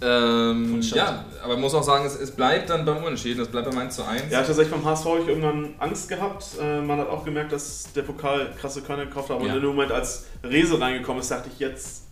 [0.05, 3.71] Ähm, ja, aber man muss auch sagen, es, es bleibt dann beim Unentschieden, es bleibt
[3.71, 4.25] beim 1 zu 1.
[4.31, 6.45] Ja, tatsächlich beim HSV habe ich irgendwann Angst gehabt.
[6.61, 9.39] Äh, man hat auch gemerkt, dass der Pokal krasse Körner gekauft hat.
[9.41, 9.55] Und Ja.
[9.55, 12.03] in dem Moment, als Rese reingekommen ist, dachte ich, jetzt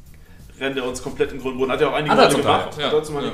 [0.59, 1.71] rennt er uns komplett in den Grund.
[1.71, 2.79] Hat er auch einige Male gemacht.
[2.79, 2.91] ja.
[2.91, 3.33] Hat zum Teil, Ja.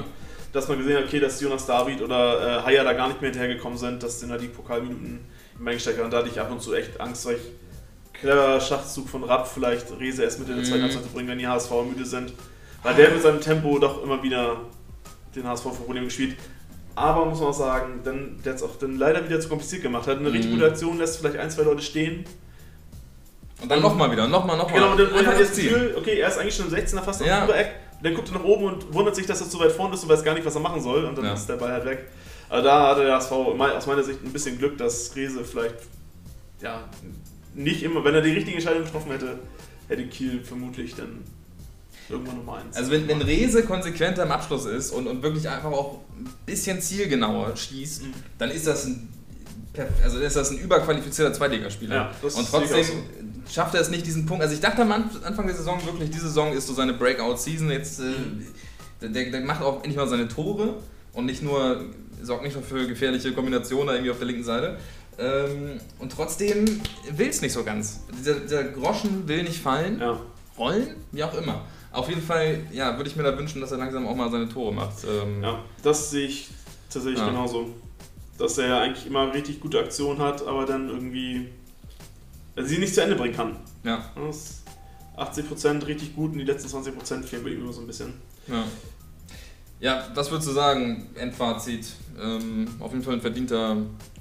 [0.52, 3.30] Dass man gesehen hat, okay, dass Jonas David oder äh, Haya da gar nicht mehr
[3.30, 5.20] hinterhergekommen sind, dass den da die Pokalminuten
[5.61, 7.42] im Eingesteckt Und da hatte ich ab und zu echt Angst, weil ich
[8.20, 10.82] cleverer Schachzug von Rapp vielleicht Rese erst mit in der zweiten Mhm.
[10.84, 12.32] Halbzeit zu bringen, wenn die HSV müde sind.
[12.83, 14.61] Weil der mit seinem Tempo doch immer wieder
[15.35, 16.37] den HSV vor Probleme gespielt.
[16.95, 19.83] Aber muss man auch sagen, dann, der hat es auch dann leider wieder zu kompliziert
[19.83, 20.07] gemacht.
[20.07, 20.55] Hat eine richtig Mhm.
[20.57, 22.24] gute Aktion, lässt vielleicht ein, zwei Leute stehen.
[23.61, 24.74] Und dann nochmal wieder, nochmal, nochmal.
[24.74, 25.57] Genau, und dann hat er das das.
[25.59, 27.39] Gefühl, okay, er ist eigentlich schon im 16er fast Ja.
[27.41, 27.70] am Übereck.
[28.03, 30.09] Dann guckt er nach oben und wundert sich, dass er zu weit vorne ist und
[30.09, 31.05] weiß gar nicht, was er machen soll.
[31.05, 31.35] Und dann Ja.
[31.35, 32.07] ist der Ball halt weg.
[32.49, 35.74] Aber da hatte der HSV aus meiner Sicht ein bisschen Glück, dass Rese vielleicht
[36.61, 36.85] ja,
[37.55, 39.39] nicht immer, wenn er die richtige Entscheidung getroffen hätte,
[39.89, 41.24] hätte Kiel vermutlich dann
[42.11, 42.76] irgendwann Nummer 1.
[42.76, 46.80] Also wenn, wenn Rese konsequenter im Abschluss ist und, und wirklich einfach auch ein bisschen
[46.80, 48.14] zielgenauer schießt, Mhm.
[48.38, 49.09] dann ist das ein
[50.02, 51.94] also ist das ein überqualifiziert Zweitligaspieler.
[51.94, 54.42] Ja, und trotzdem auch schafft er es nicht, diesen Punkt.
[54.42, 57.70] Also ich dachte am Anf- Anfang der Saison wirklich, diese Saison ist so seine Breakout-Season.
[57.70, 60.74] Jetzt äh, der, der macht auch endlich mal seine Tore
[61.12, 61.84] und nicht nur
[62.24, 64.78] sorgt nicht nur für gefährliche Kombinationen irgendwie auf der linken Seite.
[65.16, 66.64] Ähm, und trotzdem
[67.12, 68.00] will es nicht so ganz.
[68.18, 70.00] Dieser, dieser Groschen will nicht fallen.
[70.00, 70.18] Ja.
[70.59, 70.88] Rollen?
[71.12, 71.64] Wie auch immer.
[71.93, 74.49] Auf jeden Fall, ja, würde ich mir da wünschen, dass er langsam auch mal seine
[74.49, 75.05] Tore macht.
[75.05, 76.49] Ähm, Ja, das sehe ich
[76.91, 77.28] tatsächlich Ja.
[77.28, 77.70] genauso.
[78.36, 81.49] Dass er ja eigentlich immer richtig gute Aktionen hat, aber dann irgendwie
[82.57, 83.57] also sie nicht zu Ende bringen kann.
[83.84, 84.62] ja, Das ist
[85.16, 88.14] 80% richtig gut und die letzten 20% fehlen bei ihm immer so ein bisschen.
[88.47, 88.64] ja.
[89.80, 91.86] Ja, was würdest du sagen, Endfazit?
[92.20, 93.76] Ähm, auf jeden Fall ein verdienter.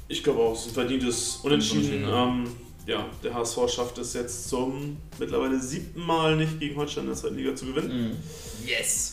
[0.07, 2.05] Ich glaube auch, es ist ein verdientes Unentschieden.
[2.05, 2.47] Unentschieden, Ähm,
[2.87, 7.17] ja, der HSV schafft es jetzt zum mittlerweile siebten Mal nicht gegen Holstein in der
[7.17, 8.17] zweiten Liga zu gewinnen.
[8.65, 9.11] Yes!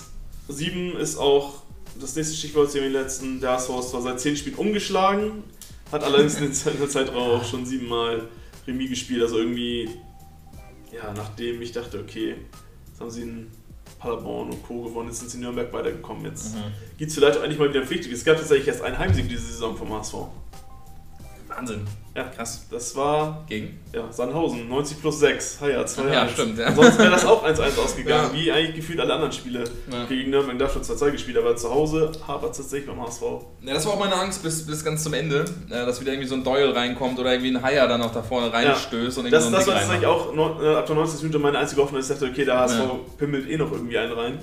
[0.48, 1.62] Sieben ist auch
[2.00, 3.40] das nächste Stichwort zu den letzten.
[3.40, 5.42] Der HSV ist zwar seit zehn Spielen umgeschlagen,
[5.92, 8.28] hat allerdings in der- Zeitraum auch schon siebenmal
[8.66, 9.22] Remis gespielt.
[9.22, 9.88] Also irgendwie,
[10.92, 12.34] ja, nachdem ich dachte, okay,
[12.88, 13.46] jetzt haben sie in
[13.98, 14.82] Paderborn und Co.
[14.82, 16.24] gewonnen, jetzt sind sie in Nürnberg weitergekommen.
[16.26, 16.58] Jetzt Mhm.
[16.98, 18.18] gibt es vielleicht auch endlich mal wieder ein Pflichtiges.
[18.18, 20.14] Es gab tatsächlich erst einen Heimsieg diese Saison vom HSV.
[21.56, 21.86] Wahnsinn.
[22.16, 22.66] Ja, Krass.
[22.70, 23.80] Das war Gegen?
[23.92, 25.58] ja, Sandhausen, 90 plus 6.
[25.60, 26.66] Ha, ja, 2 Ja, stimmt, ja.
[26.66, 28.38] Ansonsten wäre das auch 1-1 ausgegangen, Ja.
[28.40, 30.04] wie eigentlich gefühlt alle anderen Spiele Ja.
[30.04, 30.56] gegen Nürnberg.
[30.58, 33.22] Da schon 2-2 gespielt, aber zu Hause hapert es tatsächlich beim HSV.
[33.62, 36.28] Ja, das war auch meine Angst bis, bis ganz zum Ende, äh, dass wieder irgendwie
[36.28, 39.30] so ein Doyle reinkommt oder irgendwie ein Haier dann auch da vorne reinstößt und irgendwie
[39.32, 40.32] Das, so das war tatsächlich auch
[40.62, 41.22] äh, ab der 90.
[41.22, 42.90] Minute meine einzige Hoffnung, dass ich dachte, okay, der HSV Ja.
[43.18, 44.38] pimmelt eh noch irgendwie einen rein.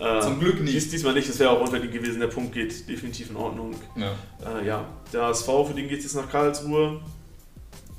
[0.00, 0.74] Äh, Zum Glück nicht.
[0.74, 2.20] Dies, diesmal nicht, das wäre auch unverdient gewesen.
[2.20, 3.74] Der Punkt geht definitiv in Ordnung.
[3.96, 4.14] Ja.
[4.58, 7.00] Äh, ja, der HSV, für den geht es jetzt nach Karlsruhe.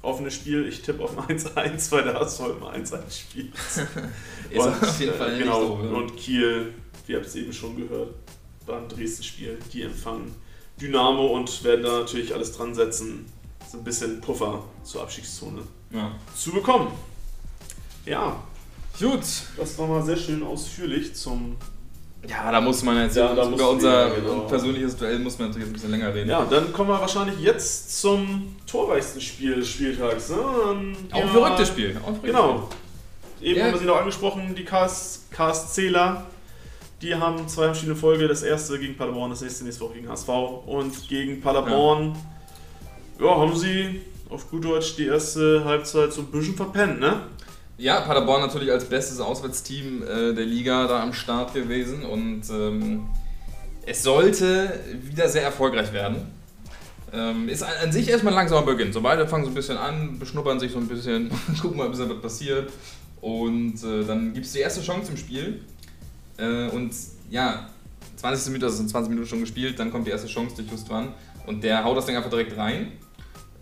[0.02, 3.54] Offenes Spiel, ich tippe auf ein 1-1, weil der HSV immer 1-1 spielt.
[4.50, 5.84] Ist auf jeden Fall äh, genau, so.
[5.86, 5.92] ja.
[5.92, 6.74] und Kiel,
[7.06, 8.16] wir haben es eben schon gehört,
[8.66, 10.34] beim Dresden-Spiel, die empfangen
[10.82, 13.26] Dynamo und werden da natürlich alles dran setzen,
[13.72, 16.16] so ein bisschen Puffer zur Abstiegszone Ja.
[16.36, 16.88] zu bekommen.
[18.08, 18.42] Ja,
[19.00, 19.22] Gut.
[19.56, 21.58] das war mal sehr schön ausführlich zum.
[22.28, 24.42] Ja, da muss man jetzt Ja, da über unser ja, genau.
[24.42, 26.30] persönliches Duell muss man natürlich jetzt ein bisschen länger reden.
[26.30, 30.30] Ja, dann kommen wir wahrscheinlich jetzt zum torreichsten Spiel des Spieltags.
[30.30, 30.36] Ne?
[30.38, 31.98] Auch ein verrücktes mal- Spiel.
[31.98, 32.70] Auch verrücktes Genau.
[33.42, 33.66] Eben Ja.
[33.66, 36.28] haben wir sie noch angesprochen, die KS, KSCler.
[37.02, 38.28] Die haben zwei verschiedene Folge.
[38.28, 40.30] Das erste gegen Paderborn, das nächste nächste Woche gegen HSV.
[40.68, 42.16] Und gegen Paderborn
[43.20, 43.36] ja.
[43.36, 47.22] haben sie auf gut Deutsch die erste Halbzeit so ein bisschen verpennt, ne?
[47.82, 53.08] Ja, Paderborn natürlich als bestes Auswärtsteam äh, der Liga da am Start gewesen und ähm,
[53.88, 56.28] es sollte wieder sehr erfolgreich werden.
[57.12, 58.94] Ähm, ist an, an sich erstmal ein langsamer Beginn.
[58.94, 61.92] So beide fangen so ein bisschen an, beschnuppern sich so ein bisschen, gucken mal, ein
[61.92, 62.72] bisschen was passiert.
[63.20, 65.62] Und äh, dann gibt es die erste Chance im Spiel.
[66.38, 66.94] Äh, und
[67.32, 67.68] ja,
[68.18, 68.50] 20.
[68.50, 71.16] Minute, also sind 20 Minuten schon gespielt, dann kommt die erste Chance durch Justwan
[71.48, 72.92] und der haut das Ding einfach direkt rein.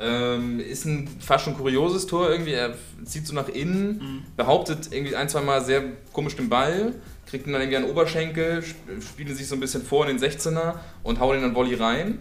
[0.01, 2.53] Ähm, ist ein fast schon kurioses Tor irgendwie.
[2.53, 2.73] Er
[3.03, 4.23] zieht so nach innen, Mhm.
[4.37, 5.83] behauptet irgendwie ein, zwei Mal sehr
[6.13, 6.93] komisch den Ball,
[7.29, 10.17] kriegt ihn dann irgendwie an den Oberschenkel, sp- spielt sich so ein bisschen vor in
[10.17, 12.19] den 16er und haut ihn dann Volley rein.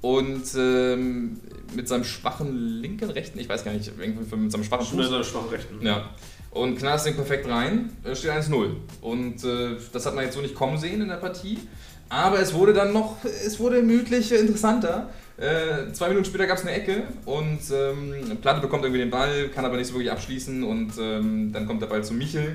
[0.00, 1.40] Und ähm,
[1.74, 5.26] mit seinem schwachen linken, rechten, ich weiß gar nicht, irgendwie mit seinem schwachen mit Fuß.
[5.26, 5.84] schwachen Rechten.
[5.84, 6.10] Ja.
[6.52, 8.70] Und knallt das Ding perfekt rein, äh, steht 1-0.
[9.02, 11.58] Und äh, das hat man jetzt so nicht kommen sehen in der Partie.
[12.08, 15.10] Aber es wurde dann noch, es wurde mütlich äh, interessanter.
[15.38, 19.48] Äh, zwei Minuten später gab es eine Ecke und ähm, Platte bekommt irgendwie den Ball,
[19.50, 22.54] kann aber nicht so wirklich abschließen und ähm, dann kommt der Ball zu Michel,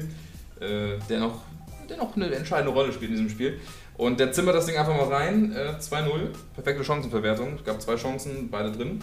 [0.60, 1.44] äh, der, noch,
[1.90, 3.58] der noch eine entscheidende Rolle spielt in diesem Spiel.
[3.96, 6.10] Und der zimmert das Ding einfach mal rein, äh, 2-0,
[6.56, 9.00] perfekte Chancenverwertung, es gab zwei Chancen, beide drin.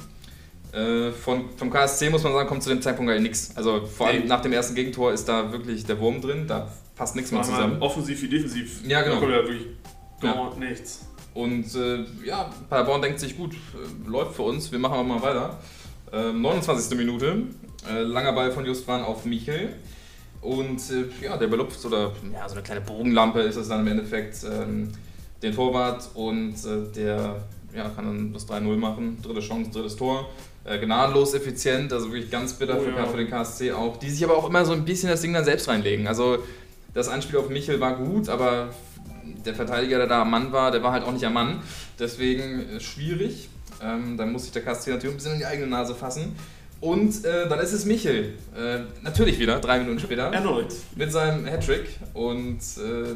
[0.73, 3.53] Äh, von, vom KSC muss man sagen, kommt zu dem Zeitpunkt gar nichts.
[3.57, 4.29] Also vor allem Nee.
[4.29, 7.81] nach dem ersten Gegentor ist da wirklich der Wurm drin, da passt nichts mehr zusammen.
[7.81, 8.83] offensiv wie defensiv.
[8.87, 9.15] Ja, genau.
[9.15, 9.67] Da kommt ja wirklich
[10.23, 10.33] Ja.
[10.35, 11.07] gar nichts.
[11.35, 15.23] Und äh, ja, Paderborn denkt sich, gut, äh, läuft für uns, wir machen aber mal
[15.23, 15.59] weiter.
[16.13, 16.97] Ähm, 29.
[16.97, 17.45] Minute,
[17.89, 19.77] äh, langer Ball von Justwan auf Michel.
[20.43, 23.89] Und äh, ja, der belupft, oder ja, so eine kleine Bogenlampe ist es dann im
[23.89, 24.91] Endeffekt, ähm,
[25.43, 27.37] den Torwart und äh, der
[27.75, 29.19] ja, kann dann das 3-0 machen.
[29.23, 30.29] Dritte Chance, drittes Tor.
[30.65, 33.07] Äh, gnadenlos effizient, also wirklich ganz bitter Oh für, ja.
[33.07, 35.45] für den KSC auch, die sich aber auch immer so ein bisschen das Ding dann
[35.45, 36.07] selbst reinlegen.
[36.07, 36.39] Also
[36.93, 38.71] das Anspiel auf Michel war gut, aber
[39.45, 41.61] der Verteidiger, der da am Mann war, der war halt auch nicht am Mann.
[41.99, 43.49] Deswegen äh, schwierig.
[43.83, 46.37] Ähm, dann muss sich der KSC natürlich ein bisschen in die eigene Nase fassen.
[46.81, 48.35] Und äh, dann ist es Michel.
[48.57, 50.25] Äh, natürlich wieder, drei Minuten später.
[50.33, 50.75] Erneut.
[50.97, 51.99] Mit seinem Hattrick.
[52.15, 53.15] Und äh,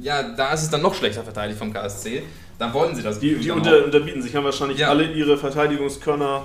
[0.00, 2.22] ja, da ist es dann noch schlechter verteidigt vom KSC.
[2.58, 3.18] Da wollen sie das.
[3.18, 4.88] Die, die unter, unterbieten sich, haben wahrscheinlich Ja.
[4.90, 6.44] alle ihre Verteidigungskörner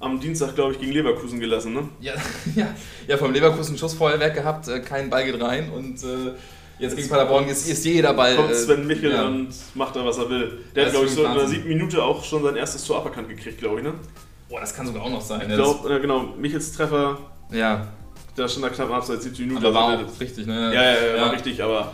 [0.00, 1.88] am Dienstag, glaube ich, gegen Leverkusen gelassen, ne?
[2.00, 2.12] Ja,
[2.54, 2.66] ja,
[3.06, 6.32] ja, vom Leverkusen Schussfeuerwerk gehabt, äh, kein Ball geht rein und äh,
[6.78, 8.36] jetzt gegen Paderborn ist, ist jeder Ball.
[8.36, 9.26] Kommt äh, Sven Michel ja.
[9.26, 10.64] und macht da, was er will.
[10.66, 11.48] Das Der hat, glaube ich, so in Wahnsinn.
[11.48, 13.94] siebten Minute auch schon sein erstes Tor aberkannt gekriegt, glaube ich, ne?
[14.48, 15.42] Boah, das kann sogar auch noch sein.
[15.42, 17.18] Ich Ja, glaube, äh, genau, Michels Treffer,
[17.48, 17.88] das, ja
[18.36, 19.64] der stand da knapp ab seit 70 Minuten.
[19.64, 20.74] aber war also auch richtig, ne?
[20.74, 21.22] ja, ja, ja, Ja.
[21.22, 21.92] war richtig, aber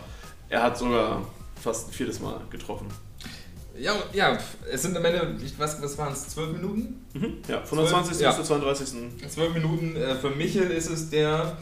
[0.49, 1.21] er hat sogar
[1.61, 2.87] fast ein viertes Mal getroffen.
[3.77, 4.37] Ja, ja,
[4.71, 7.05] es sind am Ende, weiß, was waren es, 12 Minuten?
[7.13, 7.37] Mhm.
[7.47, 8.19] Ja, von der 20.
[8.19, 8.29] Ja.
[8.29, 8.87] bis zur 32.
[9.27, 9.95] 12 Minuten.
[9.95, 11.57] Äh, für Michel ist es der,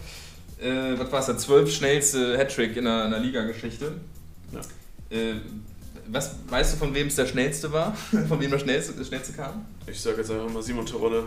[0.61, 3.93] äh, was war es, der 12 schnellste Hattrick in der, der Liga-Geschichte.
[4.51, 4.59] Ja.
[5.17, 5.35] Äh,
[6.11, 7.95] was, weißt du, von wem es der schnellste war?
[8.27, 9.65] von wem der schnellste, das schnellste kam?
[9.87, 11.25] Ich sage jetzt einfach mal Simon Terodde.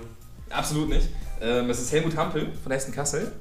[0.51, 1.09] Absolut nicht.
[1.41, 3.33] Ähm, es ist Helmut Hampel von Hessen Kassel.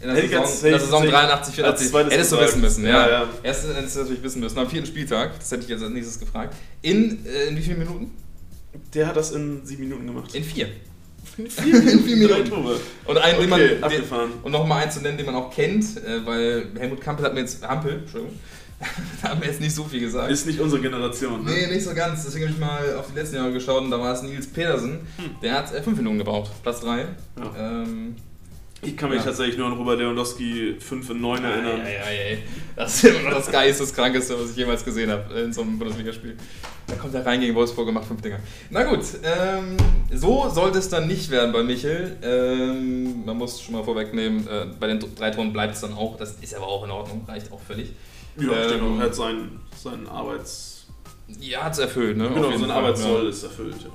[0.00, 1.90] In der Saison, jetzt- in der Saison jetzt 83, als 84.
[1.90, 2.90] zweites Hättest du wissen müssen, ja.
[2.90, 3.28] Ja, ja.
[3.42, 4.58] Erst hättest du natürlich wissen müssen.
[4.58, 6.54] Am vierten Spieltag, das hätte ich jetzt als nächstes gefragt.
[6.82, 8.10] In, äh, in wie vielen Minuten?
[8.94, 10.34] Der hat das in sieben Minuten gemacht.
[10.34, 10.68] In vier.
[11.38, 12.04] In vier Minuten.
[12.04, 12.34] vier Minuten.
[12.34, 12.80] Drei Tore.
[13.06, 13.60] Und einen, den man.
[13.60, 14.32] Okay, Den, abgefahren.
[14.42, 17.40] und nochmal einen zu nennen, den man auch kennt, äh, weil Helmut Kampel hat mir
[17.40, 17.66] jetzt.
[17.66, 18.38] Hampel, Entschuldigung.
[19.22, 20.30] da haben wir jetzt nicht so viel gesagt.
[20.30, 21.44] Ist nicht unsere Generation.
[21.44, 21.52] Ne?
[21.52, 22.24] Nee, nicht so ganz.
[22.24, 25.00] Deswegen habe ich mal auf die letzten Jahre geschaut und da war es Nils Pedersen.
[25.42, 26.50] Der hat äh, fünf Minuten gebraucht.
[26.62, 27.02] Platz drei.
[27.02, 27.08] Hm.
[27.36, 27.82] Ja.
[27.82, 28.16] Ähm,
[28.84, 29.26] Ich kann mich Ja.
[29.26, 31.78] tatsächlich nur an Robert Lewandowski 5 in 9 erinnern.
[31.78, 32.38] Ja, ja, ja.
[32.74, 36.36] Das ist immer noch das Geisteskrankeste, was ich jemals gesehen habe in so einem Bundesligaspiel.
[36.88, 38.40] Da kommt er rein gegen Wolfsburg und macht fünf Dinger.
[38.70, 39.76] Na gut, ähm,
[40.12, 42.16] so sollte es dann nicht werden bei Michel.
[42.22, 46.16] Ähm, man muss schon mal vorwegnehmen, äh, bei den drei Toren bleibt es dann auch.
[46.16, 47.92] Das ist aber auch in Ordnung, reicht auch völlig.
[48.36, 50.86] Ja, ich denke Ähm, er hat seinen, seinen Arbeits...
[51.38, 52.28] Ja, hat es erfüllt, ne?
[52.34, 53.28] Genau, sein Arbeitssoll ja.
[53.30, 53.76] ist erfüllt.
[53.80, 53.90] Ja.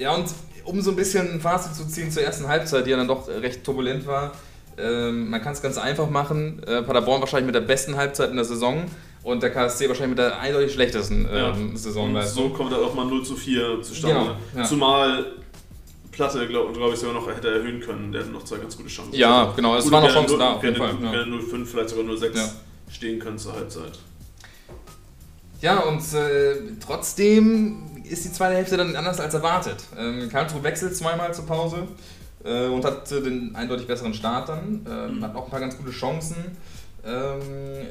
[0.00, 0.26] Ja, und
[0.64, 3.28] um so ein bisschen ein Fazit zu ziehen zur ersten Halbzeit, die ja dann doch
[3.28, 4.32] recht turbulent war,
[4.78, 6.62] ähm, man kann es ganz einfach machen.
[6.66, 8.84] Äh, Paderborn wahrscheinlich mit der besten Halbzeit in der Saison
[9.22, 11.50] und der KSC wahrscheinlich mit der eindeutig schlechtesten Ja.
[11.50, 14.14] ähm, Und so kommt halt auch mal 0 zu 4 zustande.
[14.20, 14.64] Genau, ja.
[14.64, 15.26] Zumal
[16.12, 18.10] Platte, glaube glaub ich, sogar noch hätte erhöhen können.
[18.12, 19.14] Der hatte noch zwei ganz gute Chancen.
[19.14, 22.04] Ja, genau, es waren noch Chancen 0 da, auf jeden Fall, gerne 0,5, vielleicht sogar
[22.04, 22.48] 0,6 Ja.
[22.90, 23.98] stehen können zur Halbzeit.
[25.60, 29.76] Ja, und äh, trotzdem ist die zweite Hälfte dann anders als erwartet.
[29.98, 31.86] Ähm, Karlsruhe wechselt zweimal zur Pause
[32.44, 34.86] äh, und hat äh, den eindeutig besseren Start dann.
[34.90, 35.24] Ähm, Mhm.
[35.24, 36.36] Hat auch ein paar ganz gute Chancen.
[37.04, 37.40] Ähm,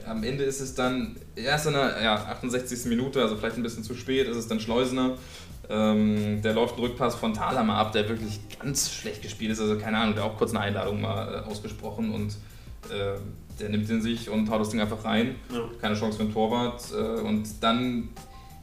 [0.07, 2.85] am Ende ist es dann erst in der ja, 68.
[2.85, 5.15] Minute, also vielleicht ein bisschen zu spät, ist es dann Schleusener.
[5.67, 9.59] Ähm, der läuft einen Rückpass von Thalhammer ab, der wirklich ganz schlecht gespielt ist.
[9.61, 12.29] Also keine Ahnung, der hat auch kurz eine Einladung mal äh, ausgesprochen und
[12.91, 13.17] äh,
[13.59, 15.61] der nimmt den sich und haut das Ding einfach rein Ja.
[15.81, 16.81] keine Chance für den Torwart.
[16.91, 18.09] äh, Und dann,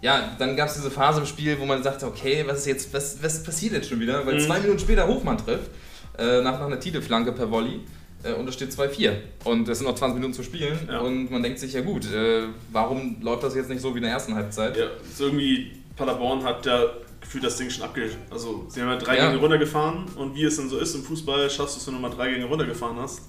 [0.03, 2.93] ja, dann gab es diese Phase im Spiel, wo man sagte, okay, was ist jetzt,
[2.95, 4.25] was, was passiert jetzt schon wieder?
[4.27, 4.41] Weil Mhm.
[4.41, 5.71] zwei Minuten später Hofmann trifft,
[6.19, 7.81] äh, nach, nach einer Titelflanke per Volley.
[8.23, 9.13] äh, Und es steht 2-4.
[9.45, 10.79] Und es sind noch 20 Minuten zu spielen.
[10.91, 11.01] Ja.
[11.01, 14.05] Und man denkt sich, ja gut, äh, warum läuft das jetzt nicht so wie in
[14.05, 14.77] der ersten Halbzeit?
[14.77, 16.85] Ja, ist irgendwie, Paderborn hat ja
[17.21, 18.11] gefühlt das Ding schon abge...
[18.31, 19.27] Also, sie haben ja drei Ja.
[19.29, 22.01] Gänge runtergefahren und wie es denn so ist im Fußball, schaffst du es, wenn du
[22.01, 23.21] mal drei Gänge runtergefahren hast,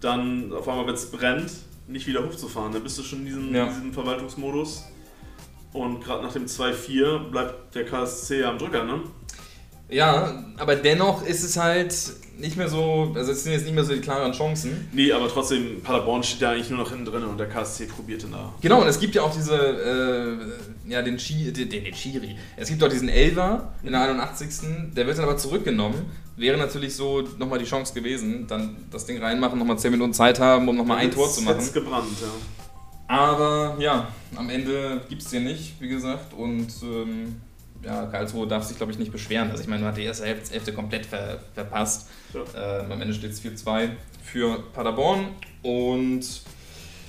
[0.00, 1.50] dann auf einmal, wenn es brennt,
[1.86, 2.72] nicht wieder hochzufahren.
[2.72, 3.64] Dann bist du schon in diesem, Ja.
[3.64, 4.84] in diesem Verwaltungsmodus.
[5.74, 9.00] Und gerade nach dem 2-4 bleibt der KSC ja am Drücker, ne?
[9.90, 11.94] Ja, aber dennoch ist es halt
[12.38, 14.88] nicht mehr so, also es sind jetzt nicht mehr so die klaren Chancen.
[14.92, 18.22] Nee, aber trotzdem, Paderborn steht ja eigentlich nur noch hinten drin und der KSC probiert
[18.22, 18.54] ihn da.
[18.60, 22.36] Genau, und es gibt ja auch diese, äh, ja, den, Chi, den, den Chiri.
[22.56, 24.94] Es gibt auch diesen Elver in der 81.
[24.96, 26.06] Der wird dann aber zurückgenommen.
[26.36, 30.40] Wäre natürlich so nochmal die Chance gewesen, dann das Ding reinmachen, nochmal 10 Minuten Zeit
[30.40, 31.58] haben, um nochmal ein Tor zu machen.
[31.58, 32.63] Jetzt gebrannt, ja.
[33.06, 36.32] Aber ja, am Ende gibt es den nicht, wie gesagt.
[36.34, 37.40] Und ähm,
[37.84, 39.50] ja, Karlsruhe darf sich, glaube ich, nicht beschweren.
[39.50, 42.08] Also ich meine, man hat die erste Hälfte, Hälfte komplett ver, verpasst.
[42.32, 42.80] Ja.
[42.80, 43.90] Ähm, am Ende steht es 4-2
[44.22, 45.28] für Paderborn.
[45.62, 46.24] Und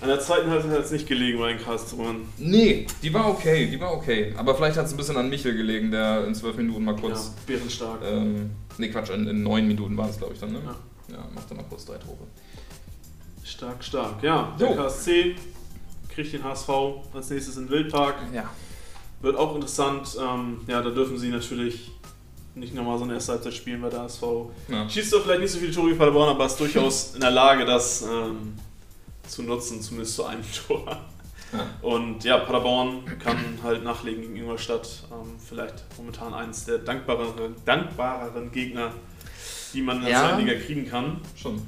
[0.01, 2.23] An der zweiten Halbzeit hat es nicht gelegen bei den Karlsruhern.
[2.37, 4.33] Nee, die war okay, die war okay.
[4.35, 7.31] Aber vielleicht hat es ein bisschen an Michel gelegen, der in zwölf Minuten mal kurz.
[7.47, 8.01] Ja, bärenstark.
[8.05, 10.59] Ähm, nee, Quatsch, in, in neun Minuten war es, glaube ich, dann, ne?
[10.65, 10.75] Ja.
[11.07, 12.17] Ja, macht dann mal kurz drei Tore.
[13.43, 14.23] Stark, stark.
[14.23, 14.75] Ja, der So.
[14.75, 15.35] KSC
[16.15, 16.69] kriegt den HSV
[17.13, 18.15] als nächstes in Wildpark.
[18.33, 18.49] Ja.
[19.21, 20.17] Wird auch interessant.
[20.19, 21.91] Ähm, ja, da dürfen sie natürlich
[22.55, 24.23] nicht nochmal so eine erste Halbzeit spielen, weil der HSV
[24.69, 24.89] ja.
[24.89, 27.65] schießt doch vielleicht nicht so viele Tore wie Paderborn, aber ist durchaus in der Lage,
[27.65, 28.55] das ähm,
[29.27, 30.85] zu nutzen, zumindest zu einem Tor.
[31.53, 31.67] Ja.
[31.81, 35.03] Und ja, Paderborn kann halt nachlegen gegen Ingolstadt.
[35.11, 38.91] Ähm, vielleicht momentan eins der dankbareren, dankbareren Gegner,
[39.73, 40.19] die man in der Ja.
[40.29, 41.19] zweiten Liga kriegen kann.
[41.35, 41.61] Schon.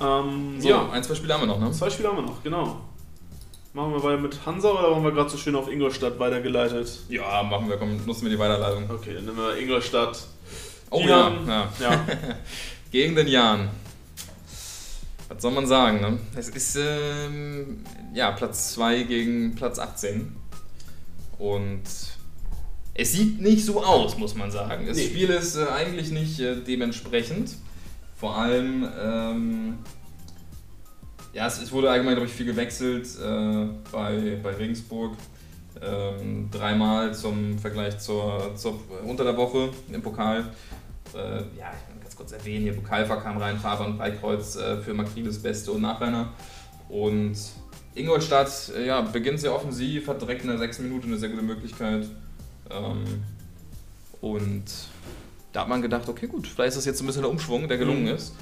[0.00, 1.72] Ähm, so, Ja, ein, zwei Spiele haben wir noch, ne?
[1.72, 2.80] zwei Spiele haben wir noch, genau.
[3.76, 6.88] Machen wir weiter mit Hansa oder haben wir gerade so schön auf Ingolstadt weitergeleitet?
[7.10, 8.88] Ja, machen wir, komm, nutzen wir die Weiterleitung.
[8.88, 10.18] Okay, dann nehmen wir Ingolstadt.
[10.88, 11.68] Oh Die ja, haben- ja.
[11.78, 12.06] Ja,
[12.90, 13.68] Gegen den Jan.
[15.28, 16.18] Was soll man sagen, ne?
[16.36, 17.84] Es ist, ähm,
[18.14, 20.34] ja, Platz 2 gegen Platz 18.
[21.38, 21.82] Und
[22.94, 24.86] es sieht nicht so aus, muss man sagen.
[24.86, 25.04] Das Nee.
[25.04, 27.50] Spiel ist äh, eigentlich nicht äh, dementsprechend.
[28.18, 29.78] Vor allem, ähm,
[31.36, 35.12] ja, es, es wurde allgemein, glaube ich, viel gewechselt äh, bei, bei Regensburg.
[35.82, 40.50] Ähm, dreimal zum Vergleich zur, zur unter der Woche im Pokal.
[41.14, 44.78] Äh, ja, ich kann ganz kurz erwähnen, hier Pokalver kam rein, Faber und Beikreuz äh,
[44.78, 46.32] für Makrides Beste und Nachrenner.
[46.88, 47.36] Und
[47.94, 51.42] Ingolstadt äh, ja, beginnt sehr offensiv, hat direkt in der sechsten Minute eine sehr gute
[51.42, 52.06] Möglichkeit.
[52.70, 53.04] Ähm,
[54.22, 54.64] und
[55.52, 57.76] da hat man gedacht, okay, gut, vielleicht ist das jetzt ein bisschen der Umschwung, der
[57.76, 58.14] gelungen Mhm.
[58.14, 58.34] ist.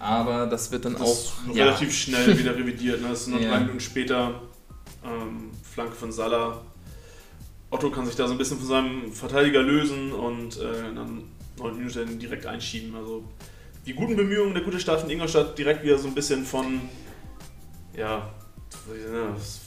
[0.00, 3.00] Aber das wird dann Das auch ja, relativ schnell wieder revidiert.
[3.02, 3.08] Ne?
[3.10, 3.50] Das ist noch Ja.
[3.50, 4.40] drei Minuten später.
[5.04, 6.60] Ähm, Flanke von Salah.
[7.70, 11.22] Otto kann sich da so ein bisschen von seinem Verteidiger lösen und äh, dann
[11.58, 12.96] neun Minuten direkt einschieben.
[12.96, 13.22] Also
[13.86, 16.80] die guten Bemühungen, der gute Start von Ingolstadt direkt wieder so ein bisschen von
[17.96, 18.28] ja,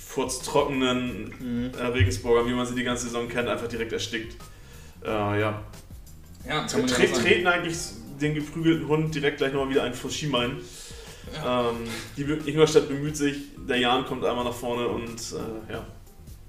[0.07, 1.71] furztrockenen Mhm.
[1.79, 4.35] äh, Regensburgern, wie man sie die ganze Saison kennt, einfach direkt erstickt.
[5.03, 5.61] Äh, ja,
[6.47, 7.77] Ja, kann man Tre treten eigentlich
[8.23, 10.57] den geprügelten Hund direkt gleich nochmal wieder einen vor Schienbein.
[11.45, 11.75] Ähm,
[12.17, 13.35] die Ingolstadt bemüht sich,
[13.67, 15.15] der Jan kommt einmal nach vorne und
[15.69, 15.85] äh, ja,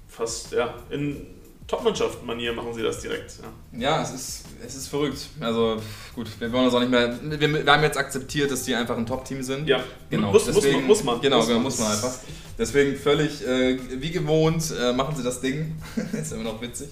[0.08, 1.26] fast ja, in
[1.66, 3.32] Topmannschaft-Manier machen sie das direkt.
[3.72, 3.80] Ja.
[3.80, 5.18] Ja, es ist, es ist verrückt.
[5.40, 5.80] Also
[6.14, 7.18] gut, wir wollen uns auch nicht mehr.
[7.22, 9.66] Wir, wir haben jetzt akzeptiert, dass die einfach ein Top-Team sind.
[9.66, 10.30] Ja, Genau.
[10.32, 11.20] muss, Deswegen- muss, man, muss man.
[11.22, 12.12] Genau, genau, muss man einfach.
[12.58, 15.74] Deswegen völlig äh, wie gewohnt äh, machen sie das Ding.
[16.12, 16.88] ist immer noch witzig.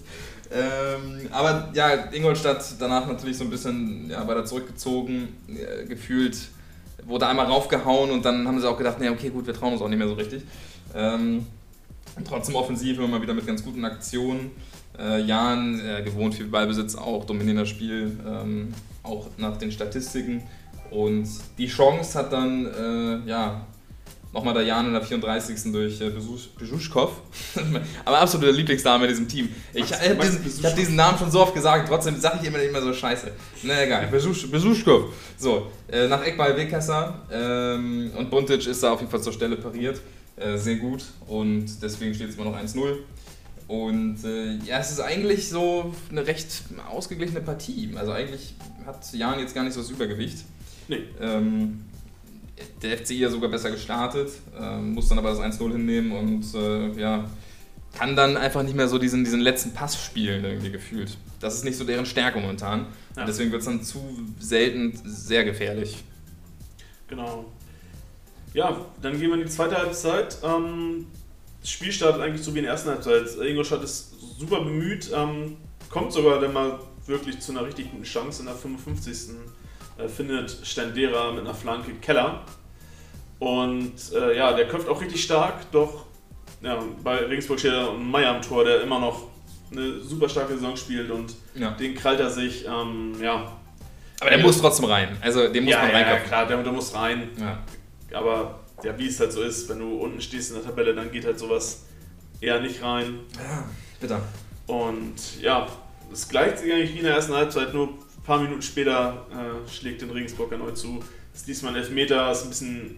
[0.52, 6.36] Ähm, aber ja, Ingolstadt danach natürlich so ein bisschen ja, weiter zurückgezogen, äh, gefühlt
[7.04, 9.82] wurde einmal raufgehauen und dann haben sie auch gedacht, nee, okay, gut, wir trauen uns
[9.82, 10.42] auch nicht mehr so richtig.
[10.94, 11.46] Ähm,
[12.24, 14.50] trotzdem offensiv immer mal wieder mit ganz guten Aktionen.
[14.98, 20.42] Äh, Jan, äh, gewohnt viel Ballbesitz, auch dominierender Spiel, ähm, auch nach den Statistiken.
[20.90, 21.26] Und
[21.56, 23.66] die Chance hat dann, äh, ja,
[24.32, 25.72] nochmal der Jan in der 34.
[25.72, 27.10] durch äh, Besusch- Besuschkow.
[28.04, 29.48] Aber absoluter Lieblingsname in diesem Team.
[29.74, 32.48] Ich, ich habe diesen, ich hab diesen Namen schon so oft gesagt, trotzdem sage ich
[32.48, 33.30] immer immer so scheiße.
[33.64, 35.12] Na egal, Besusch, Besuschkow.
[35.36, 39.56] So, äh, nach Eckball Wegkasser ähm, und Buntic ist da auf jeden Fall zur Stelle
[39.56, 40.00] pariert.
[40.36, 42.96] Äh, sehr gut und deswegen steht es immer noch 1-0.
[43.68, 46.46] Und äh, ja, es ist eigentlich so eine recht
[46.90, 47.90] ausgeglichene Partie.
[47.94, 48.54] Also eigentlich
[48.84, 50.38] hat Jan jetzt gar nicht so das Übergewicht.
[50.88, 51.04] Nee.
[51.20, 51.84] Ähm,
[52.82, 57.00] der FCI ja sogar besser gestartet, ähm, muss dann aber das 1-0 hinnehmen und äh,
[57.00, 57.24] ja,
[57.96, 61.16] kann dann einfach nicht mehr so diesen, diesen letzten Pass spielen, irgendwie gefühlt.
[61.40, 62.86] Das ist nicht so deren Stärke momentan.
[63.16, 63.26] Ja.
[63.26, 64.00] Deswegen wird es dann zu
[64.38, 66.02] selten sehr gefährlich.
[67.08, 67.44] Genau.
[68.54, 70.38] Ja, dann gehen wir in die zweite Halbzeit.
[70.42, 71.06] Ähm,
[71.60, 73.28] das Spiel startet eigentlich so wie in der ersten Halbzeit.
[73.40, 75.56] Ingolstadt ist super bemüht, ähm,
[75.90, 79.34] kommt sogar dann mal wirklich zu einer richtig guten Chance in der 55.
[79.98, 82.44] Äh, findet Stendera mit einer Flanke Keller.
[83.38, 86.06] Und äh, ja, der köpft auch richtig stark, doch
[86.60, 89.26] ja, bei Regensburg steht ein Meier am Tor, der immer noch
[89.72, 91.72] eine super starke Saison spielt und Ja.
[91.72, 93.52] den krallt er sich, ähm, ja.
[94.20, 95.16] Aber der muss trotzdem rein.
[95.20, 96.28] Also den muss ja, man ja, ja, reinköpfen.
[96.28, 97.30] klar, der, der muss rein.
[97.40, 97.58] Ja.
[98.16, 101.10] Aber ja, wie es halt so ist, wenn du unten stehst in der Tabelle, dann
[101.10, 101.82] geht halt sowas
[102.40, 103.20] eher nicht rein.
[103.36, 103.64] ja,
[104.00, 104.20] bitter.
[104.68, 105.66] Und ja,
[106.12, 107.88] es gleicht sich eigentlich wie in der ersten Halbzeit, nur
[108.22, 111.02] ein paar Minuten später äh, schlägt den Regensburg erneut zu.
[111.34, 112.96] Ist diesmal ein Elfmeter, ist ein bisschen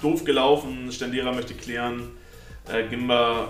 [0.00, 0.92] doof gelaufen.
[0.92, 2.10] Stendera möchte klären.
[2.68, 3.48] Äh, Gimba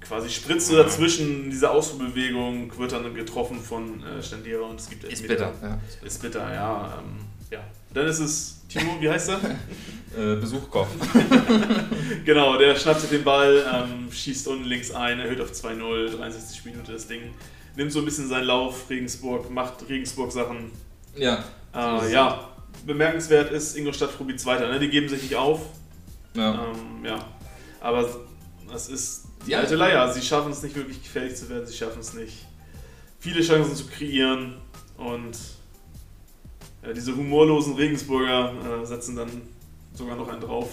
[0.00, 4.88] quasi spritzt so dazwischen in dieser Ausfuhrbewegung, wird dann getroffen von äh, Stendera und es
[4.88, 5.48] gibt Ist Elfmeter.
[5.48, 5.68] bitter.
[6.00, 6.06] Ja.
[6.06, 6.98] Ist bitter, ja.
[6.98, 7.60] Ähm, ja.
[7.92, 9.40] Dann ist es Timo, wie heißt er?
[10.16, 10.88] Äh, Besuchkopf.
[12.24, 16.64] Genau, der schnappt sich den Ball, ähm, schießt unten links ein, erhöht auf 2-0, 63
[16.64, 17.34] Minute das Ding.
[17.76, 20.70] Nimmt so ein bisschen seinen Lauf, Regensburg, macht Regensburg-Sachen.
[21.16, 21.44] Ja.
[21.74, 22.48] Äh, ja,
[22.86, 24.78] bemerkenswert ist, Ingolstadt probiert weiter, ne?
[24.78, 25.60] die geben sich nicht auf.
[26.34, 26.54] ja.
[26.54, 27.24] Ähm, ja,
[27.80, 28.08] aber
[28.70, 30.12] das ist die alte Leier.
[30.12, 32.46] Sie schaffen es nicht wirklich gefährlich zu werden, sie schaffen es nicht,
[33.20, 34.56] viele Chancen zu kreieren
[34.96, 35.36] und
[36.82, 39.30] ja, diese humorlosen Regensburger äh, setzen dann
[39.94, 40.70] sogar noch einen drauf.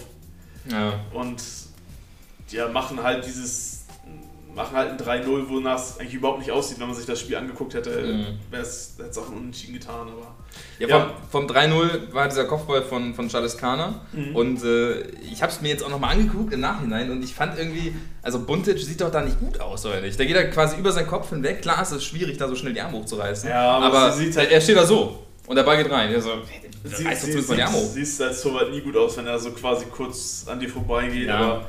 [0.70, 1.00] ja.
[1.12, 1.42] Und
[2.50, 3.75] ja, machen halt dieses,
[4.56, 7.36] machen halt ein 3-0, wonach es eigentlich überhaupt nicht aussieht, wenn man sich das Spiel
[7.36, 7.90] angeguckt hätte.
[7.90, 8.26] Mhm.
[8.50, 10.34] Wäre es hätte es auch ein Unentschieden getan, aber.
[10.78, 11.10] Ja, Ja.
[11.30, 14.00] vom, vom 3-0 war dieser Kopfball von, von Charles Kana.
[14.12, 14.34] Mhm.
[14.34, 17.58] Und äh, ich habe es mir jetzt auch nochmal angeguckt im Nachhinein und ich fand
[17.58, 20.18] irgendwie, also Buntic sieht doch da nicht gut aus, oder nicht?
[20.18, 21.60] Der geht da quasi über seinen Kopf hinweg.
[21.62, 23.48] Klar ist es schwierig, da so schnell die Arme hochzureißen.
[23.50, 26.10] Ja, aber aber sie halt- er steht da so und der Ball geht rein.
[26.12, 27.02] Er so, hey, Sie,
[27.42, 27.90] sie, hoch.
[27.92, 31.26] siehst als Torwart nie gut aus, wenn er so quasi kurz an dir vorbeigeht.
[31.26, 31.36] Ja.
[31.38, 31.64] Aber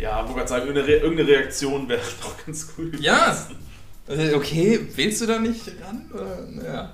[0.00, 2.90] ja, wollte gerade sagen, irgendeine, Re irgendeine Reaktion wäre doch ganz cool.
[3.00, 3.36] Ja,
[4.08, 6.10] äh, okay, willst du da nicht ran?
[6.12, 6.64] Oder?
[6.64, 6.92] Ja.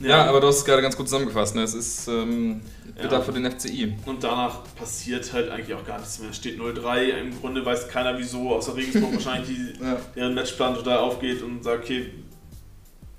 [0.00, 0.26] Ja.
[0.26, 1.56] aber du hast es gerade ganz gut zusammengefasst.
[1.56, 1.62] Ne?
[1.62, 2.60] Es ist ähm,
[2.94, 3.20] bitter Ja.
[3.20, 3.96] für den FCI.
[4.06, 6.30] Und danach passiert halt eigentlich auch gar nichts mehr.
[6.30, 7.08] Es steht 0-3.
[7.20, 9.96] Im Grunde weiß keiner wieso, außer Regensburg wahrscheinlich, die, Ja.
[10.14, 12.12] deren Matchplan total aufgeht und sagt, okay,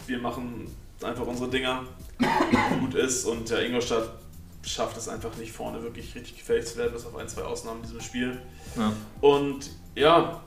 [0.07, 0.67] wir machen
[1.03, 1.83] einfach unsere Dinger,
[2.79, 3.25] gut ist.
[3.25, 4.09] Und der Ingolstadt
[4.63, 7.77] schafft es einfach nicht vorne wirklich richtig gefährlich zu werden, bis auf ein, zwei Ausnahmen
[7.79, 8.41] in diesem Spiel.
[8.75, 8.91] Ja.
[9.21, 10.41] Und ja,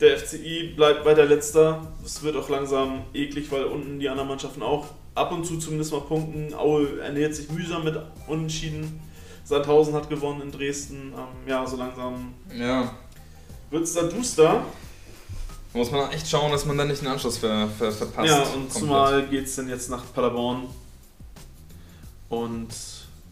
[0.00, 1.86] der FCI bleibt weiter letzter.
[2.04, 5.92] Es wird auch langsam eklig, weil unten die anderen Mannschaften auch ab und zu zumindest
[5.92, 6.54] mal punkten.
[6.54, 7.96] Aue ernährt sich mühsam mit
[8.26, 9.00] Unentschieden.
[9.44, 11.12] Sandhausen hat gewonnen in Dresden.
[11.16, 12.94] Ähm, ja, so langsam Ja.
[13.70, 14.64] wird es da duster.
[15.72, 18.28] Da muss man echt schauen, dass man dann nicht den Anschluss ver, ver, verpasst.
[18.28, 18.72] ja, und komplett.
[18.72, 20.68] zumal geht es dann jetzt nach Paderborn.
[22.28, 22.68] Und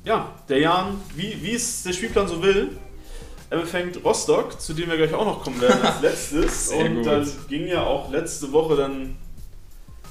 [0.05, 2.77] ja, der Jan, wie, wie es der Spielplan so will,
[3.51, 6.69] er befängt Rostock, zu dem wir gleich auch noch kommen werden als letztes.
[6.69, 7.07] Sehr und gut.
[7.07, 9.17] da ging ja auch letzte Woche dann,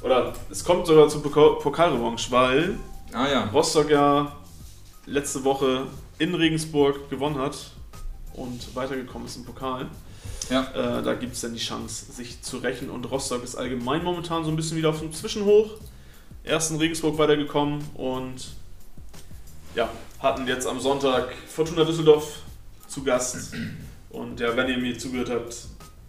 [0.02, 2.78] oder es kommt sogar zum Pokal- Pokalrevanche, weil
[3.14, 3.46] Ah ja.
[3.46, 4.36] Rostock ja
[5.06, 5.88] letzte Woche
[6.20, 7.72] in Regensburg gewonnen hat
[8.34, 9.88] und weitergekommen ist im Pokal.
[10.50, 10.64] Ja.
[11.00, 12.90] Äh, da gibt es dann die Chance, sich zu rächen.
[12.90, 15.72] Und Rostock ist allgemein momentan so ein bisschen wieder auf dem Zwischenhoch.
[16.44, 18.50] Erst in Regensburg weitergekommen und
[19.76, 19.90] ja,
[20.20, 22.40] hatten jetzt am Sonntag Fortuna Düsseldorf
[22.88, 23.54] zu Gast.
[24.10, 25.56] Und ja, wenn ihr mir zugehört habt,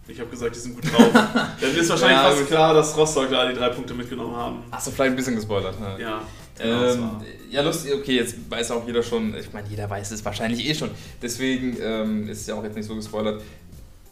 [0.07, 1.11] ich habe gesagt, die sind gut drauf.
[1.13, 4.63] dann ist wahrscheinlich Ja, fast klar, dass Rostock da die drei Punkte mitgenommen haben.
[4.71, 5.79] Hast du vielleicht ein bisschen gespoilert.
[5.79, 5.97] Ne?
[5.99, 6.21] Ja,
[6.59, 10.67] Ähm, ja, lustig, okay, jetzt weiß auch jeder schon, ich meine, jeder weiß es wahrscheinlich
[10.67, 13.41] eh schon, deswegen ähm, ist es ja auch jetzt nicht so gespoilert.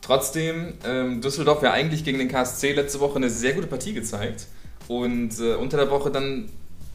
[0.01, 4.47] Trotzdem, ähm, Düsseldorf ja eigentlich gegen den KSC letzte Woche eine sehr gute Partie gezeigt
[4.87, 6.49] und äh, unter der Woche dann,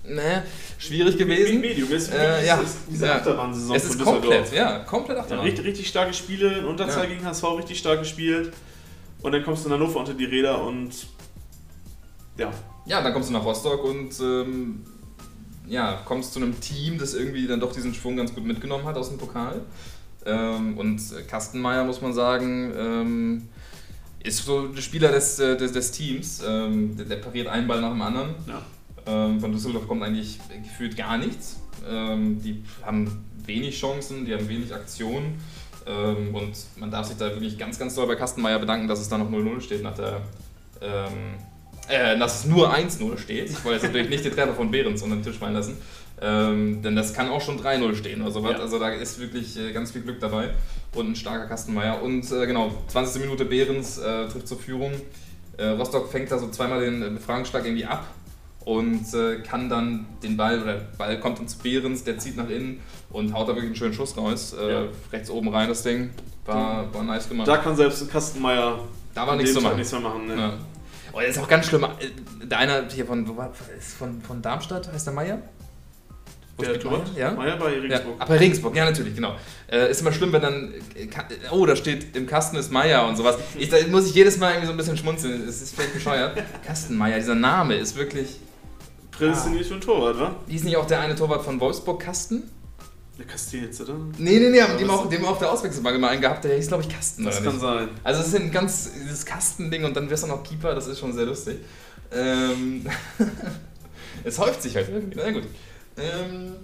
[0.07, 0.43] ne,
[0.79, 1.53] schwierig gewesen.
[1.53, 2.57] Wie Medium, es ist Äh, ja.
[2.59, 3.17] dieses- diese Ja.
[3.17, 5.45] Achterbahnsaison Es ist komplett, ja, komplett Ja, Achterbahn.
[5.47, 7.11] richtig, richtig starke Spiele, in Unterzahl Ja.
[7.11, 8.53] gegen HSV richtig stark gespielt.
[9.23, 10.91] Und dann kommst du in Hannover unter die Räder und
[12.37, 12.53] ja,
[12.87, 14.85] Ja, dann kommst du nach Rostock und ähm,
[15.67, 18.97] ja, kommst zu einem Team, das irgendwie dann doch diesen Schwung ganz gut mitgenommen hat
[18.99, 19.63] aus dem Pokal.
[20.27, 23.49] Ähm, und äh, Kastenmeier, muss man sagen, ähm,
[24.23, 26.43] ist so der Spieler des, äh, des, des Teams.
[26.47, 28.35] Ähm, der, der pariert einen Ball nach dem anderen.
[28.47, 28.61] ja.
[29.07, 31.61] Ähm, von Düsseldorf kommt eigentlich gefühlt gar nichts.
[31.89, 35.39] Ähm, die haben wenig Chancen, die haben wenig Aktionen.
[35.87, 39.09] Ähm, und man darf sich da wirklich ganz, ganz doll bei Kastenmeier bedanken, dass es
[39.09, 40.23] da noch 0-0 steht nach der.
[40.81, 41.35] Ähm,
[41.89, 43.51] äh, dass es nur 1-0 steht.
[43.51, 45.77] Ich wollte jetzt natürlich nicht den Treffer von Behrens unter den Tisch fallen lassen.
[46.23, 48.53] Ähm, denn das kann auch schon 3-0 stehen oder sowas.
[48.53, 48.61] Ja.
[48.61, 50.51] Also da ist wirklich äh, ganz viel Glück dabei.
[50.95, 52.03] Und ein starker Kastenmeier.
[52.03, 53.21] Und äh, genau, 20.
[53.21, 54.93] Minute Behrens äh, trifft zur Führung.
[55.59, 58.07] Äh, Rostock fängt da so zweimal den äh, Befragungsschlag irgendwie ab
[58.65, 62.37] und äh, kann dann den Ball, oder der Ball kommt dann zu Behrens, der zieht
[62.37, 62.81] nach innen
[63.11, 64.55] und haut da wirklich einen schönen Schuss raus.
[64.59, 64.85] Äh, Ja.
[65.13, 66.11] Rechts oben rein das Ding.
[66.47, 67.49] War, war nice gemacht.
[67.49, 68.79] Da kann selbst ein Kastenmeier
[69.15, 69.77] Da war nichts zu machen.
[69.77, 70.27] nichts mehr machen.
[70.27, 70.37] Ne?
[70.37, 70.53] Ja.
[71.13, 71.85] Oh, das ist auch ganz schlimm.
[71.85, 73.25] Äh, Der eine hier von,
[73.99, 75.39] von, von Darmstadt, heißt der Meier?
[76.57, 76.85] Wo Der spielt?
[76.91, 77.05] Meier?
[77.17, 77.31] Ja?
[77.33, 78.15] Meier bei Ja, Regensburg.
[78.21, 79.35] aber Regensburg, ja natürlich, genau.
[79.71, 81.09] Äh, ist immer schlimm, wenn dann, äh,
[81.51, 83.37] oh, da steht im Kasten ist Meier und sowas.
[83.59, 85.49] Ich, da muss ich jedes Mal irgendwie so ein bisschen schmunzeln.
[85.49, 86.41] Es ist vielleicht bescheuert.
[86.67, 88.39] Kastenmeier, dieser Name ist wirklich.
[89.19, 90.35] Prädestiniert für einen Torwart, wa?
[90.49, 92.51] Hieß nicht auch der eine Torwart von Wolfsburg Kasten?
[93.19, 93.95] Der Castells, oder?
[94.19, 96.67] Nee, nee, nee, Ja, dem auch, dem auch der Auswechselbank immer einen gehabt, der hieß,
[96.67, 97.25] glaube ich, Kasten.
[97.25, 97.61] Das kann nicht?
[97.61, 97.89] sein.
[98.03, 100.99] Also es ist ein ganz, dieses Kastending und dann wirst du noch Keeper, das ist
[100.99, 101.59] schon sehr lustig.
[102.13, 102.85] Ähm,
[104.25, 105.45] es häuft sich halt na gut.
[105.97, 106.55] Ähm,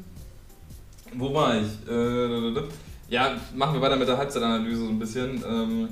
[1.14, 1.68] wo war ich?
[1.89, 2.62] Äh,
[3.09, 5.44] ja, machen wir weiter mit der Halbzeitanalyse so ein bisschen.
[5.48, 5.89] Ähm,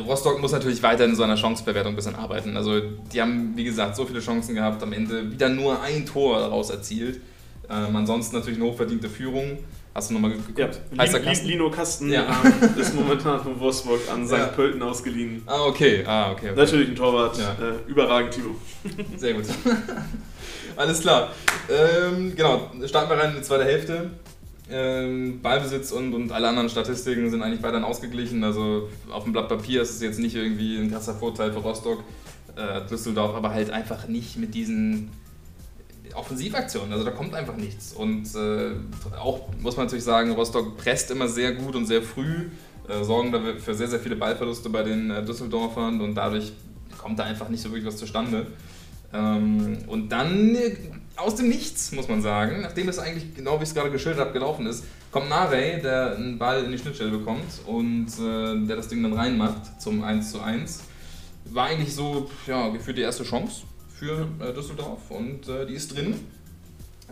[0.00, 2.56] Rostock muss natürlich weiter in so einer Chancebewertung ein bisschen arbeiten.
[2.56, 6.38] Also die haben, wie gesagt, so viele Chancen gehabt, am Ende wieder nur ein Tor
[6.38, 7.20] daraus erzielt.
[7.70, 9.58] Ähm, ansonsten natürlich eine hochverdiente Führung.
[9.94, 10.58] Hast du nochmal geguckt?
[10.58, 10.68] Ja,
[11.04, 11.46] Lin- Kasten?
[11.48, 12.24] Lino Kasten Ja.
[12.42, 14.32] ähm, ist momentan von Wolfsburg an St.
[14.32, 14.46] Ja.
[14.46, 15.42] Pölten ausgeliehen.
[15.46, 16.02] Ah, okay.
[16.06, 16.48] Ah, okay.
[16.50, 16.56] okay.
[16.58, 17.52] Natürlich ein Torwart, Ja.
[17.52, 18.54] äh, überragend, Timo.
[19.18, 19.44] Sehr gut.
[20.76, 21.28] Alles klar.
[21.70, 24.10] Ähm, genau, starten wir rein in die zweite Hälfte.
[24.72, 28.42] Ähm, Ballbesitz und, und alle anderen Statistiken sind eigentlich weiterhin ausgeglichen.
[28.42, 32.02] Also auf dem Blatt Papier ist es jetzt nicht irgendwie ein krasser Vorteil für Rostock,
[32.56, 35.10] äh, Düsseldorf, aber halt einfach nicht mit diesen
[36.14, 36.92] Offensivaktionen.
[36.92, 37.92] Also da kommt einfach nichts.
[37.92, 38.72] Und äh,
[39.20, 42.48] auch muss man natürlich sagen, Rostock presst immer sehr gut und sehr früh,
[42.88, 46.52] äh, sorgen dafür für sehr, sehr viele Ballverluste bei den äh, Düsseldorfern und dadurch
[46.98, 48.46] kommt da einfach nicht so wirklich was zustande.
[49.12, 50.56] Ähm, und dann
[51.22, 54.20] aus dem Nichts, muss man sagen, nachdem es eigentlich genau wie ich es gerade geschildert
[54.20, 58.76] habe, gelaufen ist, kommt Narey, der einen Ball in die Schnittstelle bekommt und äh, der
[58.76, 60.80] das Ding dann reinmacht zum 1 zu 1.
[61.46, 63.62] War eigentlich so, ja, gefühlt die erste Chance
[63.94, 66.14] für äh, Düsseldorf und äh, die ist drin.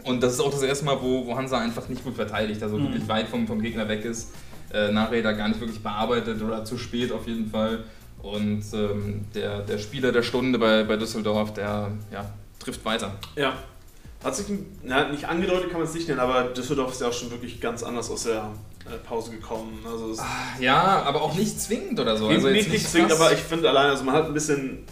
[0.04, 2.78] Und das ist auch das erste Mal, wo, wo Hansa einfach nicht gut verteidigt, also
[2.78, 2.84] Mhm.
[2.84, 4.32] wirklich weit vom, vom Gegner weg ist.
[4.72, 7.84] Äh, Narey da gar nicht wirklich bearbeitet oder zu spät auf jeden Fall.
[8.22, 13.14] Und ähm, der, der Spieler der Stunde bei, bei Düsseldorf, der ja, trifft weiter.
[13.36, 13.54] Ja.
[14.22, 14.46] Hat sich
[14.82, 17.60] na, nicht angedeutet, kann man es nicht nennen, aber Düsseldorf ist ja auch schon wirklich
[17.60, 18.52] ganz anders aus der
[18.86, 19.78] äh, Pause gekommen.
[19.90, 20.20] Also es
[20.58, 22.28] Ja, aber auch nicht zwingend oder so.
[22.28, 24.84] also nicht, nicht zwingend, aber ich finde alleine, also man hat ein bisschen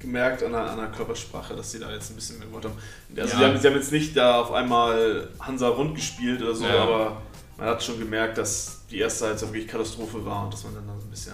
[0.00, 2.74] gemerkt an der, an der Körpersprache, dass sie da jetzt ein bisschen mehr gemacht haben.
[3.16, 3.38] Also Ja.
[3.38, 6.82] sie, haben, sie haben jetzt nicht da auf einmal Hansa rund gespielt oder so, Ja.
[6.82, 7.22] aber
[7.56, 10.86] man hat schon gemerkt, dass die erste Halbzeit wirklich Katastrophe war und dass man dann
[10.88, 11.32] da so ein bisschen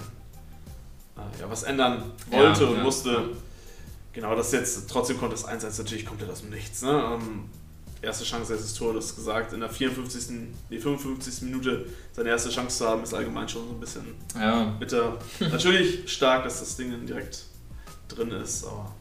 [1.16, 3.30] äh, ja, was ändern wollte Ja, und musste.
[4.12, 6.82] Genau, das jetzt, trotzdem kommt das 1-1 natürlich komplett aus dem Nichts.
[6.82, 6.90] Ne?
[7.14, 7.44] Ähm,
[8.02, 10.48] erste Chance, erstes Tor, das gesagt, in der 54.
[10.68, 11.42] Nee, 55.
[11.42, 14.02] Minute seine erste Chance zu haben, ist allgemein schon so ein bisschen
[14.38, 14.64] Ja.
[14.78, 15.16] bitter.
[15.40, 17.44] Natürlich stark, dass das Ding dann direkt
[18.08, 18.92] drin ist, aber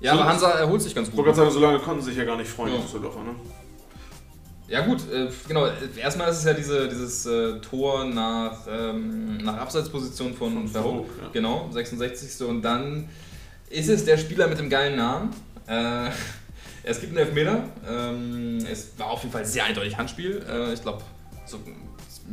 [0.00, 1.24] Ja, aber Hansa erholt sich ganz ich gut.
[1.24, 2.78] wollte gerade sagen, so lange konnten sie sich ja gar nicht freuen, Ja.
[2.78, 3.34] die Düsseldorfer, ne?
[4.66, 5.66] Ja gut, äh, genau.
[5.96, 10.68] Erstmal ist es ja diese, dieses äh, Tor nach, ähm, nach Abseitsposition von Von.
[10.68, 11.28] Verhoek, ja.
[11.32, 12.46] Genau, 66.
[12.46, 13.08] Und dann
[13.70, 15.30] ist es der Spieler mit dem geilen Namen.
[15.66, 16.10] Äh,
[16.82, 17.64] es gibt einen Elfmeter.
[17.88, 20.44] Ähm, es war auf jeden Fall sehr eindeutig Handspiel.
[20.48, 21.02] Äh, ich glaube,
[21.46, 21.58] so,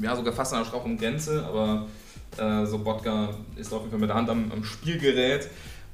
[0.01, 1.87] ja, sogar fast an der Strafraumgrenze, aber
[2.37, 5.47] äh, Sobotka ist auf jeden Fall mit der Hand am, am Spielgerät.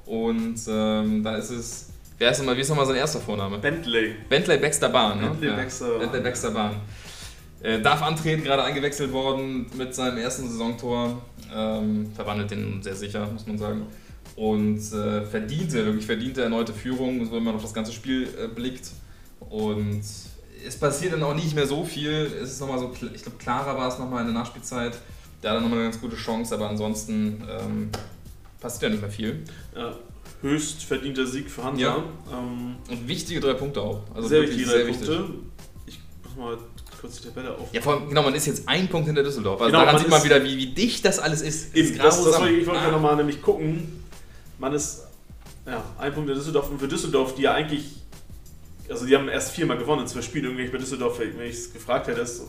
[0.06, 1.90] Und ähm, da ist es.
[2.18, 3.58] Wer ist nochmal, wie ist nochmal sein erster Vorname?
[3.58, 4.16] Bentley.
[4.30, 5.28] Bentley Baxter Bahn, ne?
[5.30, 6.00] Bentley Baxter Bahn.
[6.00, 6.76] Bentley Baxter Bahn.
[7.62, 11.22] Äh, darf antreten, gerade eingewechselt worden mit seinem ersten Saisontor.
[11.54, 13.88] Ähm, verwandelt den sehr sicher, muss man sagen.
[14.36, 18.48] Und äh, verdiente, wirklich verdiente erneute Führung, so wenn man auf das ganze Spiel äh,
[18.48, 18.90] blickt.
[19.50, 20.02] Und
[20.66, 22.32] es passiert dann auch nicht mehr so viel.
[22.42, 24.94] Es ist nochmal so, ich glaube, klarer war es nochmal in der Nachspielzeit.
[25.44, 27.90] Der hat dann nochmal eine ganz gute Chance, aber ansonsten ähm,
[28.60, 29.44] passiert ja nicht mehr viel.
[29.76, 29.94] Ja,
[30.42, 31.82] höchst verdienter Sieg für Hansa.
[31.82, 32.04] Ja.
[32.32, 34.02] Ähm, Und wichtige drei Punkte auch.
[34.16, 35.08] Also sehr wirklich wichtige drei wichtig.
[35.10, 35.34] Punkte.
[35.86, 36.58] Ich muss mal
[37.02, 37.68] kurz die Tabelle auf.
[37.74, 39.60] Ja, vor allem, genau, man ist jetzt ein Punkt hinter Düsseldorf.
[39.60, 41.76] Also Genau, daran man sieht man wieder, wie, wie dicht das alles ist.
[41.76, 42.86] Eben, ist das, das ich wollte Ah.
[42.86, 44.03] ja nochmal nämlich gucken.
[44.60, 45.04] Man ist
[45.66, 47.86] ja, ein Punkt in Düsseldorf und für Düsseldorf, die ja eigentlich,
[48.90, 50.46] also die haben erst viermal gewonnen in zwei Spielen.
[50.46, 52.42] Irgendwie bei Düsseldorf, wenn ich es gefragt hätte, ist,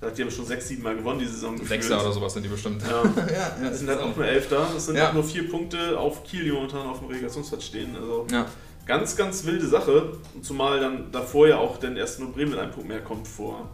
[0.00, 1.56] sagt, die haben schon sechs, sieben Mal gewonnen die Saison.
[1.64, 2.82] Sechster oder sowas sind die bestimmt.
[2.82, 3.02] Ja.
[3.62, 4.66] ja, Das sind halt auch nur Elfter.
[4.74, 5.08] Das sind Ja.
[5.10, 7.94] auch nur vier Punkte auf Kiel, die momentan auf dem Relegationsplatz stehen.
[7.96, 8.46] Also Ja.
[8.86, 10.12] ganz, ganz wilde Sache.
[10.34, 13.28] Und zumal dann davor ja auch dann erst nur Bremen mit einem Punkt mehr kommt
[13.28, 13.70] vor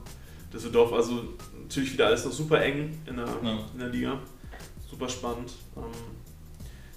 [0.53, 0.93] Düsseldorf.
[0.93, 1.23] Also
[1.63, 3.59] natürlich wieder alles noch super eng in der, Ja.
[3.73, 4.19] in der Liga.
[4.91, 5.53] Super spannend.
[5.77, 5.83] Ähm,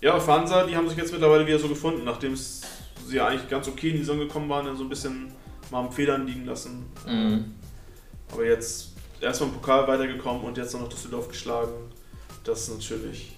[0.04, 2.66] ja, auf Hansa, die haben sich jetzt mittlerweile wieder so gefunden, nachdem sie
[3.16, 5.32] ja eigentlich ganz okay in die Saison gekommen waren, dann so ein bisschen
[5.72, 6.86] mal am Federn liegen lassen.
[7.08, 7.54] Mhm.
[8.30, 11.72] Aber jetzt erstmal im Pokal weitergekommen und jetzt noch Düsseldorf geschlagen.
[12.44, 13.38] Das ist natürlich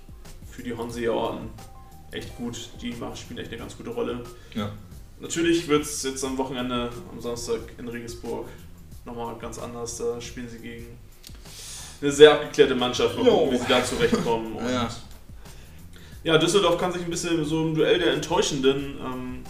[0.49, 1.49] für die Hanseaten
[2.11, 2.69] echt gut.
[2.81, 4.23] Die machen, spielen echt eine ganz gute Rolle.
[4.55, 4.71] Ja.
[5.19, 8.47] Natürlich wird es jetzt am Wochenende, am Samstag in Regensburg
[9.05, 9.97] nochmal ganz anders.
[9.97, 10.97] Da spielen sie gegen
[12.01, 13.15] eine sehr abgeklärte Mannschaft.
[13.19, 14.55] Mal gucken, wie sie da zurechtkommen.
[14.55, 14.89] Und Ja.
[16.25, 19.43] Ja, Düsseldorf kann sich ein bisschen so im Duell der Enttäuschenden ähm,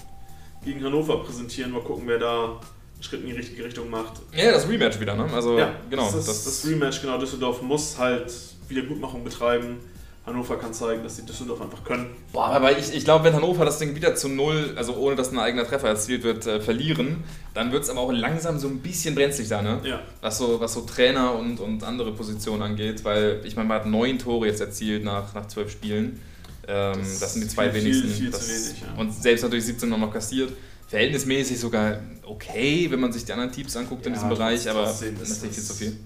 [0.63, 1.71] gegen Hannover präsentieren.
[1.71, 4.21] Mal gucken, wer da einen Schritt in die richtige Richtung macht.
[4.35, 5.25] ja, das Rematch wieder, ne?
[5.33, 6.03] Also, Ja, genau.
[6.03, 7.17] Das, ist das, Rematch, genau.
[7.17, 8.31] Düsseldorf muss halt
[8.67, 9.77] Wiedergutmachung betreiben.
[10.25, 12.07] Hannover kann zeigen, dass sie Düsseldorf einfach können.
[12.33, 15.31] Boah, aber ich, ich glaube, wenn Hannover das Ding wieder zu null, also ohne dass
[15.31, 17.23] ein eigener Treffer erzielt wird, äh, verlieren,
[17.53, 19.79] dann wird es aber auch langsam so ein bisschen brenzlig da, ne?
[19.83, 23.77] Ja, Was so, was so Trainer und, und andere Positionen angeht, weil ich meine, man
[23.77, 26.19] hat neun Tore jetzt erzielt nach, nach zwölf Spielen.
[26.67, 28.07] Ähm, Das das, sind die ist zwei viel, wenigsten.
[28.07, 28.93] viel, viel das, wenig, ja.
[28.99, 30.51] Und selbst natürlich 17 noch, noch kassiert.
[30.87, 34.89] Verhältnismäßig sogar okay, wenn man sich die anderen Teams anguckt in Ja, diesem Bereich, aber
[34.89, 35.97] ist natürlich viel das- zu viel.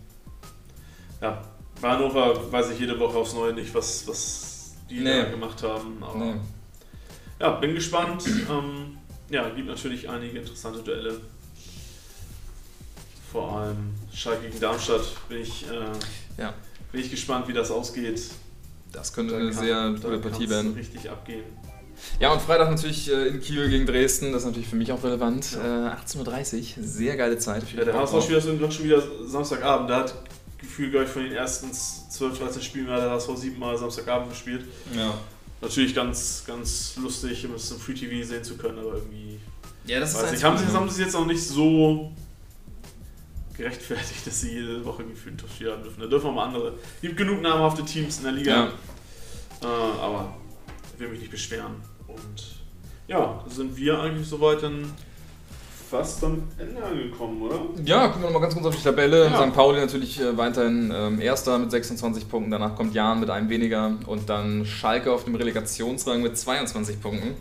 [1.22, 1.42] ja.
[1.82, 5.22] Bei Hannover weiß ich jede Woche aufs Neue nicht, was, was die Nee.
[5.24, 6.02] da gemacht haben.
[6.04, 6.34] Aber Nee.
[7.40, 8.24] ja, bin gespannt.
[8.28, 8.98] ähm,
[9.30, 11.22] ja, gibt natürlich einige interessante Duelle.
[13.32, 16.54] Vor allem Schalke gegen Darmstadt bin ich, äh, Ja.
[16.92, 18.20] bin ich gespannt, wie das ausgeht.
[18.92, 20.74] Das könnte Da eine kann- sehr da gute Partie werden.
[20.74, 21.44] richtig abgehen.
[22.20, 25.04] Ja, und Freitag natürlich äh, in Kiel gegen Dresden, das ist natürlich für mich auch
[25.04, 25.52] relevant.
[25.62, 25.88] Ja.
[25.90, 27.64] Äh, 18.30 Uhr, sehr geile Zeit.
[27.76, 29.90] Ja, der HSV-Spieler ist irgendwann schon wieder Samstagabend.
[29.90, 30.16] Der hat
[30.58, 34.64] gefühlt, glaube ich, von den ersten 12, 13 Spielen hat der HSV siebenmal Samstagabend gespielt.
[34.96, 35.14] Ja.
[35.62, 39.40] Natürlich ganz, ganz lustig, um es im Free TV sehen zu können, aber irgendwie.
[39.86, 42.14] ja, das ist Weiß halt nicht, haben sie das haben sie jetzt noch nicht so
[43.60, 46.02] gerechtfertigt, dass sie jede Woche gefühlt Top-Spieler haben dürfen.
[46.02, 46.74] Da dürfen auch mal andere.
[46.96, 48.52] Es gibt genug namhafte Teams in der Liga.
[48.52, 48.66] Ja.
[49.62, 50.34] Äh, aber
[50.94, 51.76] ich will mich nicht beschweren.
[52.08, 52.56] Und
[53.08, 54.92] ja, sind wir eigentlich soweit dann
[55.90, 57.60] fast am Ende angekommen, oder?
[57.84, 59.26] Ja, gucken wir nochmal ganz kurz auf die Tabelle.
[59.26, 59.48] Ja.
[59.48, 59.54] St.
[59.54, 63.98] Pauli natürlich äh, weiterhin ähm, Erster mit 26 Punkten, danach kommt Jahn mit einem weniger
[64.06, 67.36] und dann Schalke auf dem Relegationsrang mit 22 Punkten.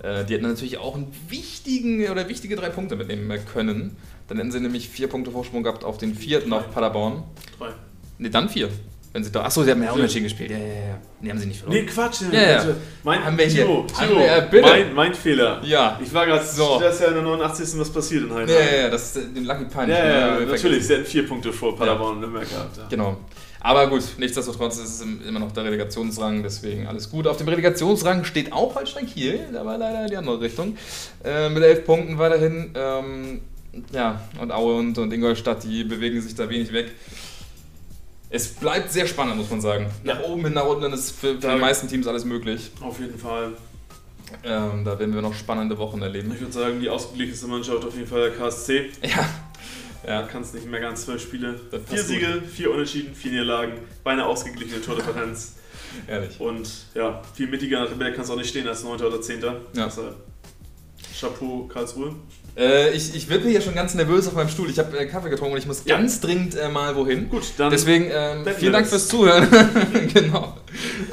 [0.00, 3.96] Äh, die hätten natürlich auch einen wichtigen oder wichtige drei Punkte mitnehmen können.
[4.28, 7.22] Dann hätten sie nämlich vier Punkte Vorsprung gehabt auf den vierten auf Paderborn.
[7.58, 7.68] Drei.
[8.18, 8.68] Ne, dann vier.
[9.12, 9.42] Wenn sie doch.
[9.42, 10.50] Achso, sie haben ja unentschieden gespielt.
[10.50, 10.98] Ja, ja, ja.
[11.22, 11.80] Nee, haben sie nicht verloren.
[11.80, 12.20] Nee, Quatsch.
[12.30, 12.58] Ja, ja.
[12.62, 12.76] bitte.
[13.02, 14.68] Mein, Haben wir hier- Timo, haben Timo, wir- äh, bitte.
[14.68, 15.62] Mein, mein Fehler.
[15.64, 15.98] Ja.
[16.04, 16.78] Ich war gerade, So.
[16.78, 17.80] da ist ja in der 89.
[17.80, 18.66] was passiert in Ja, Heidenheim.
[18.70, 19.88] ja, ja, das ist äh, den Lucky Punch.
[19.88, 20.50] Ja, ja, ne, ja, vergessen.
[20.52, 20.86] natürlich.
[20.86, 22.76] Sie hatten vier Punkte vor Paderborn und Nürnberg gehabt.
[22.76, 22.86] Ja.
[22.90, 23.16] Genau.
[23.60, 27.26] Aber gut, nichtsdestotrotz ist es im- immer noch der Relegationsrang, deswegen alles gut.
[27.26, 30.76] Auf dem Relegationsrang steht auch Holstein Kiel, da war leider die andere Richtung.
[31.24, 32.72] Äh, mit elf Punkten weiterhin.
[32.76, 33.40] Ähm,
[33.92, 36.92] ja, und Aue und, und Ingolstadt, die bewegen sich da wenig weg.
[38.30, 39.86] Es bleibt sehr spannend, muss man sagen.
[40.04, 42.70] Nach oben hin, nach unten ist für, für die meisten Teams alles möglich.
[42.80, 43.52] Auf jeden Fall.
[44.44, 46.30] Ähm, da werden wir noch spannende Wochen erleben.
[46.32, 48.90] Ich würde sagen, die ausgeglichenste Mannschaft auf jeden Fall der KSC.
[49.02, 49.26] Ja.
[50.06, 51.58] Ja, kannst nicht mehr ganz zwölf Spiele.
[51.86, 53.72] Vier Siege, vier Unentschieden, vier Niederlagen,
[54.04, 55.56] beinahe ausgeglichene Tordifferenz.
[56.06, 56.38] ehrlich.
[56.40, 59.02] Und ja, viel mittiger nach Tabelle kannst du auch nicht stehen als 9.
[59.02, 59.42] oder 10.
[59.42, 59.56] Ja.
[59.74, 60.16] Deshalb
[61.18, 62.14] Chapeau Karlsruhe.
[62.58, 64.68] Äh, ich, ich wippe hier schon ganz nervös auf meinem Stuhl.
[64.68, 65.96] Ich habe äh, Kaffee getrunken und ich muss Ja.
[65.96, 67.28] ganz dringend äh, mal wohin.
[67.30, 69.46] Gut, dann Deswegen ähm, vielen Dank fürs Zuhören.
[70.12, 70.56] genau.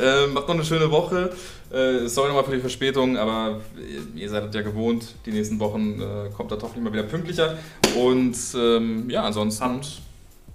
[0.02, 1.32] Ähm, macht noch eine schöne Woche.
[1.72, 5.06] Äh, sorry nochmal für die Verspätung, aber ihr, ihr seid es ja gewohnt.
[5.26, 7.58] Die nächsten Wochen äh, kommt der hoffentlich mal wieder pünktlicher.
[7.96, 9.88] Und ähm, ja, ansonsten habt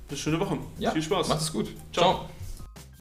[0.09, 0.59] eine schöne Woche.
[0.79, 1.29] Ja, Viel Spaß.
[1.29, 1.69] macht es gut.
[1.93, 2.05] Ciao.
[2.15, 2.40] Ciao.